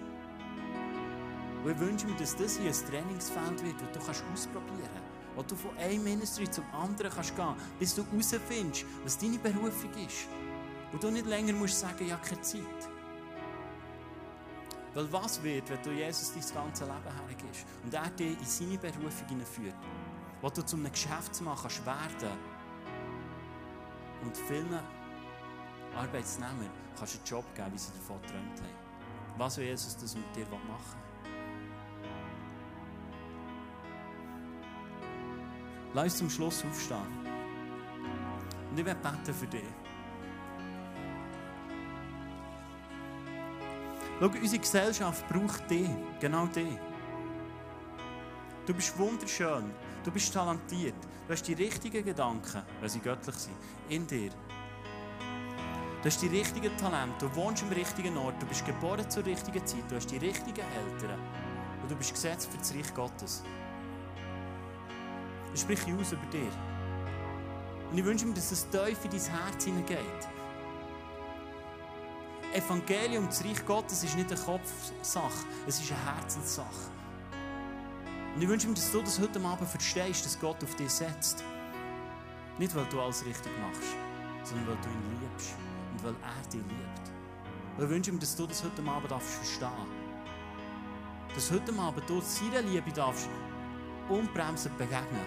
Und 1.64 1.72
ich 1.72 1.80
wünsche 1.80 2.08
mir, 2.08 2.16
dass 2.16 2.36
das 2.36 2.58
hier 2.58 2.70
ein 2.70 2.90
Trainingsfeld 2.90 3.64
wird, 3.64 3.76
das 3.82 3.92
du 3.92 4.06
kannst 4.06 4.24
ausprobieren 4.34 4.90
kannst. 4.94 5.36
Wo 5.36 5.44
du 5.44 5.56
von 5.56 5.78
einem 5.78 6.04
Ministry 6.04 6.50
zum 6.50 6.66
anderen 6.74 7.12
kannst 7.12 7.36
gehen 7.36 7.56
bis 7.80 7.96
du 7.96 8.06
herausfindest, 8.06 8.86
was 9.04 9.18
deine 9.18 9.38
Berufung 9.38 9.92
ist. 10.06 10.28
Und 10.92 11.04
du 11.04 11.12
nicht 11.12 11.26
länger 11.26 11.54
musst 11.54 11.80
sagen, 11.80 12.12
habe 12.12 12.26
keine 12.26 12.42
Zeit. 12.42 12.90
Weil 14.94 15.12
was 15.12 15.44
wird, 15.44 15.70
wenn 15.70 15.82
du 15.84 15.92
Jesus 15.92 16.34
dein 16.34 16.64
ganzes 16.64 16.88
Leben 16.88 17.28
hergibst 17.28 17.66
und 17.84 17.94
er 17.94 18.10
dich 18.10 18.40
in 18.40 18.46
seine 18.46 18.78
Berufung 18.78 19.28
hineinführt, 19.28 19.76
wo 20.42 20.50
du 20.50 20.66
zu 20.66 20.76
einem 20.76 20.92
Geschäftsmann 20.92 21.56
kannst 21.56 21.86
werden 21.86 22.38
und 24.24 24.36
vielen 24.36 24.80
Arbeitsnehmern 25.98 26.70
kannst 26.98 27.16
du 27.16 27.18
einen 27.18 27.28
Job 27.28 27.56
geben, 27.56 27.74
wie 27.74 27.78
sie 27.78 27.92
davon 27.92 28.22
geträumt 28.22 28.60
haben. 28.62 29.38
Was 29.38 29.58
will 29.58 29.66
Jesus 29.66 29.98
das 29.98 30.16
mit 30.16 30.36
dir 30.36 30.46
machen 30.46 31.08
Lass 35.94 36.06
uns 36.06 36.18
zum 36.18 36.30
Schluss 36.30 36.64
aufstehen. 36.64 36.98
Und 38.70 38.78
ich 38.78 38.86
werde 38.86 39.00
beten 39.00 39.34
für 39.34 39.48
dich. 39.48 39.64
Schau, 44.20 44.26
unsere 44.26 44.62
Gesellschaft 44.62 45.28
braucht 45.28 45.70
dich, 45.70 45.90
genau 46.20 46.46
dich. 46.48 46.78
Du 48.66 48.74
bist 48.74 48.98
wunderschön, 48.98 49.72
du 50.04 50.12
bist 50.12 50.34
talentiert, 50.34 50.96
du 51.26 51.34
hast 51.34 51.44
die 51.44 51.54
richtigen 51.54 52.04
Gedanken, 52.04 52.64
weil 52.80 52.90
sie 52.90 53.00
göttlich 53.00 53.36
sind, 53.36 53.56
in 53.90 54.06
dir. 54.06 54.32
Du 56.02 56.10
hast 56.10 56.22
die 56.22 56.28
richtigen 56.28 56.78
Talente, 56.78 57.26
du 57.26 57.36
wohnst 57.36 57.64
am 57.64 57.70
richtigen 57.70 58.16
Ort, 58.18 58.40
du 58.40 58.46
bist 58.46 58.64
geboren 58.64 59.10
zur 59.10 59.26
richtigen 59.26 59.66
Zeit, 59.66 59.84
du 59.90 59.96
hast 59.96 60.12
die 60.12 60.18
richtigen 60.18 60.62
Eltern 60.62 61.20
und 61.82 61.90
du 61.90 61.96
bist 61.96 62.14
gesetzt 62.14 62.50
für 62.52 62.58
das 62.58 62.72
Reich 62.72 62.94
Gottes. 62.94 63.44
Ich 65.56 65.62
spreche 65.62 65.92
aus 66.00 66.12
über 66.12 66.26
dir. 66.28 66.52
Und 67.90 67.98
ich 67.98 68.06
wünsche 68.06 68.28
mir, 68.28 68.36
dass 68.36 68.52
es 68.52 68.70
tief 68.70 69.06
in 69.06 69.10
dein 69.10 69.22
Herz 69.22 69.64
hineingeht. 69.64 70.28
Evangelium, 72.54 73.26
das 73.26 73.44
Reich 73.44 73.66
Gottes, 73.66 74.04
ist 74.04 74.16
nicht 74.16 74.32
eine 74.32 74.40
Kopfsache, 74.40 75.48
es 75.66 75.80
ist 75.80 75.92
eine 75.92 76.16
Herzenssache. 76.16 76.92
Und 78.36 78.42
ich 78.44 78.48
wünsche 78.48 78.68
mir, 78.68 78.76
dass 78.76 78.92
du 78.92 79.02
das 79.02 79.20
heute 79.20 79.44
Abend 79.44 79.68
verstehst, 79.68 80.26
dass 80.26 80.40
Gott 80.40 80.64
auf 80.64 80.76
dich 80.76 80.92
setzt. 80.92 81.44
Nicht, 82.60 82.76
weil 82.76 82.86
du 82.86 83.02
alles 83.02 83.26
richtig 83.26 83.52
machst, 83.60 83.96
sondern 84.44 84.68
weil 84.68 84.76
du 84.76 84.90
ihn 84.90 85.22
liebst 85.22 85.56
weil 86.08 86.16
er 86.24 86.50
dich 86.50 86.62
liebt. 86.62 87.12
Und 87.78 87.84
ich 87.84 87.90
wünsche 87.90 88.12
mir, 88.12 88.20
dass 88.20 88.36
du 88.36 88.48
das 88.48 88.64
heute 88.64 88.82
Abend 88.90 89.12
darfst 89.12 89.36
verstehen 89.36 89.88
Dass 91.36 91.52
heute 91.52 91.74
Abend 91.78 92.10
du 92.10 92.22
seiner 92.22 92.62
Liebe 92.62 92.92
darfst 92.92 93.30
unbremsend 94.10 94.78
begegnen. 94.78 95.26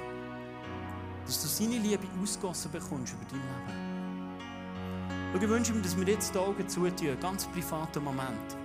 Dass 1.27 1.43
du 1.43 1.49
seine 1.49 1.79
Liebe 1.79 2.07
ausgossen 2.23 2.71
bekommst 2.73 3.15
über 3.15 3.25
dein 3.31 3.41
Leben. 3.41 3.91
Und 5.35 5.43
ich 5.43 5.49
wünsche 5.49 5.73
mir, 5.73 5.83
dass 5.83 5.97
wir 5.97 6.09
jetzt 6.09 6.35
die 6.35 6.39
Augen 6.39 6.69
zutun, 6.69 7.21
ganz 7.21 7.47
privaten 7.47 8.03
Moment. 8.03 8.57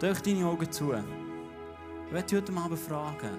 Durch 0.00 0.20
deine 0.20 0.46
Augen 0.46 0.70
zu. 0.70 0.92
Ich 0.92 2.12
möchte 2.12 2.36
heute 2.36 2.52
Abend 2.54 2.78
fragen, 2.78 3.38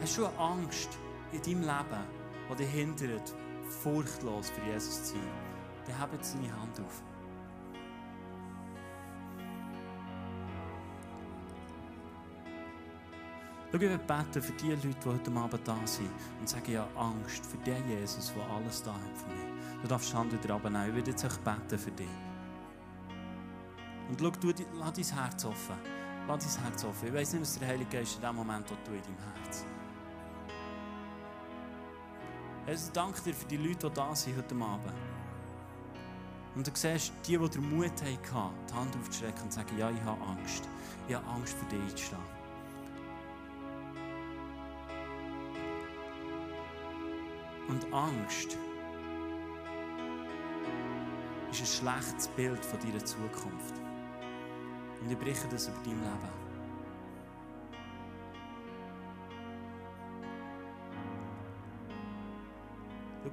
hast 0.00 0.16
du 0.16 0.26
eine 0.26 0.38
Angst 0.38 0.88
in 1.32 1.42
deinem 1.42 1.60
Leben, 1.60 2.02
die 2.50 2.56
dich 2.56 2.70
hindert, 2.70 3.34
furchtlos 3.72 4.50
für 4.50 4.64
Jesus 4.70 5.04
zu 5.04 5.14
sein? 5.14 5.22
Dann 5.86 6.00
heb 6.00 6.12
jetzt 6.12 6.34
deine 6.34 6.60
Hand 6.60 6.80
auf. 6.80 7.02
Schau, 13.72 13.78
ich 13.78 13.98
beten 14.00 14.42
für 14.42 14.52
die 14.52 14.68
Leute, 14.68 14.88
die 14.88 15.08
heute 15.08 15.30
Abend 15.32 15.66
da 15.66 15.78
sind 15.86 16.10
und 16.38 16.46
sagen, 16.46 16.72
ja 16.72 16.86
Angst 16.94 17.46
für 17.46 17.56
den 17.58 17.88
Jesus, 17.88 18.32
der 18.34 18.46
alles 18.54 18.82
da 18.82 18.92
hat 18.92 19.16
für 19.16 19.28
mich. 19.28 19.80
Du 19.80 19.88
darfst 19.88 20.12
die 20.12 20.16
Hand 20.16 20.32
wieder 20.32 20.54
abnehmen. 20.54 20.88
Ich 20.90 20.94
werde 20.94 21.10
jetzt 21.10 21.24
auch 21.24 21.38
beten 21.38 21.78
für 21.78 21.90
dich. 21.90 22.06
Und 24.10 24.20
schau, 24.20 24.30
du, 24.30 24.52
lass 24.78 24.92
dein 24.92 25.18
Herz 25.18 25.44
offen. 25.46 25.76
Lass 26.28 26.54
dein 26.54 26.64
Herz 26.64 26.84
offen. 26.84 27.08
Ich 27.08 27.14
weiß 27.14 27.32
nicht, 27.32 27.42
was 27.42 27.58
der 27.58 27.68
Heilige 27.68 27.96
Geist 27.96 28.16
in 28.16 28.20
dem 28.22 28.36
Moment 28.36 28.66
tut 28.66 28.76
in 28.88 29.00
deinem 29.00 29.42
Herz. 29.42 29.64
Jesus, 32.66 32.92
danke 32.92 33.20
dir 33.22 33.34
für 33.34 33.46
die 33.46 33.56
Leute, 33.56 33.90
die 33.90 33.94
da 33.94 34.14
sind 34.14 34.36
heute 34.36 34.54
Abend. 34.54 34.92
Und 36.54 36.66
du 36.66 36.70
siehst, 36.74 37.12
die, 37.26 37.36
die 37.36 37.48
den 37.48 37.76
Mut 37.76 37.86
hatten, 37.86 38.54
die 38.68 38.74
Hand 38.74 38.96
aufzuschrecken 38.96 39.42
und 39.42 39.52
zu 39.52 39.58
sagen, 39.58 39.78
ja, 39.78 39.90
ich 39.90 40.00
habe 40.02 40.22
Angst. 40.22 40.68
Ich 41.08 41.14
habe 41.14 41.26
Angst, 41.26 41.54
für 41.54 41.64
dich 41.66 41.80
einzustehen. 41.80 42.18
Und 47.68 47.92
Angst 47.92 48.56
ist 51.50 51.60
ein 51.60 51.66
schlechtes 51.66 52.28
Bild 52.28 52.64
von 52.64 52.78
deiner 52.80 53.04
Zukunft. 53.04 53.74
Und 55.00 55.10
ich 55.10 55.18
breche 55.18 55.48
das 55.48 55.66
über 55.66 55.78
dein 55.84 55.98
Leben. 55.98 56.51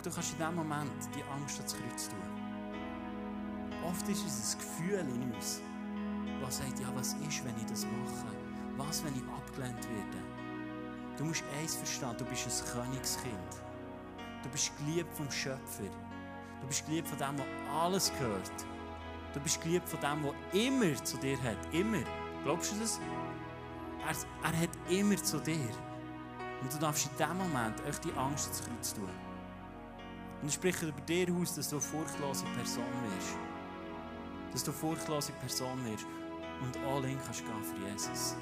Du 0.03 0.09
kannst 0.09 0.31
in 0.31 0.37
diesem 0.37 0.55
Moment 0.55 0.91
die 1.15 1.23
Angst 1.23 1.57
ans 1.57 1.73
Kreuz 1.73 2.09
tun. 2.09 2.19
Oft 3.83 4.07
ist 4.09 4.25
es 4.25 4.55
ein 4.55 4.59
Gefühl 4.59 4.99
in 4.99 5.33
uns, 5.33 5.61
das 6.41 6.57
sagt, 6.57 6.79
ja, 6.79 6.87
was 6.95 7.13
ist, 7.13 7.43
wenn 7.45 7.55
ich 7.57 7.65
das 7.65 7.85
mache? 7.85 8.35
Was, 8.77 9.03
wenn 9.03 9.15
ich 9.15 9.23
abgelehnt 9.23 9.83
werde? 9.89 10.23
Du 11.17 11.25
musst 11.25 11.43
eins 11.59 11.75
verstehen, 11.75 12.15
du 12.17 12.25
bist 12.25 12.47
ein 12.47 12.73
Königskind. 12.73 13.61
Du 14.43 14.49
bist 14.49 14.71
geliebt 14.77 15.13
vom 15.15 15.29
Schöpfer. 15.29 15.89
Du 16.61 16.67
bist 16.67 16.85
geliebt 16.85 17.07
von 17.07 17.17
dem, 17.17 17.37
der 17.37 17.73
alles 17.73 18.11
gehört. 18.17 18.65
Du 19.33 19.39
bist 19.41 19.61
geliebt 19.61 19.87
von 19.87 19.99
dem, 19.99 20.23
der 20.23 20.63
immer 20.65 21.03
zu 21.03 21.17
dir 21.17 21.41
hat. 21.43 21.57
Immer. 21.73 22.03
Glaubst 22.43 22.71
du 22.71 22.79
das? 22.79 22.99
Er, 24.07 24.49
er 24.49 24.61
hat 24.61 24.69
immer 24.89 25.17
zu 25.17 25.39
dir. 25.39 25.69
Und 26.61 26.73
du 26.73 26.77
darfst 26.79 27.07
in 27.07 27.17
diesem 27.17 27.37
Moment 27.37 27.85
echt 27.85 28.03
die 28.05 28.13
Angst 28.13 28.47
ins 28.47 28.61
Kreuz 28.63 28.93
tun. 28.93 29.28
Und 30.41 30.47
ich 30.47 30.53
spreche 30.53 30.87
über 30.87 31.01
dir 31.01 31.27
aus, 31.33 31.55
dass 31.55 31.69
du 31.69 31.75
eine 31.75 31.81
furchtlose 31.81 32.45
Person 32.55 32.83
wirst. 33.03 33.37
Dass 34.51 34.63
du 34.63 34.71
eine 34.71 34.79
furchtlose 34.79 35.31
Person 35.33 35.85
wirst 35.85 36.05
und 36.61 36.77
all 36.85 37.03
in 37.05 37.17
kannst 37.23 37.43
gehen 37.45 37.63
für 37.63 37.89
Jesus. 37.89 38.35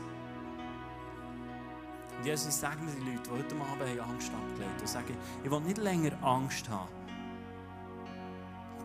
Und 2.17 2.25
Jesus, 2.25 2.59
segne 2.59 2.91
die 2.91 3.11
Leute, 3.11 3.21
die 3.23 3.29
heute 3.29 3.55
Abend 3.55 4.01
Angst 4.01 4.31
abgelegt 4.31 4.71
haben, 4.71 4.79
und 4.79 4.89
sagen, 4.89 5.17
ich 5.43 5.51
will 5.51 5.59
nicht 5.61 5.77
länger 5.77 6.11
Angst 6.23 6.67
haben. 6.69 6.89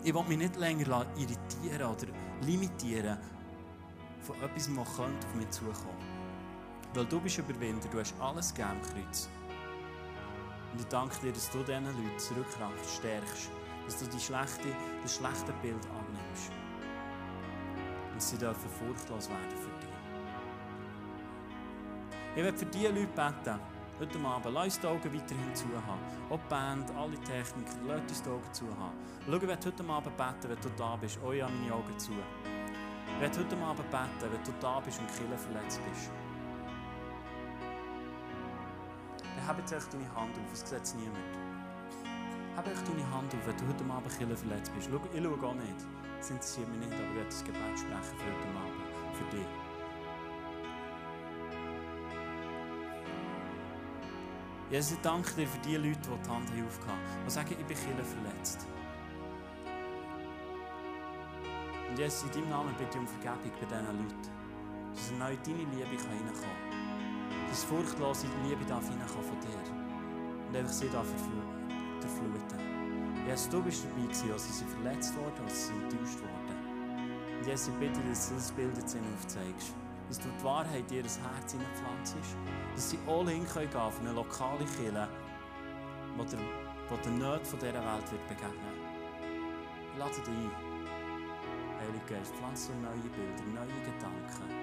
Ich 0.05 0.13
will 0.13 0.25
mich 0.25 0.39
nicht 0.39 0.57
länger 0.57 1.07
irritieren 1.17 1.91
oder 1.91 2.07
limitieren 2.43 3.19
von 4.21 4.37
etwas, 4.43 4.69
was 4.77 4.89
auf 4.99 5.35
mich 5.35 5.51
zukommen 5.51 5.97
Weil 6.95 7.05
du 7.07 7.21
bist 7.21 7.39
Überwinder, 7.39 7.89
du 7.91 8.01
hast 8.01 8.15
alles 8.21 8.53
gegeben 8.53 8.81
Kreuz. 8.83 9.29
Und 10.73 10.81
ich 10.81 10.87
danke 10.89 11.19
dir, 11.21 11.33
dass 11.33 11.51
du 11.51 11.59
diesen 11.59 11.85
Leuten 11.85 12.19
zurückkraft 12.19 12.91
stärkst, 12.99 13.51
dass 13.85 13.99
du 13.99 14.07
die 14.07 14.21
schlechte, 14.21 14.69
das 15.03 15.17
schlechte 15.17 15.53
Bild 15.61 15.85
annimmst. 15.87 16.51
Und 18.13 18.23
sie 18.23 18.39
dürfen 18.39 18.71
furchtlos 18.71 19.29
werden 19.29 19.51
für 19.51 19.81
dich. 19.81 19.93
Ich 22.35 22.43
werde 22.43 22.57
für 22.57 22.67
diese 22.67 22.89
Leute 22.89 23.07
beten, 23.09 23.61
heute 24.01 24.19
Abend. 24.27 24.55
Lass 24.55 24.65
uns 24.65 24.81
die 24.81 24.87
Augen 24.87 25.15
weiterhin 25.15 25.55
zu 25.55 25.67
haben. 25.87 26.01
Auch 26.31 26.39
die 26.39 26.49
Band, 26.49 26.91
alle 26.97 27.21
Techniker, 27.21 27.77
lass 27.87 28.01
uns 28.01 28.23
die 28.23 28.31
Augen 28.31 28.53
zu 28.53 28.65
haben. 28.79 28.97
Schau, 29.27 29.37
ich 29.37 29.43
werde 29.43 29.67
heute 29.67 29.85
Abend 29.85 30.17
beten, 30.17 30.49
wenn 30.49 30.61
du 30.61 30.71
da 30.77 30.97
bist. 30.97 31.19
Oh 31.23 31.33
ja, 31.33 31.49
meine 31.49 31.75
Augen 31.75 31.99
zu. 31.99 32.13
Ich 32.13 33.21
werde 33.21 33.39
heute 33.39 33.57
Abend 33.59 33.91
beten, 33.91 34.33
wenn 34.33 34.45
du 34.45 34.53
da 34.59 34.81
bist 34.81 34.99
und 35.01 35.09
Killer 35.19 35.37
verletzt 35.37 35.81
bist. 35.91 36.11
Habe 39.47 39.61
jetzt 39.61 39.73
deine 39.93 40.15
Hand 40.15 40.39
auf, 40.39 40.53
es 40.53 40.61
sieht 40.61 41.01
niemand. 41.01 41.19
Habe 42.57 42.71
echt 42.71 42.89
deine 42.89 43.11
Hand 43.11 43.35
auf, 43.35 43.47
wenn 43.47 43.57
du 43.57 43.67
heute 43.69 43.93
Abend 43.93 44.19
Killer 44.19 44.37
verletzt 44.37 44.73
bist. 44.75 44.89
Schau, 44.91 45.01
ich 45.13 45.23
schaue 45.23 45.39
gar 45.39 45.55
nicht. 45.55 45.87
Das 46.19 46.31
interessiert 46.31 46.69
mich 46.69 46.79
nicht, 46.79 46.93
aber 46.93 47.03
ich 47.03 47.15
werde 47.17 47.29
das 47.29 47.45
Gebet 47.45 47.79
sprechen 47.79 48.17
für 48.19 48.25
heute 48.25 48.49
Abend. 48.57 48.83
Für 49.15 49.37
dich. 49.37 49.47
Jesus, 54.71 54.93
ich 54.93 55.01
danke 55.01 55.35
dir 55.35 55.47
für 55.47 55.59
die 55.59 55.77
Leute, 55.77 55.99
die 55.99 56.23
die 56.23 56.31
Hand 56.31 56.49
aufgehauen 56.49 56.99
haben, 56.99 57.25
die 57.27 57.31
sagen, 57.31 57.57
ich 57.59 57.67
bin 57.67 57.77
Killer 57.77 58.05
verletzt. 58.05 58.67
Und 61.91 61.99
Jesus, 61.99 62.23
in 62.23 62.31
deinem 62.31 62.49
Namen 62.49 62.75
bitte 62.79 62.91
ich 62.93 63.01
um 63.01 63.07
Vergebung 63.07 63.53
bei 63.61 63.67
diesen 63.67 63.87
Leuten. 63.87 64.33
Dass 64.95 65.11
neu 65.13 65.37
deine 65.45 65.59
Liebe 65.59 66.03
reinkommen 66.05 66.33
kann. 66.41 66.72
Dass 67.53 67.65
furchtlose 67.65 68.27
Liebe 68.49 68.65
darf 68.65 68.89
hineinkommen 68.89 69.25
von 69.25 69.41
dir. 69.41 70.49
Und 70.49 70.57
einfach 70.57 70.73
sie 70.73 70.89
darf 70.89 71.07
durchfluten. 72.01 72.59
Jesus, 73.27 73.51
du 73.51 73.63
bist 73.63 73.85
dabei 73.85 74.07
gewesen, 74.07 74.33
als 74.33 74.59
sie 74.59 74.65
verletzt 74.65 75.15
wurden, 75.17 75.45
als 75.45 75.67
sie 75.67 75.75
enttäuscht 75.75 76.19
wurden. 76.21 77.39
Und 77.39 77.47
Jesus, 77.47 77.69
ich 77.69 77.75
bitte, 77.75 78.01
dass 78.09 78.29
du 78.31 78.35
das 78.37 78.53
Bild 78.53 78.75
jetzt 78.79 78.97
aufzeigst. 78.97 79.75
Dass 80.09 80.19
du 80.19 80.29
die 80.31 80.45
Wahrheit 80.45 80.91
in 80.91 80.97
ihr 80.97 81.03
Herz 81.03 81.53
hineinpflanzt. 81.53 82.17
Dass 82.75 82.91
sie 82.91 82.99
all 83.07 83.29
hin 83.29 83.47
können 83.47 83.69
gehen 83.69 83.81
auf 83.81 84.01
eine 84.01 84.13
lokale 84.13 84.65
Kirche, 84.65 85.09
wo 86.17 86.25
der, 86.25 86.39
wo 86.89 86.97
der 87.05 87.13
Not 87.13 87.47
von 87.47 87.59
dieser 87.59 87.75
Welt 87.75 88.11
wird 88.11 88.29
begegnen. 88.29 88.77
Lade 89.99 90.15
dich 90.15 90.27
ein. 90.27 90.51
Heiliger 91.81 92.17
Geist, 92.17 92.35
pflanze 92.37 92.73
neue 92.81 93.11
Bilder, 93.13 93.45
neue 93.53 93.81
Gedanken 93.85 94.62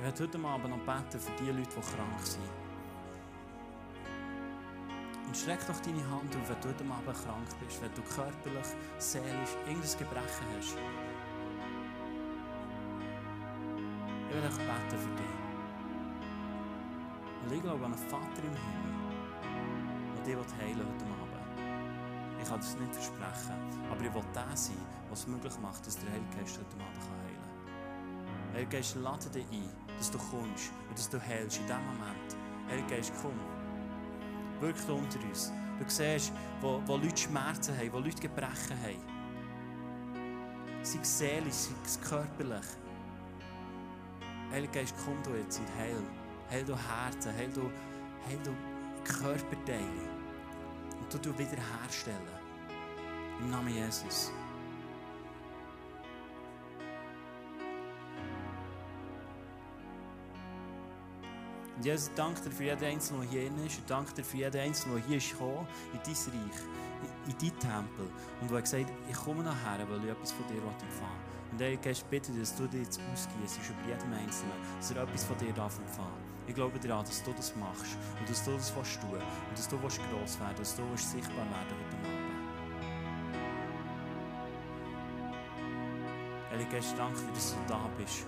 Ich 0.00 0.06
werde 0.06 0.22
heute 0.22 0.38
Abend 0.48 0.70
noch 0.70 0.78
beten 0.78 1.20
für 1.20 1.44
die 1.44 1.50
Leute, 1.50 1.68
die 1.68 1.94
krank 1.94 2.22
sind. 2.22 2.40
Und 5.26 5.36
streck 5.36 5.60
doch 5.66 5.78
deine 5.80 6.02
Hand 6.10 6.34
auf, 6.36 6.48
wenn 6.48 6.60
du 6.62 6.68
heute 6.70 6.84
Abend 6.84 7.22
krank 7.22 7.48
bist, 7.60 7.82
wenn 7.82 7.92
du 7.92 8.00
körperlich, 8.00 8.66
seelisch 8.96 9.54
irgendein 9.66 9.98
Gebrechen 9.98 10.46
hast. 10.56 10.78
Ich 14.24 14.34
will 14.34 14.42
euch 14.42 14.56
beten 14.56 14.98
für 14.98 15.14
dich. 15.20 15.36
Weil 17.44 17.52
ich 17.52 17.62
glaube 17.62 17.84
an 17.84 17.92
einen 17.92 18.08
Vater 18.08 18.42
im 18.42 18.56
Himmel, 18.56 18.94
der 20.24 20.36
dich 20.36 20.54
heilen 20.62 20.80
Abend. 20.80 21.00
Ich 22.40 22.48
kann 22.48 22.58
das 22.58 22.74
nicht 22.78 22.94
versprechen, 22.94 23.52
aber 23.90 24.00
ich 24.02 24.14
will 24.14 24.24
der 24.34 24.56
sein, 24.56 24.76
was 25.10 25.18
es 25.18 25.26
möglich 25.26 25.58
macht, 25.60 25.86
dass 25.86 25.98
der 25.98 26.10
Heilige 26.10 26.38
Geist 26.38 26.58
heute 26.58 26.76
Abend 26.82 27.04
heilen 27.22 27.36
kann. 27.36 28.54
Heilige 28.54 28.76
Geist, 28.78 28.96
lade 28.96 29.28
dich 29.28 29.46
ein, 29.52 29.79
dass 29.98 30.10
du 30.10 30.18
kommst 30.18 30.72
und 30.88 30.98
dass 30.98 31.08
du 31.08 31.20
heilst 31.20 31.58
in 31.58 31.66
diesem 31.66 31.84
Moment. 31.84 32.36
Heilige 32.68 32.96
Geist, 32.96 33.12
komm. 33.20 33.38
Wirkt 34.60 34.88
unter 34.88 35.18
uns. 35.28 35.52
Du 35.78 35.84
siehst, 35.88 36.32
wo, 36.60 36.82
wo 36.86 36.96
Leute 36.96 37.16
Schmerzen 37.16 37.76
haben, 37.76 37.92
wo 37.92 37.98
Leute 37.98 38.20
Gebrechen 38.20 38.76
haben. 38.82 39.20
Sei 40.82 40.98
es 41.00 41.18
seelisch, 41.18 41.54
sei 41.54 41.74
es 41.84 42.00
körperlich. 42.00 42.66
Heilige 44.50 44.72
Geist, 44.72 44.94
komm 45.04 45.22
du 45.22 45.38
jetzt 45.38 45.58
und 45.58 45.68
heil. 45.78 46.02
Heil 46.50 46.64
du 46.64 46.76
Herzen, 46.76 47.32
heil 47.34 47.50
du, 47.52 47.62
heil 48.26 48.38
du 48.44 48.52
Körperteile. 49.04 50.08
Und 51.00 51.14
du 51.14 51.18
du 51.18 51.38
wiederherstellen. 51.38 52.20
Im 53.40 53.50
Namen 53.50 53.74
Jesus. 53.74 54.32
Und 61.80 61.86
Jesus, 61.86 62.10
danke 62.14 62.42
dir 62.42 62.50
für 62.50 62.64
jeden 62.64 62.84
Einzelnen, 62.84 63.22
der 63.22 63.30
hier 63.30 63.46
ist. 63.64 63.78
Und 63.78 63.88
danke 63.88 64.12
dir 64.12 64.22
für 64.22 64.36
jeden 64.36 64.60
Einzelnen, 64.60 64.96
der 64.96 65.06
hier 65.06 65.16
ist 65.16 65.30
gekommen, 65.30 65.66
in 65.94 66.00
dein 66.04 66.12
Reich, 66.12 66.60
in, 67.24 67.32
in 67.32 67.38
dein 67.40 67.58
Tempel. 67.58 68.06
Und 68.38 68.50
der 68.50 68.60
gesagt 68.60 68.92
ich 69.08 69.16
komme 69.16 69.42
nachher, 69.42 69.88
weil 69.88 70.04
ich 70.04 70.10
etwas 70.10 70.32
von 70.32 70.46
dir 70.48 70.56
empfangen 70.56 70.84
will. 70.92 71.52
Und 71.52 71.58
Heilige 71.62 71.80
Geist, 71.80 72.10
bitte 72.10 72.32
dass 72.32 72.54
du 72.54 72.66
dir 72.66 72.82
jetzt 72.82 73.00
ausgehst 73.10 73.58
über 73.70 73.88
jedem 73.88 74.12
Einzelnen, 74.12 74.52
dass 74.76 74.90
er 74.90 75.04
etwas 75.04 75.24
von 75.24 75.38
dir 75.38 75.54
darf 75.54 75.78
empfangen 75.78 76.20
Ich 76.46 76.54
glaube 76.54 76.78
daran, 76.78 77.02
dass 77.02 77.22
du 77.22 77.32
das 77.32 77.56
machst 77.56 77.96
und 78.18 78.28
dass 78.28 78.44
du 78.44 78.52
das 78.52 78.76
willst 78.76 79.00
tun 79.00 79.14
und 79.14 79.56
dass 79.56 79.66
du 79.66 79.82
willst 79.82 80.00
gross 80.12 80.38
werden 80.38 80.56
dass 80.58 80.76
du 80.76 80.82
willst 80.90 81.10
sichtbar 81.12 81.46
werden 81.48 81.76
heute 81.80 81.96
Abend. 81.96 82.20
Heilige 86.50 86.70
Geist, 86.72 86.94
danke 86.98 87.20
dir, 87.20 87.32
dass 87.32 87.54
du 87.54 87.58
da 87.66 87.88
bist 87.96 88.26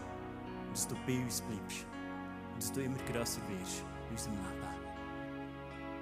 und 0.69 0.73
dass 0.73 0.89
du 0.89 0.95
bei 1.07 1.23
uns 1.23 1.43
bleibst 1.43 1.92
und 2.53 2.63
dass 2.63 2.73
du 2.73 2.83
immer 2.83 2.99
grösser 3.11 3.41
wirst 3.49 3.85
in 4.09 4.13
unserem 4.13 4.37
Leben. 4.37 4.83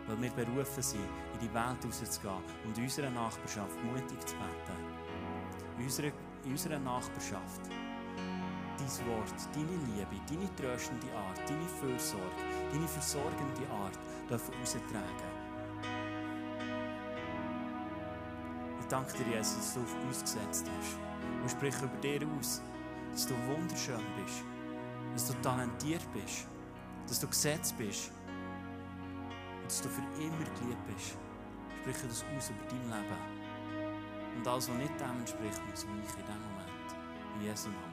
Weil 0.07 0.23
wir 0.23 0.45
berufen 0.45 0.83
sind, 0.83 1.01
in 1.35 1.41
die 1.41 1.55
Welt 1.55 1.85
rauszugehen 1.85 2.43
und 2.65 2.77
in 2.77 2.85
unserer 2.85 3.11
Nachbarschaft 3.11 3.77
mutig 3.85 4.27
zu 4.27 4.35
beten. 4.35 5.01
In 6.45 6.53
unserer, 6.53 6.79
Nachbarschaft 6.79 7.61
dein 8.77 9.07
Wort, 9.07 9.35
deine 9.55 9.67
Liebe, 9.67 10.21
deine 10.29 10.57
tröstende 10.57 11.07
Art, 11.15 11.39
deine 11.49 11.69
Fürsorge, 11.81 12.25
deine 12.73 12.89
versorgende 12.89 13.71
Art 13.71 13.99
dürfen 14.29 14.55
raustragen. 14.61 15.41
Ich 18.81 18.87
danke 18.87 19.13
dir, 19.19 19.37
Jesus, 19.37 19.57
dass 19.57 19.75
du 19.75 19.81
auf 19.81 19.95
uns 20.07 20.21
gesetzt 20.23 20.67
hast. 20.79 20.99
Und 21.43 21.51
spreche 21.51 21.85
über 21.85 21.97
dir 22.03 22.27
aus, 22.39 22.63
dass 23.13 23.27
du 23.27 23.35
wunderschön 23.47 24.01
bist 24.23 24.45
dass 25.13 25.29
du 25.29 25.35
talentiert 25.43 26.03
bist, 26.13 26.47
dass 27.07 27.21
du 27.21 27.27
gesetzt 27.27 27.77
bist 27.79 28.11
und 29.61 29.67
dass 29.67 29.83
du 29.83 29.89
für 29.89 30.03
immer 30.21 30.45
geliebt 30.59 30.87
bist. 30.95 31.17
Spreche 31.81 32.07
das 32.09 32.25
aus 32.37 32.51
über 32.51 32.65
dein 32.69 33.03
Leben. 33.03 33.41
Und 34.37 34.47
alles, 34.47 34.69
was 34.69 34.77
nicht 34.77 35.01
dem 35.01 35.19
entspricht, 35.19 35.61
muss 35.69 35.87
weichen 35.87 35.95
in 35.95 36.05
diesem 36.05 36.43
Moment. 36.43 36.89
In 37.37 37.47
Jesu 37.47 37.69
Namen. 37.69 37.90